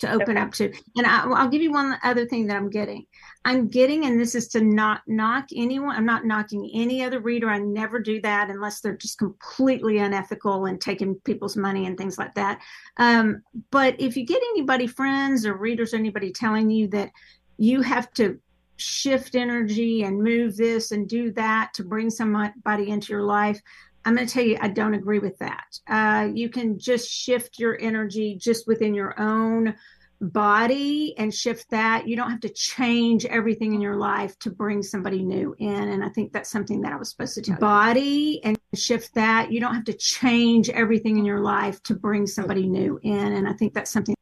to 0.00 0.10
open 0.10 0.36
okay. 0.36 0.40
up 0.40 0.52
to 0.52 0.72
and 0.96 1.06
I, 1.06 1.24
will 1.24 1.48
give 1.48 1.62
you 1.62 1.70
one 1.70 1.96
other 2.02 2.26
thing 2.26 2.48
that 2.48 2.56
i'm 2.56 2.68
getting 2.68 3.06
i'm 3.44 3.68
getting 3.68 4.04
and 4.06 4.20
this 4.20 4.34
is 4.34 4.48
to 4.48 4.60
not 4.60 5.02
knock 5.06 5.46
anyone 5.54 5.94
i'm 5.94 6.04
not 6.04 6.24
knocking 6.24 6.68
any 6.74 7.02
other 7.04 7.20
reader 7.20 7.48
i 7.48 7.58
never 7.58 8.00
do 8.00 8.20
that 8.22 8.50
unless 8.50 8.80
they're 8.80 8.96
just 8.96 9.18
completely 9.18 9.98
unethical 9.98 10.66
and 10.66 10.80
taking 10.80 11.14
people's 11.24 11.56
money 11.56 11.86
and 11.86 11.96
things 11.96 12.18
like 12.18 12.34
that 12.34 12.60
um, 12.96 13.40
but 13.70 13.94
if 14.00 14.16
you 14.16 14.26
get 14.26 14.42
anybody 14.50 14.86
friends 14.86 15.46
or 15.46 15.56
readers 15.56 15.94
or 15.94 15.98
anybody 15.98 16.32
telling 16.32 16.70
you 16.70 16.88
that 16.88 17.10
you 17.58 17.80
have 17.82 18.12
to 18.14 18.38
shift 18.76 19.34
energy 19.34 20.02
and 20.02 20.22
move 20.22 20.56
this 20.56 20.90
and 20.90 21.08
do 21.08 21.30
that 21.32 21.72
to 21.74 21.84
bring 21.84 22.10
somebody 22.10 22.88
into 22.88 23.12
your 23.12 23.22
life 23.22 23.60
I'm 24.04 24.14
going 24.14 24.26
to 24.26 24.32
tell 24.32 24.44
you, 24.44 24.58
I 24.60 24.68
don't 24.68 24.94
agree 24.94 25.18
with 25.18 25.38
that. 25.38 25.78
Uh, 25.88 26.28
you 26.32 26.50
can 26.50 26.78
just 26.78 27.10
shift 27.10 27.58
your 27.58 27.78
energy 27.80 28.36
just 28.36 28.66
within 28.66 28.94
your 28.94 29.18
own 29.18 29.74
body 30.20 31.14
and 31.16 31.32
shift 31.32 31.70
that. 31.70 32.06
You 32.06 32.16
don't 32.16 32.30
have 32.30 32.40
to 32.40 32.50
change 32.50 33.24
everything 33.24 33.74
in 33.74 33.80
your 33.80 33.96
life 33.96 34.38
to 34.40 34.50
bring 34.50 34.82
somebody 34.82 35.22
new 35.22 35.54
in. 35.58 35.88
And 35.88 36.04
I 36.04 36.10
think 36.10 36.32
that's 36.32 36.50
something 36.50 36.82
that 36.82 36.92
I 36.92 36.96
was 36.96 37.10
supposed 37.10 37.34
to 37.36 37.42
tell 37.42 37.54
you. 37.54 37.60
Body 37.60 38.40
and 38.44 38.58
shift 38.74 39.14
that. 39.14 39.50
You 39.50 39.60
don't 39.60 39.74
have 39.74 39.84
to 39.84 39.94
change 39.94 40.68
everything 40.68 41.18
in 41.18 41.24
your 41.24 41.40
life 41.40 41.82
to 41.84 41.94
bring 41.94 42.26
somebody 42.26 42.66
new 42.66 43.00
in. 43.02 43.32
And 43.32 43.48
I 43.48 43.54
think 43.54 43.72
that's 43.72 43.90
something. 43.90 44.14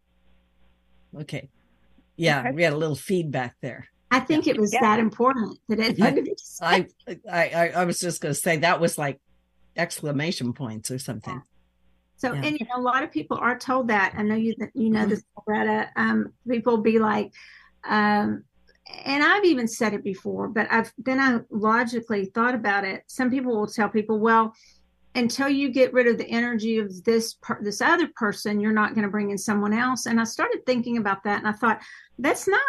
Okay. 1.20 1.48
Yeah, 2.16 2.40
okay. 2.40 2.52
we 2.52 2.62
had 2.62 2.72
a 2.72 2.76
little 2.76 2.96
feedback 2.96 3.56
there. 3.60 3.88
I 4.10 4.20
think 4.20 4.46
yeah. 4.46 4.54
it 4.54 4.60
was 4.60 4.72
yeah. 4.72 4.80
that 4.80 4.98
important 4.98 5.58
that 5.68 5.80
it 5.80 5.98
I, 6.60 6.86
I, 7.08 7.16
I, 7.32 7.68
I 7.76 7.84
was 7.84 7.98
just 7.98 8.20
going 8.20 8.34
to 8.34 8.38
say 8.40 8.58
that 8.58 8.78
was 8.78 8.98
like 8.98 9.20
exclamation 9.76 10.52
points 10.52 10.90
or 10.90 10.98
something. 10.98 11.42
So, 12.16 12.32
yeah. 12.32 12.42
and 12.44 12.60
you 12.60 12.66
know, 12.66 12.76
a 12.76 12.80
lot 12.80 13.02
of 13.02 13.10
people 13.10 13.38
are 13.38 13.58
told 13.58 13.88
that. 13.88 14.14
I 14.16 14.22
know 14.22 14.34
you 14.34 14.54
you 14.74 14.90
know 14.90 15.00
mm-hmm. 15.00 15.10
this, 15.10 15.24
Greta. 15.46 15.88
Um, 15.96 16.32
people 16.46 16.76
be 16.76 16.98
like, 16.98 17.32
um, 17.84 18.44
and 19.04 19.24
I've 19.24 19.44
even 19.44 19.66
said 19.66 19.94
it 19.94 20.04
before, 20.04 20.48
but 20.48 20.68
I've 20.70 20.92
then 20.98 21.18
I 21.18 21.40
logically 21.50 22.26
thought 22.26 22.54
about 22.54 22.84
it. 22.84 23.04
Some 23.06 23.30
people 23.30 23.56
will 23.56 23.66
tell 23.66 23.88
people, 23.88 24.20
well, 24.20 24.54
until 25.14 25.48
you 25.48 25.70
get 25.70 25.92
rid 25.92 26.06
of 26.06 26.18
the 26.18 26.28
energy 26.28 26.78
of 26.78 27.04
this 27.04 27.34
per- 27.34 27.62
this 27.62 27.80
other 27.80 28.08
person, 28.16 28.60
you're 28.60 28.72
not 28.72 28.94
going 28.94 29.04
to 29.04 29.10
bring 29.10 29.30
in 29.30 29.38
someone 29.38 29.72
else. 29.72 30.06
And 30.06 30.20
I 30.20 30.24
started 30.24 30.64
thinking 30.64 30.96
about 30.98 31.24
that, 31.24 31.38
and 31.38 31.48
I 31.48 31.52
thought 31.52 31.80
that's 32.18 32.48
not 32.48 32.60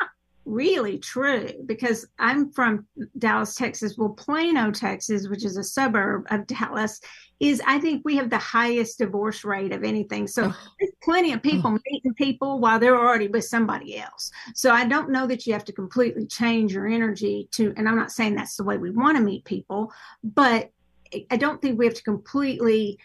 really 0.46 0.98
true 0.98 1.50
because 1.66 2.06
I'm 2.20 2.52
from 2.52 2.86
Dallas, 3.18 3.56
Texas. 3.56 3.98
Well, 3.98 4.10
Plano, 4.10 4.72
Texas, 4.72 5.30
which 5.30 5.46
is 5.46 5.58
a 5.58 5.64
suburb 5.64 6.26
of 6.32 6.46
Dallas, 6.48 7.00
is 7.40 7.62
I 7.66 7.80
think 7.80 8.02
we 8.04 8.16
have 8.18 8.30
the 8.30 8.38
highest 8.38 8.98
divorce 8.98 9.44
rate 9.44 9.72
of 9.72 9.84
anything. 9.84 10.28
So 10.28 10.46
oh. 10.46 10.58
there's 10.80 10.94
plenty 11.02 11.34
of 11.34 11.42
people 11.42 11.72
oh. 11.72 11.80
meeting 11.90 12.14
people 12.14 12.60
while 12.60 12.80
they're 12.80 12.98
already 12.98 13.28
with 13.28 13.46
somebody 13.46 13.98
else. 13.98 14.32
So 14.54 14.72
I 14.72 14.86
don't 14.86 15.12
know 15.12 15.28
that 15.28 15.46
you 15.46 15.54
have 15.54 15.66
to 15.66 15.74
completely 15.74 16.26
change 16.26 16.74
your 16.74 16.88
energy 16.88 17.48
to, 17.52 17.74
and 17.78 17.88
I'm 17.88 17.96
not 17.96 18.12
saying 18.12 18.36
that's 18.36 18.58
the 18.58 18.64
way 18.64 18.78
we 18.78 18.92
want 18.92 19.18
to 19.18 19.24
meet 19.24 19.46
people, 19.46 19.92
but 20.24 20.72
I 21.32 21.38
don't 21.38 21.62
think 21.62 21.78
we 21.78 21.86
have 21.86 21.96
to 21.96 22.04
completely 22.04 22.98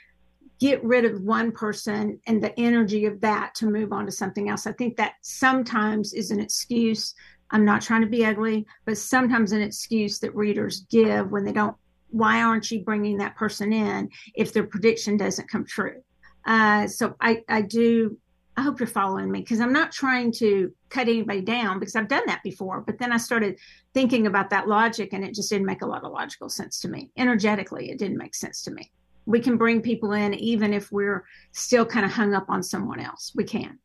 get 0.61 0.83
rid 0.83 1.05
of 1.05 1.23
one 1.23 1.53
person 1.53 2.21
and 2.27 2.43
the 2.43 2.59
energy 2.59 3.07
of 3.07 3.21
that 3.21 3.55
to 3.55 3.67
move 3.67 3.93
on 3.93 4.07
to 4.07 4.13
something 4.13 4.49
else. 4.49 4.67
I 4.67 4.73
think 4.73 4.97
that 4.97 5.15
sometimes 5.23 6.13
is 6.13 6.31
an 6.31 6.41
excuse. 6.41 7.15
I'm 7.51 7.65
not 7.65 7.81
trying 7.81 8.01
to 8.03 8.09
be 8.09 8.27
ugly, 8.27 8.67
but 8.85 8.99
sometimes 8.99 9.53
an 9.53 9.63
excuse 9.63 10.19
that 10.19 10.35
readers 10.35 10.81
give 10.91 11.31
when 11.31 11.45
they 11.45 11.53
don't, 11.53 11.77
why 12.11 12.43
aren't 12.43 12.71
you 12.71 12.83
bringing 12.83 13.19
that 13.19 13.37
person 13.37 13.73
in 13.73 14.09
if 14.35 14.53
their 14.53 14.67
prediction 14.67 15.17
doesn't 15.17 15.49
come 15.49 15.65
true? 15.65 16.03
Uh, 16.45 16.87
so 16.87 17.15
I, 17.21 17.43
I 17.49 17.63
do, 17.63 18.19
I 18.59 18.63
hope 18.63 18.81
you're 18.81 18.87
following 18.87 19.31
me 19.31 19.41
because 19.41 19.61
I'm 19.61 19.73
not 19.73 19.93
trying 19.93 20.33
to 20.33 20.73
cut 20.89 21.09
anybody 21.09 21.41
down 21.41 21.79
because 21.79 21.97
I've 21.97 22.09
done 22.09 22.25
that 22.27 22.43
before. 22.43 22.81
But 22.81 22.99
then 22.99 23.13
I 23.13 23.17
started 23.17 23.59
thinking 23.95 24.27
about 24.27 24.51
that 24.51 24.69
logic 24.69 25.13
and 25.13 25.25
it 25.25 25.35
just 25.35 25.49
didn't 25.49 25.67
make 25.67 25.83
a 25.83 25.87
lot 25.87 26.05
of 26.05 26.13
logical 26.13 26.49
sense 26.49 26.81
to 26.81 26.89
me. 26.89 27.11
Energetically, 27.17 27.91
it 27.91 27.99
didn't 27.99 28.19
make 28.19 28.35
sense 28.35 28.63
to 28.65 28.71
me 28.71 28.91
we 29.29 29.41
can 29.41 29.59
bring 29.59 29.83
people 29.83 30.13
in 30.13 30.33
even 30.33 30.73
if 30.73 30.91
we're 30.91 31.23
still 31.53 31.85
kind 31.85 32.07
of 32.07 32.11
hung 32.11 32.33
up 32.33 32.47
on 32.49 32.63
someone 32.63 32.99
else. 32.99 33.31
We 33.35 33.45
can. 33.45 33.79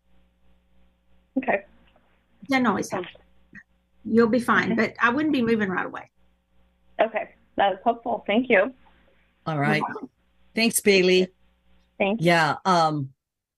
Okay. 1.37 1.65
Doesn't 2.49 2.65
always 2.65 2.89
happen. 2.89 3.09
You'll 4.05 4.29
be 4.29 4.39
fine, 4.39 4.71
okay. 4.71 4.75
but 4.75 4.93
I 5.01 5.09
wouldn't 5.09 5.33
be 5.33 5.41
moving 5.41 5.67
right 5.67 5.85
away. 5.85 6.09
Okay. 7.01 7.31
That's 7.57 7.77
helpful. 7.83 8.23
Thank 8.25 8.49
you. 8.49 8.73
All 9.45 9.59
right. 9.59 9.83
Thanks, 10.55 10.79
Bailey. 10.79 11.27
Thank 11.97 12.21
you. 12.21 12.27
Yeah. 12.27 12.55
Um, 12.63 13.09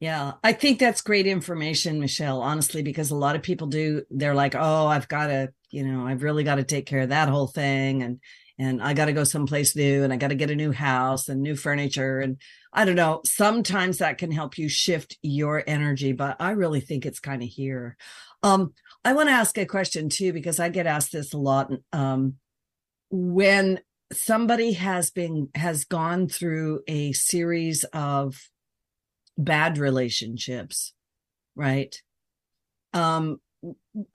yeah, 0.06 0.34
I 0.44 0.54
think 0.54 0.78
that's 0.78 1.02
great 1.02 1.26
information, 1.26 2.00
Michelle, 2.00 2.44
honestly, 2.44 2.84
because 2.84 3.10
a 3.10 3.16
lot 3.16 3.36
of 3.36 3.42
people 3.42 3.66
do, 3.66 4.04
they're 4.12 4.36
like, 4.36 4.54
oh, 4.54 4.86
I've 4.86 5.08
got 5.08 5.28
to, 5.28 5.52
you 5.72 5.84
know, 5.84 6.06
I've 6.06 6.22
really 6.22 6.44
got 6.44 6.56
to 6.56 6.64
take 6.64 6.86
care 6.86 7.00
of 7.00 7.10
that 7.10 7.28
whole 7.28 7.48
thing. 7.48 8.04
And 8.04 8.20
and 8.60 8.84
I 8.84 8.94
got 8.94 9.06
to 9.06 9.14
go 9.14 9.24
someplace 9.24 9.76
new 9.76 10.04
and 10.04 10.14
I 10.14 10.18
got 10.18 10.28
to 10.28 10.36
get 10.36 10.52
a 10.52 10.56
new 10.56 10.72
house 10.72 11.28
and 11.28 11.42
new 11.42 11.56
furniture. 11.56 12.20
And 12.20 12.38
I 12.72 12.86
don't 12.86 12.96
know, 12.96 13.22
sometimes 13.26 13.98
that 13.98 14.20
can 14.20 14.32
help 14.32 14.60
you 14.60 14.70
shift 14.70 15.18
your 15.24 15.64
energy, 15.66 16.12
but 16.12 16.38
I 16.40 16.52
really 16.52 16.82
think 16.82 17.08
it's 17.08 17.20
kind 17.20 17.42
of 17.42 17.50
here. 17.50 17.98
Um, 18.44 18.74
I 19.04 19.14
want 19.14 19.30
to 19.30 19.34
ask 19.34 19.58
a 19.58 19.66
question 19.66 20.10
too, 20.10 20.34
because 20.34 20.60
I 20.60 20.70
get 20.70 20.86
asked 20.86 21.14
this 21.14 21.34
a 21.34 21.40
lot. 21.40 21.72
Um, 21.92 22.36
when 23.10 23.80
somebody 24.14 24.74
has 24.74 25.10
been, 25.10 25.50
has 25.56 25.84
gone 25.84 26.28
through 26.28 26.82
a 26.88 27.12
series 27.12 27.86
of 27.86 28.38
bad 29.38 29.78
relationships, 29.78 30.94
right? 31.56 32.02
Um, 32.94 33.40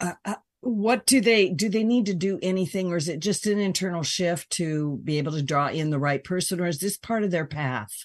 uh, 0.01 0.13
uh 0.25 0.35
what 0.61 1.07
do 1.07 1.21
they 1.21 1.49
do 1.49 1.69
they 1.69 1.85
need 1.85 2.07
to 2.07 2.15
do 2.15 2.39
anything 2.43 2.93
or 2.93 2.97
is 2.97 3.09
it 3.09 3.21
just 3.21 3.47
an 3.47 3.59
internal 3.59 4.03
shift 4.03 4.51
to 4.51 5.01
be 5.05 5.17
able 5.19 5.33
to 5.33 5.43
draw 5.43 5.69
in 5.69 5.91
the 5.91 5.99
right 5.99 6.23
person 6.23 6.61
or 6.61 6.67
is 6.67 6.81
this 6.81 6.99
part 6.99 7.25
of 7.25 7.31
their 7.31 7.47
path 7.47 8.05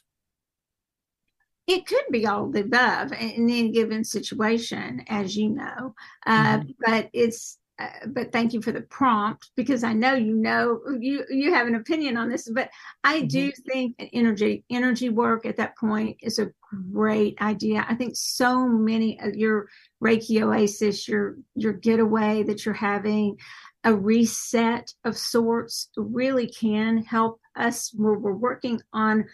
it 1.67 1.85
could 1.85 2.05
be 2.11 2.25
all 2.25 2.49
the 2.49 2.61
above 2.61 3.11
in 3.11 3.31
any 3.31 3.71
given 3.71 4.03
situation 4.03 5.03
as 5.09 5.35
you 5.35 5.49
know 5.49 5.93
uh, 6.25 6.59
mm-hmm. 6.59 6.69
but 6.85 7.09
it's 7.11 7.57
uh, 7.77 7.89
but 8.07 8.31
thank 8.31 8.53
you 8.53 8.61
for 8.61 8.71
the 8.71 8.81
prompt 8.81 9.51
because 9.55 9.83
I 9.83 9.91
know 9.91 10.13
you 10.13 10.33
know 10.33 10.79
you 10.97 11.25
you 11.29 11.53
have 11.53 11.67
an 11.67 11.75
opinion 11.75 12.15
on 12.15 12.29
this. 12.29 12.49
But 12.49 12.69
I 13.03 13.19
mm-hmm. 13.19 13.27
do 13.27 13.51
think 13.51 13.95
energy 14.13 14.63
energy 14.69 15.09
work 15.09 15.45
at 15.45 15.57
that 15.57 15.77
point 15.77 16.17
is 16.21 16.39
a 16.39 16.51
great 16.91 17.39
idea. 17.41 17.85
I 17.87 17.95
think 17.95 18.15
so 18.15 18.65
many 18.65 19.19
of 19.19 19.35
your 19.35 19.67
Reiki 20.01 20.41
Oasis, 20.41 21.07
your 21.07 21.35
your 21.55 21.73
getaway 21.73 22.43
that 22.43 22.65
you're 22.65 22.73
having, 22.73 23.37
a 23.83 23.93
reset 23.93 24.93
of 25.03 25.17
sorts, 25.17 25.89
really 25.97 26.47
can 26.47 27.03
help 27.03 27.41
us 27.57 27.93
where 27.93 28.13
we're 28.13 28.33
working 28.33 28.81
on 28.93 29.25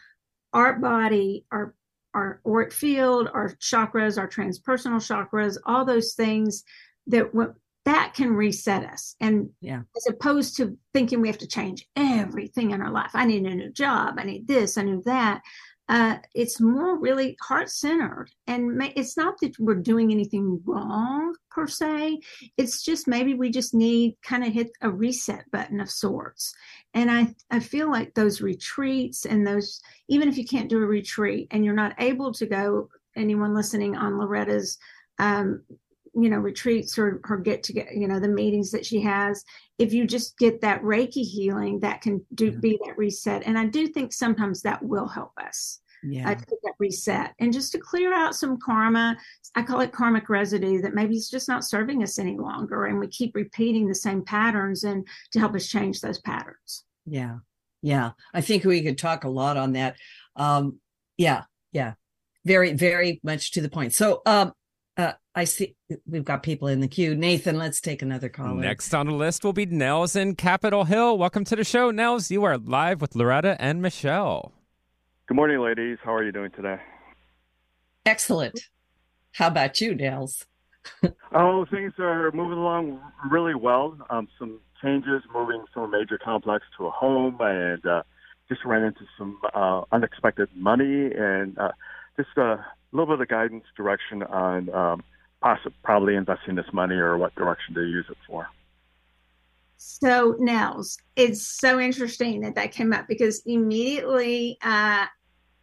our 0.52 0.80
body, 0.80 1.46
our 1.52 1.76
our 2.16 2.42
auric 2.46 2.74
field, 2.74 3.30
our 3.34 3.50
chakras, 3.62 4.18
our 4.18 4.28
transpersonal 4.28 5.00
chakras, 5.00 5.58
all 5.66 5.86
those 5.86 6.14
things 6.14 6.64
that 7.08 7.34
that 7.86 8.14
can 8.16 8.34
reset 8.34 8.84
us. 8.84 9.16
And 9.20 9.50
yeah, 9.60 9.82
as 9.98 10.08
opposed 10.08 10.58
to 10.58 10.78
thinking 10.94 11.22
we 11.22 11.28
have 11.28 11.40
to 11.40 11.48
change 11.48 11.88
everything 11.96 12.72
in 12.72 12.82
our 12.82 12.92
life. 12.92 13.12
I 13.14 13.26
need 13.26 13.46
a 13.46 13.56
new 13.56 13.72
job. 13.72 14.16
I 14.18 14.24
need 14.24 14.48
this. 14.48 14.78
I 14.78 14.84
need 14.84 15.04
that. 15.06 15.42
Uh, 15.90 16.18
it's 16.34 16.62
more 16.62 16.98
really 16.98 17.36
heart 17.42 17.70
centered. 17.70 18.30
And 18.48 18.78
ma- 18.78 18.94
it's 18.96 19.18
not 19.18 19.36
that 19.42 19.60
we're 19.60 19.76
doing 19.76 20.10
anything 20.10 20.62
wrong 20.66 21.36
per 21.50 21.68
se. 21.68 22.22
It's 22.56 22.82
just 22.82 23.10
maybe 23.10 23.34
we 23.34 23.50
just 23.50 23.74
need 23.74 24.16
kind 24.24 24.46
of 24.46 24.54
hit 24.54 24.70
a 24.82 24.90
reset 24.90 25.44
button 25.52 25.82
of 25.82 25.90
sorts. 25.90 26.54
And 26.94 27.12
I, 27.12 27.36
I 27.50 27.60
feel 27.60 27.92
like 27.92 28.14
those 28.14 28.40
retreats 28.40 29.26
and 29.26 29.46
those, 29.46 29.82
even 30.08 30.30
if 30.30 30.38
you 30.38 30.46
can't 30.46 30.70
do 30.70 30.78
a 30.78 30.86
retreat 30.86 31.50
and 31.52 31.66
you're 31.66 31.74
not 31.74 31.96
able 32.00 32.32
to 32.36 32.46
go, 32.46 32.88
anyone 33.18 33.54
listening 33.54 33.98
on 33.98 34.18
Loretta's 34.18 34.78
um, 35.20 35.62
you 36.14 36.30
know 36.30 36.38
retreats 36.38 36.98
or 36.98 37.22
her 37.24 37.38
get 37.38 37.64
to 37.64 37.74
get 37.74 37.96
you 37.96 38.08
know 38.08 38.20
the 38.20 38.28
meetings 38.28 38.72
that 38.72 38.86
she 38.86 39.02
has 39.02 39.44
if 39.78 39.94
you 39.94 40.06
just 40.06 40.38
get 40.38 40.60
that 40.62 40.82
reiki 40.82 41.24
healing 41.24 41.80
that 41.80 42.02
can 42.02 42.24
do 42.36 42.48
yeah. 42.48 42.58
be 42.60 42.80
that 42.86 42.98
reset. 42.98 43.44
And 43.46 43.58
i 43.58 43.66
do 43.66 43.88
think 43.88 44.12
sometimes 44.14 44.62
that 44.62 44.84
will 44.84 45.08
help 45.08 45.32
us. 45.38 45.80
Yeah. 46.04 46.32
uh, 46.32 46.34
that 46.34 46.74
reset. 46.80 47.36
And 47.40 47.54
just 47.54 47.72
to 47.74 47.78
clear 47.80 48.12
out 48.14 48.36
some 48.36 48.58
karma 48.58 49.16
i 49.56 49.62
call 49.62 49.82
it 49.82 49.92
karmic 49.92 50.30
residue 50.30 50.82
that 50.82 50.96
maybe 50.96 51.16
it's 51.16 51.30
just 51.30 51.48
not 51.48 51.64
serving 51.64 52.04
us 52.04 52.20
any 52.20 52.38
longer 52.38 52.86
and 52.86 53.00
we 53.00 53.08
keep 53.08 53.36
repeating 53.36 53.88
the 53.88 53.96
same 53.96 54.24
patterns 54.24 54.84
and 54.84 55.08
to 55.32 55.40
help 55.40 55.56
us 55.56 55.68
change 55.68 56.02
those 56.02 56.20
patterns. 56.20 56.86
Yeah. 57.06 57.38
Yeah. 57.82 58.12
I 58.34 58.42
think 58.42 58.64
we 58.64 58.82
could 58.82 58.98
talk 58.98 59.24
a 59.24 59.30
lot 59.30 59.58
on 59.58 59.74
that. 59.74 59.96
Um 60.36 60.80
yeah. 61.18 61.44
Yeah. 61.72 61.94
Very 62.44 62.74
very 62.74 63.22
much 63.24 63.52
to 63.52 63.62
the 63.62 63.70
point. 63.70 63.94
So 63.94 64.22
um 64.26 64.54
uh, 64.98 65.14
I 65.36 65.46
see 65.46 65.76
we've 66.06 66.26
got 66.26 66.44
people 66.44 66.68
in 66.68 66.80
the 66.80 66.88
queue. 66.88 67.16
Nathan, 67.16 67.58
let's 67.58 67.80
take 67.80 68.02
another 68.02 68.30
call. 68.30 68.56
Next 68.56 68.94
on 68.94 69.08
the 69.08 69.14
list 69.14 69.44
will 69.44 69.54
be 69.54 69.66
Nels 69.66 70.16
in 70.16 70.36
Capitol 70.36 70.84
Hill. 70.84 71.18
Welcome 71.18 71.46
to 71.46 71.56
the 71.56 71.64
show, 71.64 71.92
Nels. 71.92 72.30
You 72.30 72.44
are 72.44 72.58
live 72.58 73.02
with 73.02 73.16
Loretta 73.16 73.56
and 73.60 73.82
Michelle. 73.82 74.54
Good 75.28 75.36
morning, 75.36 75.60
ladies. 75.60 75.98
How 76.04 76.14
are 76.14 76.24
you 76.24 76.32
doing 76.32 76.52
today? 76.52 76.78
Excellent. 78.06 78.60
How 79.34 79.48
about 79.48 79.80
you, 79.80 79.96
Nels? 79.96 80.46
oh, 81.34 81.66
things 81.72 81.94
are 82.00 82.32
moving 82.34 82.58
along 82.58 83.00
really 83.30 83.56
well. 83.56 83.98
Um, 84.10 84.28
some 84.38 84.60
changes, 84.82 85.22
moving 85.34 85.64
from 85.74 85.84
a 85.84 85.88
major 86.00 86.18
complex 86.18 86.66
to 86.78 86.88
a 86.88 86.92
home, 86.92 87.38
and 87.40 87.86
uh, 87.86 88.04
just 88.50 88.66
ran 88.66 88.84
into 88.84 89.06
some 89.18 89.38
uh, 89.54 89.84
unexpected 89.92 90.50
money 90.54 91.12
and 91.16 91.58
uh, 91.58 91.72
just 92.18 92.38
uh, 92.38 92.58
a 92.92 92.96
little 92.96 93.16
bit 93.16 93.22
of 93.22 93.28
guidance, 93.28 93.64
direction 93.76 94.24
on 94.24 94.70
um, 94.74 95.04
possibly 95.42 95.74
probably 95.84 96.16
investing 96.16 96.56
this 96.56 96.66
money 96.74 96.96
or 96.96 97.18
what 97.18 97.34
direction 97.36 97.74
to 97.76 97.82
use 97.82 98.06
it 98.10 98.18
for. 98.28 98.48
So 99.78 100.36
Nels, 100.40 100.98
it's 101.16 101.42
so 101.42 101.80
interesting 101.80 102.42
that 102.42 102.56
that 102.56 102.72
came 102.72 102.94
up 102.94 103.08
because 103.08 103.42
immediately 103.46 104.58
uh, 104.62 105.06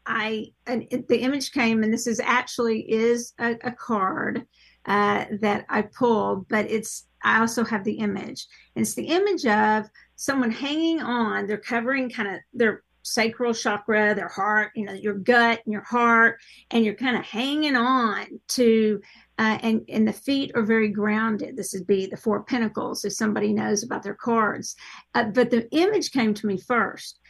I 0.07 0.47
the 0.67 1.21
image 1.21 1.53
came, 1.53 1.83
and 1.83 1.93
this 1.93 2.07
is 2.07 2.19
actually 2.19 2.81
is 2.91 3.35
a, 3.39 3.57
a 3.63 3.71
card 3.71 4.45
uh, 4.87 5.27
that 5.41 5.67
I 5.69 5.83
pulled, 5.83 6.49
but 6.49 6.69
it's 6.69 7.07
I 7.23 7.41
also 7.41 7.65
have 7.65 7.85
the 7.85 7.93
image, 7.93 8.47
and 8.75 8.83
it's 8.83 8.95
the 8.95 9.07
image 9.07 9.47
of 9.47 9.89
someone 10.17 10.51
hanging 10.51 11.01
on. 11.01 11.47
They're 11.47 11.59
covering 11.59 12.11
kind 12.11 12.29
of 12.29 12.41
their 12.53 12.83
sacral 13.09 13.55
chakra, 13.55 14.15
their 14.15 14.29
heart, 14.29 14.73
you 14.75 14.85
know, 14.85 14.93
your 14.93 15.15
gut 15.15 15.61
and 15.65 15.73
your 15.73 15.83
heart, 15.83 16.41
and 16.71 16.85
you're 16.85 16.95
kind 16.95 17.17
of 17.17 17.25
hanging 17.25 17.77
on 17.77 18.41
to, 18.49 19.01
uh, 19.39 19.59
and 19.63 19.85
and 19.89 20.07
the 20.07 20.13
feet 20.13 20.53
are 20.55 20.63
very 20.63 20.89
grounded. 20.89 21.57
This 21.57 21.73
would 21.73 21.87
be 21.87 22.07
the 22.07 22.17
four 22.17 22.43
pentacles 22.43 23.05
if 23.05 23.13
somebody 23.13 23.53
knows 23.53 23.83
about 23.83 24.03
their 24.03 24.15
cards. 24.15 24.77
Uh, 25.15 25.25
but 25.25 25.51
the 25.51 25.69
image 25.71 26.13
came 26.13 26.35
to 26.35 26.47
me 26.47 26.59
first. 26.59 27.21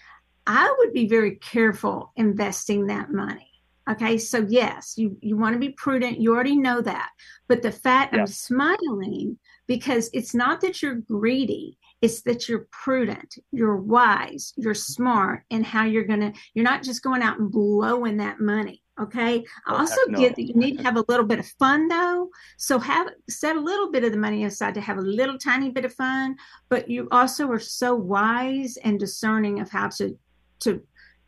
I 0.47 0.74
would 0.79 0.95
be 0.95 1.09
very 1.09 1.37
careful 1.37 2.12
investing 2.16 2.87
that 2.87 3.11
money. 3.11 3.58
Okay, 3.91 4.18
so 4.18 4.47
yes, 4.49 4.95
you 4.97 5.16
you 5.20 5.36
want 5.36 5.55
to 5.55 5.59
be 5.59 5.70
prudent. 5.70 6.20
You 6.20 6.34
already 6.34 6.57
know 6.57 6.80
that, 6.82 7.11
but 7.49 7.62
the 7.62 7.72
fact 7.72 8.14
I'm 8.14 8.26
smiling 8.26 9.39
because 9.66 10.11
it's 10.12 10.34
not 10.34 10.61
that 10.61 10.82
you're 10.82 10.95
greedy 10.95 11.78
it's 12.01 12.22
that 12.22 12.49
you're 12.49 12.68
prudent, 12.70 13.39
you're 13.51 13.76
wise, 13.76 14.53
you're 14.57 14.74
smart 14.74 15.43
in 15.51 15.64
how 15.64 15.84
you're 15.84 16.05
going 16.05 16.20
to, 16.20 16.32
you're 16.55 16.64
not 16.64 16.82
just 16.82 17.03
going 17.03 17.22
out 17.22 17.39
and 17.39 17.51
blowing 17.51 18.18
that 18.18 18.41
money. 18.41 18.82
Okay. 19.01 19.45
I 19.66 19.72
oh, 19.72 19.76
also 19.78 20.01
no. 20.09 20.18
get 20.18 20.36
that 20.36 20.43
you 20.43 20.55
need 20.55 20.78
to 20.78 20.82
have 20.84 20.97
a 20.97 21.05
little 21.09 21.26
bit 21.26 21.41
of 21.41 21.47
fun 21.59 21.89
though. 21.89 22.30
So 22.57 22.78
have 22.78 23.09
set 23.28 23.57
a 23.57 23.61
little 23.61 23.91
bit 23.91 24.05
of 24.05 24.12
the 24.12 24.18
money 24.18 24.45
aside 24.45 24.74
to 24.74 24.80
have 24.80 24.99
a 24.99 25.03
little 25.03 25.39
tiny 25.39 25.70
bit 25.70 25.84
of 25.84 25.95
fun, 25.95 26.36
but 26.68 26.89
you 26.89 27.09
also 27.11 27.51
are 27.51 27.61
so 27.61 27.95
wise 27.95 28.76
and 28.84 28.99
discerning 28.99 29.61
of 29.61 29.70
how 29.70 29.89
to, 29.89 30.16
to 30.61 30.82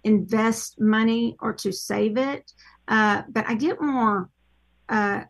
invest 0.05 0.81
money 0.81 1.37
or 1.41 1.53
to 1.55 1.73
save 1.73 2.17
it. 2.17 2.53
Uh, 2.89 3.23
but 3.29 3.49
I 3.49 3.55
get 3.55 3.81
more, 3.81 4.29
uh, 4.89 5.23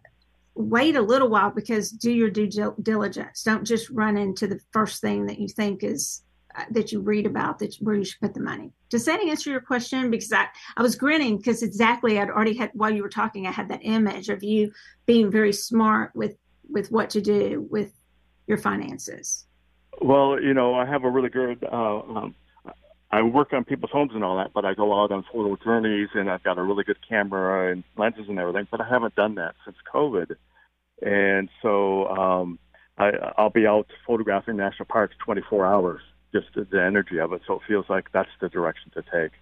wait 0.55 0.97
a 0.97 1.03
little 1.03 1.29
while 1.29 1.51
because 1.51 1.91
do 1.91 2.11
your 2.11 2.31
due 2.31 2.75
diligence. 2.83 3.43
Don't 3.43 3.65
just 3.65 3.91
run 3.91 4.17
into 4.17 4.47
the 4.47 4.61
first 4.73 5.01
thing 5.01 5.27
that 5.27 5.39
you 5.39 5.49
think 5.49 5.83
is 5.83 6.23
uh, 6.57 6.65
that 6.73 6.91
you 6.91 7.01
read 7.01 7.27
about 7.27 7.61
that 7.61 7.77
where 7.81 7.95
you 7.95 8.05
should 8.05 8.21
put 8.21 8.35
the 8.35 8.41
money. 8.41 8.73
Does 8.89 9.05
that 9.05 9.21
answer 9.21 9.51
your 9.51 9.61
question? 9.61 10.11
Because 10.11 10.33
I, 10.33 10.47
I 10.77 10.83
was 10.83 10.97
grinning 10.97 11.37
because 11.37 11.63
exactly 11.63 12.19
I'd 12.19 12.29
already 12.29 12.57
had 12.57 12.71
while 12.75 12.91
you 12.91 13.03
were 13.03 13.09
talking, 13.09 13.47
I 13.47 13.53
had 13.53 13.69
that 13.69 13.81
image 13.83 14.29
of 14.29 14.43
you 14.43 14.73
being 15.07 15.31
very 15.31 15.53
smart 15.53 16.11
with 16.15 16.37
with 16.69 16.91
what 16.91 17.11
to 17.11 17.21
do 17.21 17.67
with 17.71 17.93
your 18.47 18.59
finances. 18.59 19.47
Well, 20.01 20.41
you 20.41 20.55
know, 20.55 20.75
I 20.75 20.87
have 20.87 21.05
a 21.05 21.11
really 21.11 21.29
good. 21.29 21.65
Uh, 21.65 22.01
um, 22.01 22.35
I 23.13 23.23
work 23.23 23.53
on 23.53 23.65
people's 23.65 23.91
homes 23.91 24.13
and 24.15 24.23
all 24.23 24.37
that, 24.37 24.53
but 24.53 24.65
I 24.65 24.75
go 24.75 25.03
out 25.03 25.11
on 25.11 25.25
photo 25.33 25.57
journeys 25.63 26.09
and 26.15 26.31
I've 26.31 26.45
got 26.45 26.59
a 26.59 26.63
really 26.63 26.85
good 26.85 26.99
camera 27.09 27.73
and 27.73 27.83
lenses 27.97 28.27
and 28.29 28.39
everything. 28.39 28.69
But 28.71 28.81
I 28.81 28.89
haven't 28.89 29.17
done 29.17 29.35
that 29.35 29.57
since 29.65 29.77
COVID 29.93 30.37
and 31.03 31.49
so 31.63 32.09
um, 32.09 32.59
I, 32.99 33.11
I'll 33.39 33.51
be 33.51 33.67
out 33.67 33.87
photographing 34.07 34.57
national 34.57 34.87
parks 34.87 35.15
24 35.25 35.67
hours, 35.67 36.01
just 36.33 36.49
the 36.55 36.83
energy 36.83 37.19
of 37.19 37.33
it. 37.33 37.43
So 37.47 37.55
it 37.55 37.63
feels 37.67 37.87
like 37.89 38.13
that's 38.13 38.31
the 38.41 38.49
direction 38.49 38.91
to 38.95 39.03
take. 39.03 39.33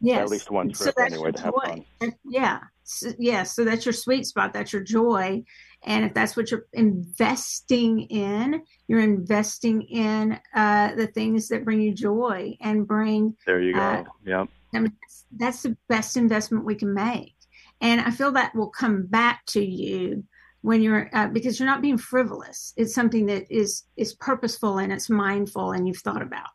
Yes, 0.00 0.20
at 0.20 0.28
least 0.28 0.50
one 0.50 0.70
trip 0.70 0.94
so 0.96 1.04
anyway 1.04 1.32
to 1.32 1.42
have 1.42 1.54
fun. 1.54 1.84
Yeah, 2.24 2.60
so, 2.84 3.10
yeah. 3.18 3.42
So 3.42 3.64
that's 3.64 3.84
your 3.84 3.92
sweet 3.92 4.26
spot. 4.26 4.52
That's 4.52 4.72
your 4.72 4.82
joy. 4.82 5.42
And 5.84 6.04
if 6.04 6.14
that's 6.14 6.36
what 6.36 6.50
you're 6.50 6.66
investing 6.72 8.00
in, 8.02 8.62
you're 8.88 9.00
investing 9.00 9.82
in 9.82 10.38
uh, 10.54 10.94
the 10.94 11.06
things 11.06 11.48
that 11.48 11.64
bring 11.64 11.80
you 11.80 11.94
joy 11.94 12.56
and 12.60 12.86
bring. 12.86 13.36
There 13.46 13.60
you 13.60 13.74
go. 13.74 13.80
Uh, 13.80 14.04
yeah. 14.24 14.44
I 14.74 14.80
mean, 14.80 14.92
that's, 15.00 15.24
that's 15.36 15.62
the 15.62 15.76
best 15.88 16.16
investment 16.16 16.64
we 16.64 16.74
can 16.74 16.92
make. 16.92 17.34
And 17.80 18.00
I 18.00 18.10
feel 18.10 18.32
that 18.32 18.54
will 18.54 18.70
come 18.70 19.06
back 19.06 19.46
to 19.46 19.64
you 19.64 20.24
when 20.62 20.82
you're 20.82 21.08
uh, 21.12 21.28
because 21.28 21.58
you're 21.58 21.68
not 21.68 21.82
being 21.82 21.98
frivolous 21.98 22.72
it's 22.76 22.94
something 22.94 23.26
that 23.26 23.46
is 23.50 23.84
is 23.96 24.14
purposeful 24.14 24.78
and 24.78 24.92
it's 24.92 25.08
mindful 25.08 25.72
and 25.72 25.86
you've 25.86 25.98
thought 25.98 26.22
about 26.22 26.50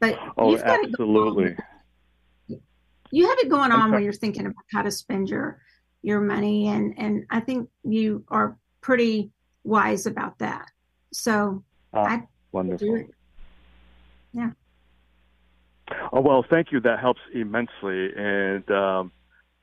but 0.00 0.18
oh 0.36 0.50
you've 0.50 0.62
got 0.62 0.84
absolutely 0.84 1.56
you 3.10 3.28
have 3.28 3.38
it 3.38 3.48
going 3.48 3.72
on 3.72 3.90
when 3.92 4.02
you're 4.02 4.12
thinking 4.12 4.46
about 4.46 4.64
how 4.72 4.82
to 4.82 4.90
spend 4.90 5.28
your 5.28 5.60
your 6.02 6.20
money 6.20 6.68
and 6.68 6.94
and 6.98 7.24
i 7.30 7.40
think 7.40 7.68
you 7.82 8.24
are 8.28 8.56
pretty 8.80 9.32
wise 9.66 10.06
about 10.06 10.38
that. 10.38 10.70
So 11.12 11.64
ah, 11.92 12.04
i 12.04 12.22
wonderful. 12.52 13.04
yeah. 14.32 14.50
Oh 16.12 16.20
well 16.20 16.44
thank 16.48 16.72
you. 16.72 16.80
That 16.80 17.00
helps 17.00 17.20
immensely 17.34 18.12
and 18.16 18.68
um, 18.70 19.12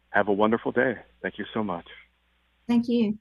have 0.09 0.27
a 0.27 0.33
wonderful 0.33 0.71
day. 0.71 0.95
Thank 1.21 1.39
you 1.39 1.45
so 1.53 1.63
much. 1.63 1.87
Thank 2.67 2.87
you. 2.87 3.17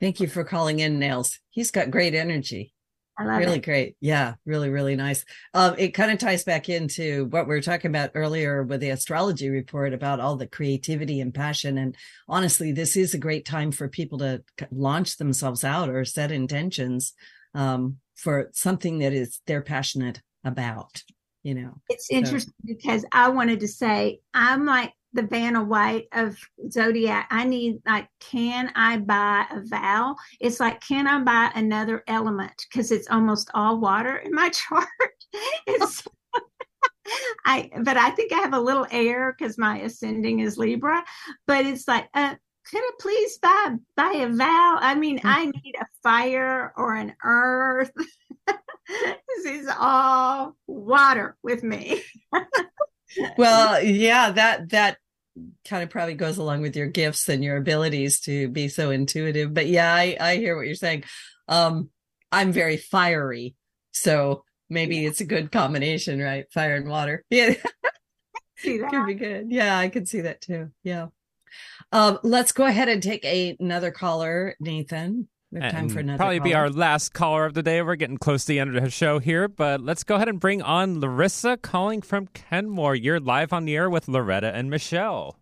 Thank 0.00 0.18
you 0.18 0.26
for 0.26 0.42
calling 0.42 0.80
in, 0.80 0.98
Nels. 0.98 1.38
He's 1.50 1.70
got 1.70 1.90
great 1.90 2.14
energy. 2.14 2.74
Really 3.18 3.58
it. 3.58 3.64
great. 3.64 3.96
Yeah, 4.00 4.34
really, 4.46 4.70
really 4.70 4.96
nice. 4.96 5.24
Um, 5.54 5.74
it 5.78 5.88
kind 5.88 6.10
of 6.10 6.18
ties 6.18 6.44
back 6.44 6.68
into 6.68 7.26
what 7.26 7.46
we 7.46 7.54
were 7.54 7.60
talking 7.60 7.90
about 7.90 8.12
earlier 8.14 8.62
with 8.62 8.80
the 8.80 8.90
astrology 8.90 9.50
report 9.50 9.92
about 9.92 10.20
all 10.20 10.36
the 10.36 10.46
creativity 10.46 11.20
and 11.20 11.34
passion. 11.34 11.78
And 11.78 11.96
honestly, 12.28 12.72
this 12.72 12.96
is 12.96 13.14
a 13.14 13.18
great 13.18 13.44
time 13.44 13.72
for 13.72 13.88
people 13.88 14.18
to 14.18 14.42
launch 14.70 15.16
themselves 15.16 15.64
out 15.64 15.88
or 15.88 16.04
set 16.04 16.32
intentions 16.32 17.12
um, 17.54 17.98
for 18.14 18.50
something 18.52 19.00
that 19.00 19.12
is 19.12 19.40
they're 19.46 19.62
passionate 19.62 20.20
about. 20.44 21.02
You 21.42 21.54
know, 21.54 21.80
it's 21.88 22.08
interesting 22.10 22.54
so. 22.66 22.74
because 22.74 23.04
I 23.10 23.28
wanted 23.30 23.60
to 23.60 23.68
say 23.68 24.20
I'm 24.32 24.64
like 24.64 24.92
the 25.12 25.22
Vanna 25.22 25.62
White 25.62 26.08
of 26.12 26.38
Zodiac. 26.70 27.26
I 27.30 27.44
need 27.44 27.80
like, 27.86 28.08
can 28.20 28.72
I 28.74 28.98
buy 28.98 29.46
a 29.50 29.60
vowel? 29.64 30.16
It's 30.40 30.60
like, 30.60 30.80
can 30.80 31.06
I 31.06 31.20
buy 31.20 31.50
another 31.54 32.02
element? 32.06 32.66
Because 32.70 32.90
it's 32.90 33.10
almost 33.10 33.50
all 33.54 33.78
water 33.78 34.16
in 34.16 34.32
my 34.34 34.48
chart. 34.50 34.88
it's 35.66 36.06
I 37.46 37.70
but 37.82 37.96
I 37.96 38.10
think 38.10 38.32
I 38.32 38.36
have 38.36 38.54
a 38.54 38.60
little 38.60 38.86
air 38.90 39.34
because 39.36 39.58
my 39.58 39.80
ascending 39.80 40.40
is 40.40 40.56
Libra. 40.56 41.04
But 41.46 41.66
it's 41.66 41.88
like, 41.88 42.08
uh, 42.14 42.34
could 42.70 42.80
I 42.80 42.90
please 43.00 43.38
buy 43.38 43.76
buy 43.96 44.12
a 44.18 44.28
vowel? 44.28 44.78
I 44.80 44.94
mean, 44.94 45.18
mm. 45.18 45.22
I 45.24 45.46
need 45.46 45.74
a 45.80 45.86
fire 46.02 46.72
or 46.76 46.94
an 46.94 47.14
earth. 47.24 47.92
this 48.46 49.44
is 49.44 49.68
all 49.78 50.56
water 50.66 51.36
with 51.42 51.62
me. 51.62 52.02
well, 53.36 53.82
yeah, 53.82 54.30
that 54.30 54.70
that 54.70 54.98
kind 55.66 55.82
of 55.82 55.90
probably 55.90 56.14
goes 56.14 56.38
along 56.38 56.62
with 56.62 56.76
your 56.76 56.86
gifts 56.86 57.28
and 57.28 57.42
your 57.42 57.56
abilities 57.56 58.20
to 58.20 58.48
be 58.48 58.68
so 58.68 58.90
intuitive. 58.90 59.54
But 59.54 59.66
yeah, 59.66 59.92
I, 59.92 60.16
I 60.20 60.36
hear 60.36 60.56
what 60.56 60.66
you're 60.66 60.74
saying. 60.74 61.04
Um, 61.48 61.90
I'm 62.30 62.52
very 62.52 62.76
fiery, 62.76 63.54
so 63.90 64.44
maybe 64.70 64.98
yeah. 64.98 65.08
it's 65.08 65.20
a 65.20 65.26
good 65.26 65.52
combination, 65.52 66.20
right? 66.20 66.46
Fire 66.52 66.76
and 66.76 66.88
water. 66.88 67.24
Yeah. 68.64 68.90
could 68.90 69.06
be 69.06 69.14
good. 69.14 69.46
Yeah, 69.50 69.76
I 69.76 69.88
could 69.88 70.06
see 70.06 70.20
that 70.20 70.40
too. 70.40 70.70
Yeah. 70.84 71.08
Um, 71.90 72.20
let's 72.22 72.52
go 72.52 72.64
ahead 72.64 72.88
and 72.88 73.02
take 73.02 73.24
a, 73.24 73.56
another 73.58 73.90
caller, 73.90 74.54
Nathan. 74.60 75.26
We 75.52 75.60
have 75.60 75.72
time 75.72 75.88
for 75.90 76.00
another. 76.00 76.16
Probably 76.16 76.38
caller. 76.38 76.50
be 76.50 76.54
our 76.54 76.70
last 76.70 77.12
caller 77.12 77.44
of 77.44 77.52
the 77.52 77.62
day. 77.62 77.82
We're 77.82 77.96
getting 77.96 78.16
close 78.16 78.44
to 78.46 78.48
the 78.48 78.58
end 78.58 78.74
of 78.74 78.82
the 78.82 78.88
show 78.88 79.18
here, 79.18 79.48
but 79.48 79.82
let's 79.82 80.02
go 80.02 80.14
ahead 80.14 80.28
and 80.28 80.40
bring 80.40 80.62
on 80.62 80.98
Larissa 80.98 81.58
calling 81.58 82.00
from 82.00 82.28
Kenmore. 82.28 82.94
You're 82.94 83.20
live 83.20 83.52
on 83.52 83.66
the 83.66 83.76
air 83.76 83.90
with 83.90 84.08
Loretta 84.08 84.54
and 84.54 84.70
Michelle. 84.70 85.36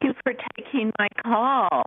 Thank 0.00 0.14
you 0.16 0.20
for 0.24 0.32
taking 0.56 0.92
my 0.98 1.06
call. 1.22 1.84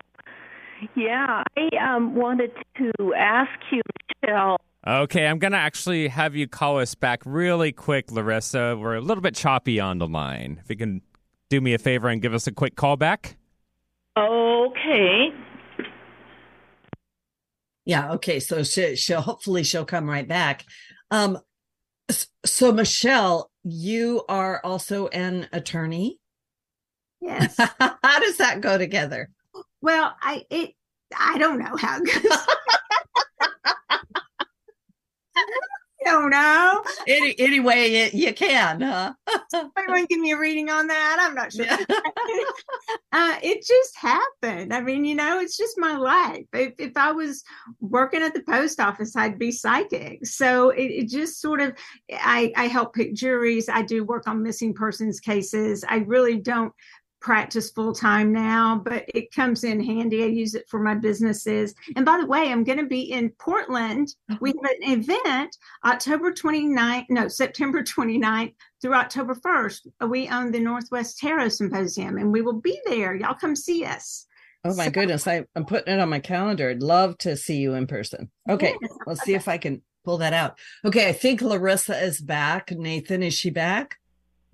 Yeah, 0.95 1.43
I 1.57 1.69
um, 1.77 2.15
wanted 2.15 2.51
to 2.77 3.13
ask 3.13 3.51
you, 3.69 3.81
Michelle. 4.23 4.57
Okay, 4.87 5.27
I'm 5.27 5.39
going 5.39 5.51
to 5.51 5.57
actually 5.57 6.07
have 6.07 6.37
you 6.37 6.47
call 6.47 6.79
us 6.79 6.95
back 6.95 7.21
really 7.25 7.73
quick, 7.73 8.11
Larissa. 8.11 8.77
We're 8.79 8.95
a 8.95 9.01
little 9.01 9.21
bit 9.21 9.35
choppy 9.35 9.77
on 9.81 9.97
the 9.97 10.07
line. 10.07 10.61
If 10.63 10.69
you 10.69 10.77
can 10.77 11.01
do 11.49 11.59
me 11.59 11.73
a 11.73 11.77
favor 11.77 12.07
and 12.07 12.21
give 12.21 12.33
us 12.33 12.47
a 12.47 12.51
quick 12.53 12.77
call 12.77 12.95
back. 12.95 13.35
Okay. 14.17 15.33
Yeah. 17.89 18.11
Okay. 18.13 18.39
So 18.39 18.61
she, 18.61 18.95
she'll 18.95 19.19
hopefully 19.19 19.63
she'll 19.63 19.83
come 19.83 20.07
right 20.07 20.27
back. 20.27 20.63
Um. 21.09 21.39
So 22.45 22.71
Michelle, 22.71 23.49
you 23.63 24.23
are 24.29 24.61
also 24.63 25.07
an 25.07 25.47
attorney. 25.51 26.19
Yes. 27.19 27.55
how 27.79 28.19
does 28.19 28.37
that 28.37 28.61
go 28.61 28.77
together? 28.77 29.31
Well, 29.81 30.15
I 30.21 30.45
it 30.51 30.75
I 31.17 31.39
don't 31.39 31.57
know 31.57 31.75
how 31.77 31.99
it 31.99 32.05
goes. 32.05 32.37
don't 36.09 36.29
know. 36.29 36.83
Any 37.07 37.35
anyway, 37.39 37.91
it, 37.93 38.13
you 38.13 38.33
can, 38.33 38.81
huh? 38.81 39.13
Anyone 39.77 40.05
give 40.05 40.19
me 40.19 40.31
a 40.31 40.37
reading 40.37 40.69
on 40.69 40.87
that? 40.87 41.17
I'm 41.19 41.35
not 41.35 41.53
sure. 41.53 41.65
uh, 43.11 43.35
it 43.41 43.65
just 43.65 43.97
happened. 43.97 44.73
I 44.73 44.81
mean, 44.81 45.05
you 45.05 45.15
know, 45.15 45.39
it's 45.39 45.57
just 45.57 45.75
my 45.77 45.95
life. 45.95 46.45
If, 46.53 46.73
if 46.79 46.97
I 46.97 47.11
was 47.11 47.43
working 47.79 48.21
at 48.21 48.33
the 48.33 48.43
post 48.43 48.79
office, 48.79 49.15
I'd 49.15 49.39
be 49.39 49.51
psychic. 49.51 50.25
So 50.25 50.69
it, 50.71 50.85
it 50.85 51.09
just 51.09 51.41
sort 51.41 51.61
of, 51.61 51.73
I, 52.11 52.51
I 52.55 52.67
help 52.67 52.93
pick 52.93 53.13
juries. 53.13 53.69
I 53.69 53.81
do 53.81 54.03
work 54.03 54.27
on 54.27 54.43
missing 54.43 54.73
persons 54.73 55.19
cases. 55.19 55.83
I 55.87 55.97
really 55.97 56.37
don't 56.37 56.73
practice 57.19 57.69
full 57.71 57.93
time 57.93 58.31
now, 58.31 58.81
but 58.83 59.05
it 59.07 59.33
comes 59.33 59.63
in 59.63 59.83
handy. 59.83 60.23
I 60.23 60.27
use 60.27 60.55
it 60.55 60.67
for 60.69 60.79
my 60.79 60.95
businesses. 60.95 61.73
And 61.95 62.05
by 62.05 62.17
the 62.19 62.25
way, 62.25 62.51
I'm 62.51 62.63
going 62.63 62.77
to 62.79 62.85
be 62.85 63.11
in 63.11 63.29
Portland. 63.31 64.15
Uh-huh. 64.29 64.37
We 64.41 64.49
have 64.49 64.71
an 64.81 65.01
event 65.01 65.57
October 65.85 66.31
29th, 66.31 67.05
no, 67.09 67.27
September 67.27 67.83
29th 67.83 68.53
through 68.81 68.93
October 68.93 69.35
1st. 69.35 69.87
We 70.07 70.29
own 70.29 70.51
the 70.51 70.59
Northwest 70.59 71.19
Tarot 71.19 71.49
Symposium 71.49 72.17
and 72.17 72.31
we 72.31 72.41
will 72.41 72.61
be 72.61 72.79
there. 72.85 73.15
Y'all 73.15 73.33
come 73.33 73.55
see 73.55 73.85
us. 73.85 74.25
Oh 74.65 74.75
my 74.75 74.85
so, 74.85 74.91
goodness. 74.91 75.27
I, 75.27 75.45
am 75.55 75.65
putting 75.65 75.93
it 75.93 75.99
on 75.99 76.09
my 76.09 76.19
calendar. 76.19 76.69
I'd 76.69 76.83
love 76.83 77.17
to 77.19 77.37
see 77.37 77.57
you 77.57 77.75
in 77.75 77.87
person. 77.87 78.29
Okay. 78.49 78.75
Yes. 78.81 78.91
Let's 79.05 79.23
see 79.23 79.33
if 79.33 79.47
I 79.47 79.57
can 79.57 79.81
pull 80.03 80.17
that 80.17 80.33
out. 80.33 80.57
Okay. 80.83 81.07
I 81.07 81.13
think 81.13 81.41
Larissa 81.41 82.01
is 82.01 82.19
back. 82.19 82.71
Nathan, 82.71 83.23
is 83.23 83.33
she 83.33 83.49
back? 83.49 83.97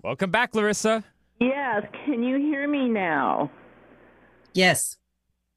Welcome 0.02 0.30
back, 0.30 0.54
Larissa. 0.54 1.02
Yes, 1.38 1.82
can 2.04 2.22
you 2.22 2.36
hear 2.36 2.68
me 2.68 2.88
now? 2.88 3.50
Yes. 4.54 4.96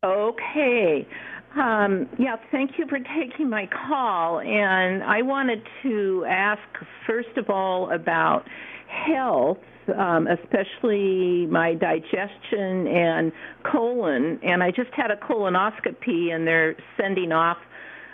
Okay. 0.03 1.07
Um, 1.55 2.07
yeah, 2.19 2.35
thank 2.51 2.71
you 2.77 2.85
for 2.87 2.99
taking 2.99 3.49
my 3.49 3.67
call. 3.67 4.39
And 4.39 5.03
I 5.03 5.21
wanted 5.21 5.61
to 5.83 6.25
ask, 6.29 6.61
first 7.07 7.37
of 7.37 7.49
all, 7.49 7.91
about 7.91 8.43
health, 8.87 9.57
um, 9.97 10.27
especially 10.27 11.47
my 11.47 11.73
digestion 11.73 12.87
and 12.87 13.31
colon. 13.63 14.39
And 14.43 14.61
I 14.61 14.71
just 14.71 14.91
had 14.95 15.11
a 15.11 15.15
colonoscopy, 15.15 16.33
and 16.33 16.45
they're 16.45 16.75
sending 16.97 17.31
off 17.31 17.57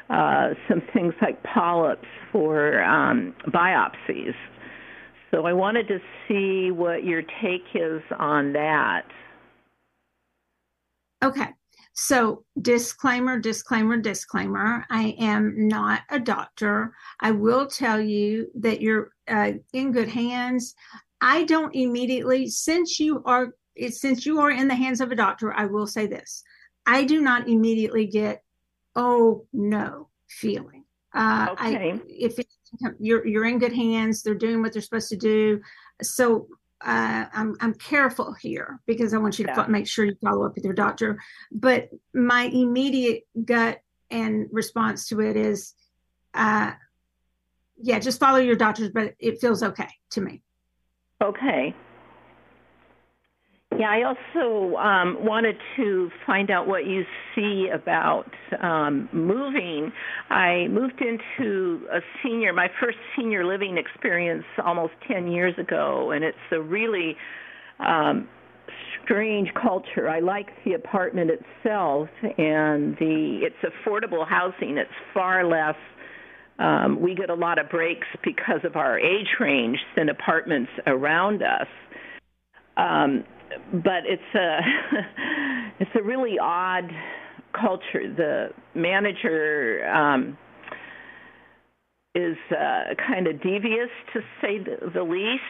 uh, 0.09 0.49
some 0.69 0.81
things 0.93 1.13
like 1.21 1.41
polyps 1.43 2.07
for 2.31 2.83
um, 2.83 3.33
biopsies. 3.47 4.35
So 5.35 5.45
I 5.45 5.51
wanted 5.51 5.89
to 5.89 5.99
see 6.27 6.71
what 6.71 7.03
your 7.03 7.21
take 7.41 7.65
is 7.73 8.01
on 8.17 8.53
that. 8.53 9.03
Okay. 11.21 11.49
So, 11.91 12.45
disclaimer, 12.61 13.37
disclaimer, 13.39 13.97
disclaimer. 13.97 14.85
I 14.89 15.13
am 15.19 15.67
not 15.67 16.03
a 16.09 16.21
doctor. 16.21 16.93
I 17.19 17.31
will 17.31 17.67
tell 17.67 17.99
you 17.99 18.47
that 18.55 18.79
you're 18.79 19.11
uh, 19.27 19.51
in 19.73 19.91
good 19.91 20.07
hands. 20.07 20.73
I 21.19 21.43
don't 21.43 21.75
immediately, 21.75 22.47
since 22.47 22.97
you 22.97 23.21
are, 23.25 23.55
since 23.89 24.25
you 24.25 24.39
are 24.39 24.51
in 24.51 24.69
the 24.69 24.75
hands 24.75 25.01
of 25.01 25.11
a 25.11 25.15
doctor, 25.17 25.51
I 25.53 25.65
will 25.65 25.87
say 25.87 26.07
this: 26.07 26.43
I 26.85 27.03
do 27.03 27.19
not 27.19 27.49
immediately 27.49 28.07
get, 28.07 28.41
oh 28.95 29.47
no, 29.51 30.07
feeling. 30.29 30.85
Uh, 31.13 31.47
okay. 31.51 31.91
I, 31.91 32.01
if 32.07 32.39
it's 32.39 32.54
you're 32.99 33.25
you're 33.25 33.45
in 33.45 33.59
good 33.59 33.73
hands. 33.73 34.23
They're 34.23 34.35
doing 34.35 34.61
what 34.61 34.73
they're 34.73 34.81
supposed 34.81 35.09
to 35.09 35.17
do. 35.17 35.61
So 36.01 36.47
uh, 36.81 37.25
I'm 37.33 37.55
I'm 37.61 37.73
careful 37.73 38.33
here 38.33 38.79
because 38.85 39.13
I 39.13 39.17
want 39.17 39.39
you 39.39 39.45
to 39.45 39.53
yeah. 39.55 39.65
make 39.67 39.87
sure 39.87 40.05
you 40.05 40.15
follow 40.23 40.45
up 40.45 40.55
with 40.55 40.65
your 40.65 40.73
doctor. 40.73 41.19
But 41.51 41.89
my 42.13 42.43
immediate 42.43 43.23
gut 43.43 43.81
and 44.11 44.47
response 44.51 45.07
to 45.07 45.21
it 45.21 45.35
is, 45.35 45.73
uh, 46.33 46.73
yeah, 47.81 47.99
just 47.99 48.19
follow 48.19 48.39
your 48.39 48.55
doctors. 48.55 48.91
But 48.93 49.15
it 49.19 49.39
feels 49.39 49.63
okay 49.63 49.89
to 50.11 50.21
me. 50.21 50.43
Okay. 51.21 51.73
Yeah, 53.77 53.89
I 53.89 54.03
also 54.03 54.77
um, 54.77 55.17
wanted 55.25 55.57
to 55.75 56.09
find 56.25 56.49
out 56.49 56.65
what 56.67 56.85
you 56.85 57.03
see 57.35 57.67
about 57.73 58.29
um, 58.61 59.09
moving. 59.11 59.91
I 60.29 60.67
moved 60.69 61.01
into 61.01 61.85
a 61.91 61.99
senior, 62.23 62.53
my 62.53 62.69
first 62.79 62.97
senior 63.17 63.45
living 63.45 63.77
experience 63.77 64.45
almost 64.63 64.93
10 65.07 65.29
years 65.29 65.53
ago, 65.57 66.11
and 66.11 66.23
it's 66.23 66.37
a 66.51 66.61
really 66.61 67.17
um, 67.79 68.29
strange 69.03 69.49
culture. 69.61 70.07
I 70.07 70.19
like 70.19 70.47
the 70.63 70.73
apartment 70.73 71.31
itself, 71.31 72.07
and 72.21 72.95
the 72.97 73.41
it's 73.43 73.73
affordable 73.73 74.27
housing. 74.27 74.77
It's 74.77 74.89
far 75.13 75.45
less. 75.45 75.75
Um, 76.59 77.01
we 77.01 77.13
get 77.13 77.29
a 77.29 77.35
lot 77.35 77.59
of 77.59 77.69
breaks 77.69 78.07
because 78.23 78.61
of 78.63 78.77
our 78.77 78.97
age 78.97 79.27
range 79.41 79.79
than 79.97 80.07
apartments 80.07 80.71
around 80.87 81.43
us. 81.43 81.67
Um, 82.77 83.25
but 83.73 84.03
it's 84.05 84.35
a 84.35 84.59
it's 85.79 85.91
a 85.99 86.03
really 86.03 86.37
odd 86.39 86.89
culture. 87.59 88.13
The 88.15 88.49
manager 88.73 89.87
um, 89.87 90.37
is 92.13 92.37
uh, 92.51 92.95
kind 93.07 93.27
of 93.27 93.41
devious, 93.41 93.89
to 94.13 94.21
say 94.41 94.59
the, 94.59 94.89
the 94.93 95.03
least. 95.03 95.41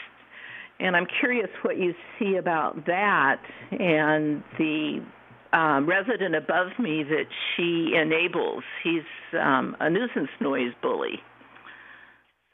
And 0.80 0.96
I'm 0.96 1.08
curious 1.20 1.50
what 1.62 1.78
you 1.78 1.94
see 2.20 2.36
about 2.36 2.86
that 2.86 3.40
and 3.72 4.44
the 4.58 5.06
um, 5.54 5.88
resident 5.88 6.36
above 6.36 6.68
me 6.78 7.04
that 7.04 7.28
she 7.56 7.94
enables. 7.96 8.64
He's 8.84 9.04
um, 9.40 9.78
a 9.80 9.90
nuisance 9.90 10.30
noise 10.42 10.74
bully. 10.82 11.22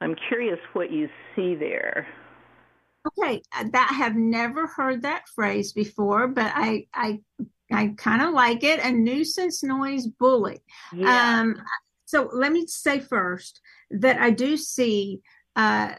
I'm 0.02 0.16
curious 0.28 0.60
what 0.74 0.92
you 0.92 1.08
see 1.36 1.56
there. 1.56 2.08
Okay, 3.08 3.42
uh, 3.56 3.66
that 3.72 3.90
I 3.92 3.96
have 3.96 4.16
never 4.16 4.68
heard 4.68 5.02
that 5.02 5.28
phrase 5.30 5.74
before, 5.74 6.28
but 6.28 6.52
I 6.56 6.88
I 6.94 7.20
I 7.72 7.94
kind 7.98 8.22
of 8.22 8.34
like 8.34 8.64
it. 8.64 8.80
A 8.80 8.92
nuisance 8.92 9.64
noise 9.64 10.08
bully. 10.08 10.62
Yeah. 10.94 11.40
Um, 11.42 11.62
So 12.12 12.30
let 12.34 12.52
me 12.52 12.68
say 12.68 13.00
first 13.00 13.62
that 13.90 14.20
I 14.20 14.32
do 14.32 14.58
see 14.58 15.22
uh, 15.56 15.94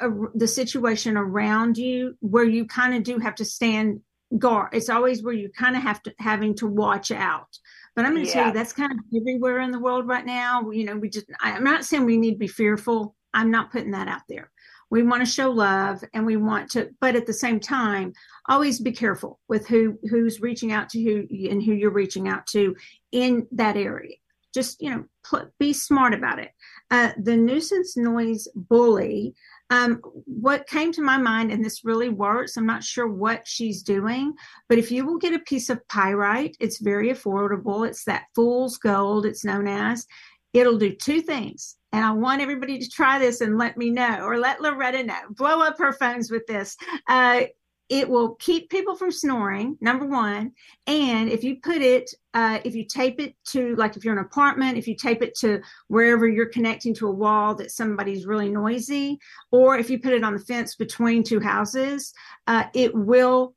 a, 0.00 0.08
the 0.34 0.46
situation 0.46 1.16
around 1.16 1.76
you 1.76 2.16
where 2.20 2.44
you 2.44 2.66
kind 2.66 2.94
of 2.94 3.02
do 3.02 3.18
have 3.18 3.34
to 3.36 3.44
stand 3.44 4.00
guard. 4.38 4.68
It's 4.72 4.88
always 4.88 5.24
where 5.24 5.34
you 5.34 5.50
kind 5.50 5.76
of 5.76 5.82
have 5.82 6.00
to 6.04 6.14
having 6.20 6.54
to 6.56 6.68
watch 6.68 7.10
out. 7.10 7.48
But 7.96 8.04
I'm 8.04 8.12
going 8.12 8.24
to 8.24 8.28
yeah. 8.28 8.34
tell 8.34 8.46
you 8.46 8.52
that's 8.52 8.72
kind 8.72 8.92
of 8.92 8.98
everywhere 9.20 9.58
in 9.58 9.72
the 9.72 9.80
world 9.80 10.06
right 10.06 10.24
now. 10.24 10.70
You 10.70 10.84
know, 10.84 10.96
we 10.96 11.08
just 11.08 11.26
I'm 11.40 11.64
not 11.64 11.84
saying 11.84 12.04
we 12.04 12.16
need 12.16 12.34
to 12.34 12.38
be 12.38 12.46
fearful. 12.46 13.16
I'm 13.34 13.50
not 13.50 13.72
putting 13.72 13.90
that 13.90 14.06
out 14.06 14.22
there. 14.28 14.52
We 14.90 15.02
want 15.02 15.24
to 15.24 15.30
show 15.30 15.50
love 15.50 16.02
and 16.14 16.24
we 16.24 16.36
want 16.36 16.70
to, 16.72 16.90
but 17.00 17.16
at 17.16 17.26
the 17.26 17.32
same 17.32 17.60
time, 17.60 18.12
always 18.48 18.80
be 18.80 18.92
careful 18.92 19.40
with 19.48 19.66
who 19.66 19.98
who's 20.08 20.40
reaching 20.40 20.72
out 20.72 20.88
to 20.90 21.02
who 21.02 21.26
and 21.48 21.62
who 21.62 21.72
you're 21.72 21.90
reaching 21.90 22.28
out 22.28 22.46
to 22.48 22.76
in 23.12 23.46
that 23.52 23.76
area. 23.76 24.16
Just 24.54 24.80
you 24.80 24.90
know, 24.90 25.04
pl- 25.24 25.50
be 25.58 25.72
smart 25.72 26.14
about 26.14 26.38
it. 26.38 26.50
Uh, 26.90 27.10
the 27.18 27.36
nuisance 27.36 27.96
noise 27.96 28.48
bully 28.54 29.34
um, 29.70 30.00
what 30.26 30.68
came 30.68 30.92
to 30.92 31.02
my 31.02 31.16
mind, 31.16 31.50
and 31.50 31.64
this 31.64 31.84
really 31.84 32.08
works, 32.08 32.56
I'm 32.56 32.66
not 32.66 32.84
sure 32.84 33.08
what 33.08 33.46
she's 33.46 33.82
doing, 33.82 34.34
but 34.68 34.78
if 34.78 34.92
you 34.92 35.04
will 35.04 35.18
get 35.18 35.34
a 35.34 35.40
piece 35.40 35.70
of 35.70 35.86
pyrite, 35.88 36.56
it's 36.60 36.78
very 36.78 37.10
affordable. 37.10 37.86
It's 37.86 38.04
that 38.04 38.26
fool's 38.34 38.78
gold, 38.78 39.26
it's 39.26 39.44
known 39.44 39.66
as. 39.66 40.06
It'll 40.52 40.78
do 40.78 40.94
two 40.94 41.20
things. 41.20 41.76
And 41.96 42.04
I 42.04 42.10
want 42.10 42.42
everybody 42.42 42.78
to 42.78 42.90
try 42.90 43.18
this 43.18 43.40
and 43.40 43.56
let 43.56 43.78
me 43.78 43.88
know, 43.88 44.20
or 44.20 44.36
let 44.36 44.60
Loretta 44.60 45.02
know. 45.02 45.18
Blow 45.30 45.62
up 45.62 45.78
her 45.78 45.94
phones 45.94 46.30
with 46.30 46.46
this. 46.46 46.76
Uh, 47.08 47.44
it 47.88 48.06
will 48.06 48.34
keep 48.34 48.68
people 48.68 48.94
from 48.94 49.10
snoring 49.10 49.78
number 49.80 50.04
one 50.04 50.52
and 50.88 51.30
if 51.30 51.42
you 51.42 51.56
put 51.62 51.80
it 51.80 52.10
uh, 52.34 52.58
if 52.64 52.74
you 52.74 52.84
tape 52.84 53.18
it 53.18 53.34
to 53.44 53.76
like 53.76 53.96
if 53.96 54.04
you're 54.04 54.12
in 54.12 54.18
an 54.18 54.24
apartment 54.24 54.76
if 54.76 54.88
you 54.88 54.94
tape 54.96 55.22
it 55.22 55.36
to 55.36 55.60
wherever 55.86 56.28
you're 56.28 56.46
connecting 56.46 56.92
to 56.92 57.06
a 57.06 57.10
wall 57.10 57.54
that 57.54 57.70
somebody's 57.70 58.26
really 58.26 58.50
noisy 58.50 59.16
or 59.52 59.78
if 59.78 59.88
you 59.88 60.00
put 60.00 60.12
it 60.12 60.24
on 60.24 60.34
the 60.34 60.40
fence 60.40 60.74
between 60.74 61.22
two 61.22 61.38
houses 61.38 62.12
uh, 62.48 62.64
it 62.74 62.92
will 62.92 63.54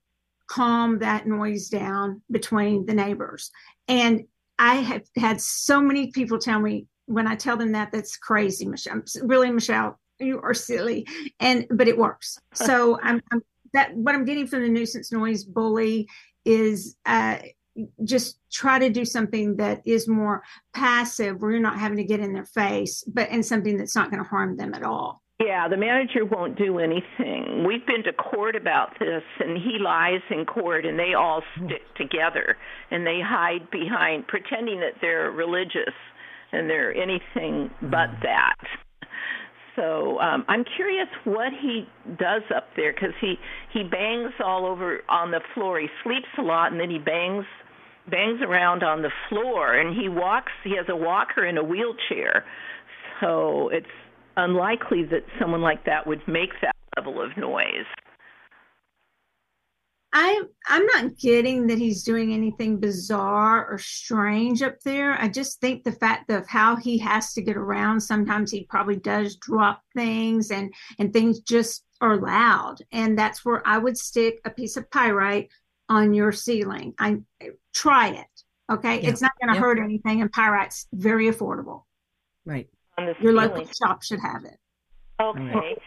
calm 0.47 0.99
that 0.99 1.25
noise 1.25 1.67
down 1.67 2.21
between 2.29 2.85
the 2.85 2.93
neighbors 2.93 3.49
and 3.87 4.23
i 4.59 4.75
have 4.75 5.01
had 5.15 5.41
so 5.41 5.81
many 5.81 6.11
people 6.11 6.37
tell 6.37 6.59
me 6.59 6.85
when 7.09 7.27
i 7.27 7.35
tell 7.35 7.57
them 7.57 7.71
that 7.71 7.91
that's 7.91 8.17
crazy 8.17 8.65
michelle 8.65 9.01
really 9.23 9.51
michelle 9.51 9.99
you 10.19 10.39
are 10.41 10.53
silly 10.53 11.07
and 11.39 11.65
but 11.71 11.87
it 11.87 11.97
works 11.97 12.37
so 12.53 12.99
I'm, 13.01 13.21
I'm 13.31 13.41
that 13.73 13.95
what 13.95 14.15
I'm 14.15 14.25
getting 14.25 14.47
from 14.47 14.63
the 14.63 14.69
nuisance 14.69 15.11
noise 15.11 15.43
bully 15.43 16.07
is 16.45 16.95
uh, 17.05 17.37
just 18.03 18.39
try 18.51 18.79
to 18.79 18.89
do 18.89 19.05
something 19.05 19.55
that 19.57 19.81
is 19.85 20.07
more 20.07 20.43
passive 20.73 21.41
where 21.41 21.51
you're 21.51 21.59
not 21.59 21.79
having 21.79 21.97
to 21.97 22.03
get 22.03 22.19
in 22.19 22.33
their 22.33 22.45
face, 22.45 23.03
but 23.07 23.29
and 23.29 23.45
something 23.45 23.77
that's 23.77 23.95
not 23.95 24.09
going 24.11 24.23
to 24.23 24.29
harm 24.29 24.57
them 24.57 24.73
at 24.73 24.83
all. 24.83 25.21
Yeah, 25.39 25.69
the 25.69 25.77
manager 25.77 26.25
won't 26.25 26.57
do 26.57 26.79
anything. 26.79 27.63
We've 27.65 27.85
been 27.85 28.03
to 28.03 28.11
court 28.11 28.57
about 28.57 28.99
this, 28.99 29.23
and 29.39 29.57
he 29.57 29.77
lies 29.79 30.19
in 30.29 30.45
court, 30.45 30.85
and 30.85 30.99
they 30.99 31.13
all 31.13 31.43
stick 31.55 31.81
together, 31.95 32.57
and 32.91 33.07
they 33.07 33.21
hide 33.23 33.71
behind 33.71 34.27
pretending 34.27 34.81
that 34.81 34.95
they're 34.99 35.31
religious, 35.31 35.93
and 36.51 36.69
they're 36.69 36.93
anything 36.93 37.69
but 37.81 38.09
that. 38.23 38.55
So 39.75 40.19
um, 40.19 40.43
I'm 40.47 40.65
curious 40.75 41.07
what 41.23 41.53
he 41.61 41.87
does 42.17 42.41
up 42.53 42.67
there 42.75 42.91
because 42.91 43.13
he 43.21 43.35
he 43.73 43.83
bangs 43.83 44.33
all 44.43 44.65
over 44.65 44.99
on 45.07 45.31
the 45.31 45.39
floor. 45.53 45.79
He 45.79 45.87
sleeps 46.03 46.27
a 46.37 46.41
lot 46.41 46.71
and 46.71 46.81
then 46.81 46.89
he 46.89 46.97
bangs 46.97 47.45
bangs 48.09 48.41
around 48.41 48.83
on 48.83 49.01
the 49.01 49.11
floor 49.29 49.79
and 49.79 49.95
he 49.95 50.09
walks. 50.09 50.51
He 50.63 50.75
has 50.75 50.87
a 50.89 50.95
walker 50.95 51.45
and 51.45 51.57
a 51.57 51.63
wheelchair, 51.63 52.43
so 53.21 53.69
it's 53.69 53.87
unlikely 54.35 55.03
that 55.11 55.23
someone 55.39 55.61
like 55.61 55.85
that 55.85 56.05
would 56.07 56.21
make 56.27 56.49
that 56.61 56.75
level 56.97 57.21
of 57.21 57.37
noise. 57.37 57.87
I 60.11 60.41
I'm 60.67 60.85
not 60.87 61.17
getting 61.17 61.67
that 61.67 61.77
he's 61.77 62.03
doing 62.03 62.33
anything 62.33 62.79
bizarre 62.79 63.67
or 63.69 63.77
strange 63.77 64.63
up 64.63 64.79
there. 64.81 65.13
I 65.21 65.27
just 65.27 65.61
think 65.61 65.83
the 65.83 65.91
fact 65.91 66.31
of 66.31 66.47
how 66.47 66.75
he 66.75 66.97
has 66.99 67.33
to 67.33 67.41
get 67.41 67.57
around. 67.57 68.01
Sometimes 68.01 68.51
he 68.51 68.63
probably 68.63 68.95
does 68.95 69.35
drop 69.35 69.83
things 69.95 70.49
and 70.49 70.73
and 70.97 71.13
things 71.13 71.41
just 71.41 71.85
are 72.01 72.17
loud. 72.17 72.77
And 72.91 73.17
that's 73.17 73.45
where 73.45 73.61
I 73.67 73.77
would 73.77 73.97
stick 73.97 74.39
a 74.45 74.49
piece 74.49 74.77
of 74.77 74.89
pyrite 74.89 75.49
on 75.89 76.13
your 76.13 76.31
ceiling. 76.31 76.93
I 76.99 77.17
try 77.73 78.09
it. 78.09 78.43
Okay, 78.71 79.01
yeah. 79.01 79.09
it's 79.09 79.21
not 79.21 79.31
going 79.41 79.53
to 79.53 79.59
hurt 79.59 79.79
anything, 79.79 80.21
and 80.21 80.31
pyrite's 80.31 80.87
very 80.93 81.25
affordable. 81.25 81.83
Right. 82.45 82.69
Your 83.19 83.33
local 83.33 83.65
shop 83.65 84.03
should 84.03 84.19
have 84.19 84.43
it. 84.43 84.57
Okay. 85.19 85.41
Right. 85.41 85.81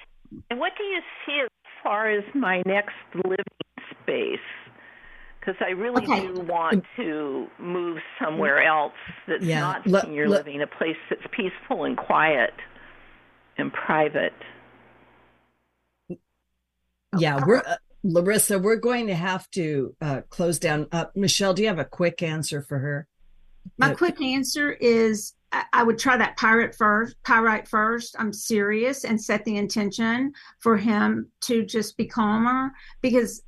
And 0.51 0.59
what 0.59 0.73
do 0.77 0.85
you 0.85 1.01
see 1.25 1.41
as 1.43 1.49
far 1.83 2.11
as 2.11 2.25
my 2.35 2.62
next 2.66 2.95
living 3.14 3.45
space 4.03 4.38
because 5.40 5.57
I 5.61 5.70
really 5.70 6.05
okay. 6.05 6.28
do 6.28 6.40
want 6.42 6.84
to 6.96 7.48
move 7.59 7.98
somewhere 8.22 8.62
else 8.62 8.92
that's 9.26 9.44
yeah. 9.44 9.61
not 9.61 9.86
Le- 9.86 10.03
senior 10.03 10.28
Le- 10.28 10.36
living, 10.36 10.62
a 10.62 10.66
place 10.66 10.96
that's 11.11 11.22
peaceful 11.32 11.84
and 11.84 11.96
quiet 11.96 12.53
and 13.59 13.72
private. 13.72 14.34
Yeah, 17.18 17.44
we're 17.44 17.59
uh, 17.59 17.76
Larissa. 18.05 18.59
We're 18.59 18.76
going 18.76 19.09
to 19.09 19.14
have 19.14 19.50
to 19.50 19.94
uh, 20.00 20.20
close 20.30 20.59
down. 20.59 20.86
Uh, 20.92 21.07
Michelle, 21.14 21.55
do 21.55 21.62
you 21.62 21.68
have 21.68 21.78
a 21.78 21.84
quick 21.84 22.22
answer 22.22 22.62
for 22.62 22.78
her? 22.78 23.09
My 23.78 23.94
quick 23.94 24.20
answer 24.20 24.72
is 24.72 25.34
I 25.72 25.82
would 25.82 25.98
try 25.98 26.16
that 26.16 26.36
pirate 26.36 26.74
first, 26.74 27.16
pyrite 27.24 27.68
first. 27.68 28.16
I'm 28.18 28.32
serious 28.32 29.05
and 29.05 29.20
set 29.20 29.44
the 29.44 29.57
intention 29.57 30.32
for 30.61 30.76
him 30.76 31.30
to 31.42 31.64
just 31.64 31.96
be 31.96 32.07
calmer 32.07 32.72
because 33.03 33.42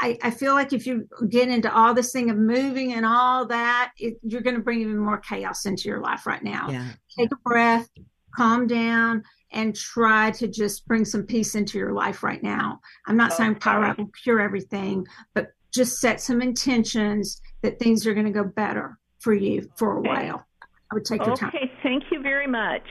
I, 0.00 0.18
I 0.22 0.30
feel 0.30 0.54
like 0.54 0.72
if 0.72 0.86
you 0.86 1.08
get 1.28 1.48
into 1.48 1.72
all 1.74 1.92
this 1.92 2.12
thing 2.12 2.30
of 2.30 2.36
moving 2.36 2.92
and 2.92 3.04
all 3.04 3.46
that, 3.46 3.92
it, 3.98 4.18
you're 4.22 4.42
going 4.42 4.56
to 4.56 4.62
bring 4.62 4.80
even 4.80 4.98
more 4.98 5.18
chaos 5.18 5.66
into 5.66 5.88
your 5.88 6.00
life 6.00 6.26
right 6.26 6.42
now. 6.42 6.68
Yeah. 6.70 6.88
Take 7.18 7.32
a 7.32 7.36
breath, 7.44 7.88
calm 8.34 8.66
down, 8.66 9.24
and 9.50 9.74
try 9.74 10.30
to 10.32 10.46
just 10.46 10.86
bring 10.86 11.04
some 11.04 11.24
peace 11.24 11.54
into 11.54 11.78
your 11.78 11.92
life 11.92 12.22
right 12.22 12.42
now. 12.42 12.80
I'm 13.06 13.16
not 13.16 13.32
okay. 13.32 13.44
saying 13.44 13.54
pyrite 13.56 13.98
will 13.98 14.10
cure 14.22 14.40
everything, 14.40 15.06
but 15.34 15.48
just 15.74 16.00
set 16.00 16.20
some 16.20 16.40
intentions 16.42 17.40
that 17.62 17.78
things 17.78 18.06
are 18.06 18.14
going 18.14 18.26
to 18.26 18.32
go 18.32 18.44
better 18.44 18.98
for 19.18 19.34
you 19.34 19.68
for 19.76 19.96
a 19.96 19.98
okay. 20.00 20.08
while. 20.08 20.46
I 20.90 20.94
would 20.94 21.04
take 21.04 21.24
your 21.26 21.36
time. 21.36 21.50
Okay, 21.54 21.70
thank 21.82 22.04
you 22.10 22.22
very 22.22 22.46
much. 22.46 22.82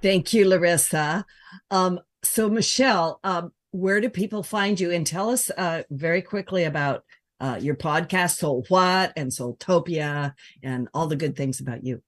Thank 0.00 0.32
you, 0.32 0.48
Larissa. 0.48 1.24
Um, 1.70 2.00
so, 2.24 2.48
Michelle, 2.48 3.20
um, 3.22 3.52
where 3.72 4.00
do 4.00 4.08
people 4.08 4.42
find 4.42 4.78
you? 4.78 4.90
And 4.92 5.06
tell 5.06 5.30
us 5.30 5.50
uh, 5.50 5.82
very 5.90 6.22
quickly 6.22 6.64
about 6.64 7.04
uh, 7.40 7.58
your 7.60 7.74
podcast, 7.74 8.40
SoulWhat 8.40 9.12
and 9.16 9.30
SoulTopia, 9.30 10.34
and 10.62 10.88
all 10.94 11.08
the 11.08 11.16
good 11.16 11.36
things 11.36 11.58
about 11.58 11.84
you. 11.84 12.02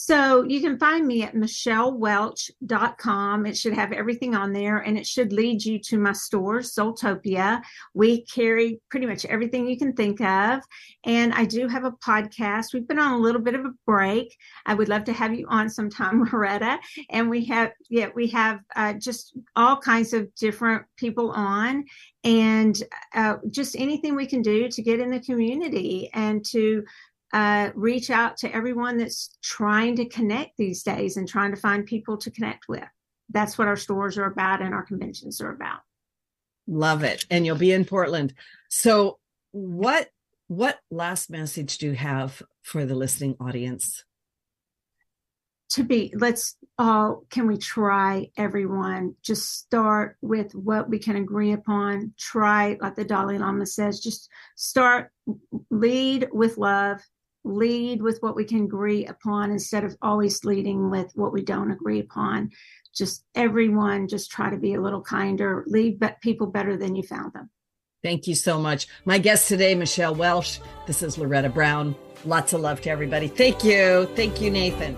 So 0.00 0.44
you 0.44 0.60
can 0.60 0.78
find 0.78 1.04
me 1.04 1.24
at 1.24 1.34
michellewelch.com. 1.34 3.46
It 3.46 3.56
should 3.56 3.72
have 3.72 3.90
everything 3.90 4.36
on 4.36 4.52
there 4.52 4.78
and 4.78 4.96
it 4.96 5.04
should 5.04 5.32
lead 5.32 5.64
you 5.64 5.80
to 5.80 5.98
my 5.98 6.12
store, 6.12 6.60
SoulTopia. 6.60 7.60
We 7.94 8.24
carry 8.26 8.80
pretty 8.90 9.06
much 9.06 9.24
everything 9.24 9.68
you 9.68 9.76
can 9.76 9.94
think 9.94 10.20
of. 10.20 10.60
And 11.04 11.34
I 11.34 11.44
do 11.44 11.66
have 11.66 11.84
a 11.84 11.90
podcast. 11.90 12.72
We've 12.72 12.86
been 12.86 13.00
on 13.00 13.14
a 13.14 13.18
little 13.18 13.40
bit 13.40 13.56
of 13.56 13.64
a 13.64 13.72
break. 13.86 14.36
I 14.66 14.74
would 14.74 14.88
love 14.88 15.02
to 15.04 15.12
have 15.12 15.34
you 15.34 15.48
on 15.48 15.68
sometime, 15.68 16.22
Loretta. 16.32 16.78
And 17.10 17.28
we 17.28 17.44
have, 17.46 17.72
yeah, 17.90 18.10
we 18.14 18.28
have 18.28 18.60
uh, 18.76 18.92
just 18.92 19.36
all 19.56 19.78
kinds 19.78 20.12
of 20.12 20.32
different 20.36 20.84
people 20.96 21.32
on 21.32 21.84
and 22.22 22.80
uh, 23.14 23.38
just 23.50 23.74
anything 23.76 24.14
we 24.14 24.26
can 24.26 24.42
do 24.42 24.68
to 24.68 24.82
get 24.82 25.00
in 25.00 25.10
the 25.10 25.20
community 25.20 26.08
and 26.14 26.44
to 26.44 26.84
uh, 27.32 27.70
reach 27.74 28.10
out 28.10 28.36
to 28.38 28.54
everyone 28.54 28.96
that's 28.96 29.36
trying 29.42 29.96
to 29.96 30.04
connect 30.06 30.56
these 30.56 30.82
days 30.82 31.16
and 31.16 31.28
trying 31.28 31.54
to 31.54 31.60
find 31.60 31.84
people 31.84 32.16
to 32.16 32.30
connect 32.30 32.68
with. 32.68 32.84
That's 33.30 33.58
what 33.58 33.68
our 33.68 33.76
stores 33.76 34.16
are 34.16 34.24
about 34.24 34.62
and 34.62 34.74
our 34.74 34.84
conventions 34.84 35.40
are 35.40 35.52
about. 35.52 35.80
Love 36.66 37.04
it. 37.04 37.24
And 37.30 37.44
you'll 37.44 37.56
be 37.56 37.72
in 37.72 37.84
Portland. 37.84 38.34
So 38.68 39.18
what 39.52 40.08
what 40.48 40.78
last 40.90 41.28
message 41.28 41.76
do 41.76 41.86
you 41.86 41.94
have 41.94 42.42
for 42.62 42.86
the 42.86 42.94
listening 42.94 43.36
audience? 43.38 44.04
To 45.72 45.84
be 45.84 46.12
let's 46.16 46.56
all 46.78 47.24
can 47.28 47.46
we 47.46 47.58
try 47.58 48.30
everyone 48.38 49.14
just 49.22 49.58
start 49.58 50.16
with 50.22 50.54
what 50.54 50.88
we 50.88 50.98
can 50.98 51.16
agree 51.16 51.52
upon 51.52 52.14
try 52.18 52.78
like 52.80 52.94
the 52.94 53.04
dalai 53.04 53.36
lama 53.36 53.66
says 53.66 54.00
just 54.00 54.30
start 54.56 55.10
lead 55.70 56.28
with 56.32 56.56
love 56.56 57.02
lead 57.44 58.02
with 58.02 58.18
what 58.20 58.36
we 58.36 58.44
can 58.44 58.64
agree 58.64 59.06
upon 59.06 59.50
instead 59.50 59.84
of 59.84 59.96
always 60.02 60.44
leading 60.44 60.90
with 60.90 61.10
what 61.14 61.32
we 61.32 61.42
don't 61.42 61.70
agree 61.70 62.00
upon. 62.00 62.50
Just 62.94 63.24
everyone, 63.34 64.08
just 64.08 64.30
try 64.30 64.50
to 64.50 64.56
be 64.56 64.74
a 64.74 64.80
little 64.80 65.02
kinder, 65.02 65.64
leave 65.66 66.00
people 66.20 66.48
better 66.48 66.76
than 66.76 66.96
you 66.96 67.02
found 67.02 67.32
them. 67.32 67.48
Thank 68.02 68.26
you 68.26 68.34
so 68.34 68.60
much. 68.60 68.86
My 69.04 69.18
guest 69.18 69.48
today, 69.48 69.74
Michelle 69.74 70.14
Welch. 70.14 70.60
This 70.86 71.02
is 71.02 71.16
Loretta 71.16 71.48
Brown. 71.48 71.94
Lots 72.24 72.52
of 72.52 72.60
love 72.60 72.80
to 72.82 72.90
everybody. 72.90 73.28
Thank 73.28 73.64
you. 73.64 74.08
Thank 74.14 74.40
you, 74.40 74.50
Nathan. 74.50 74.96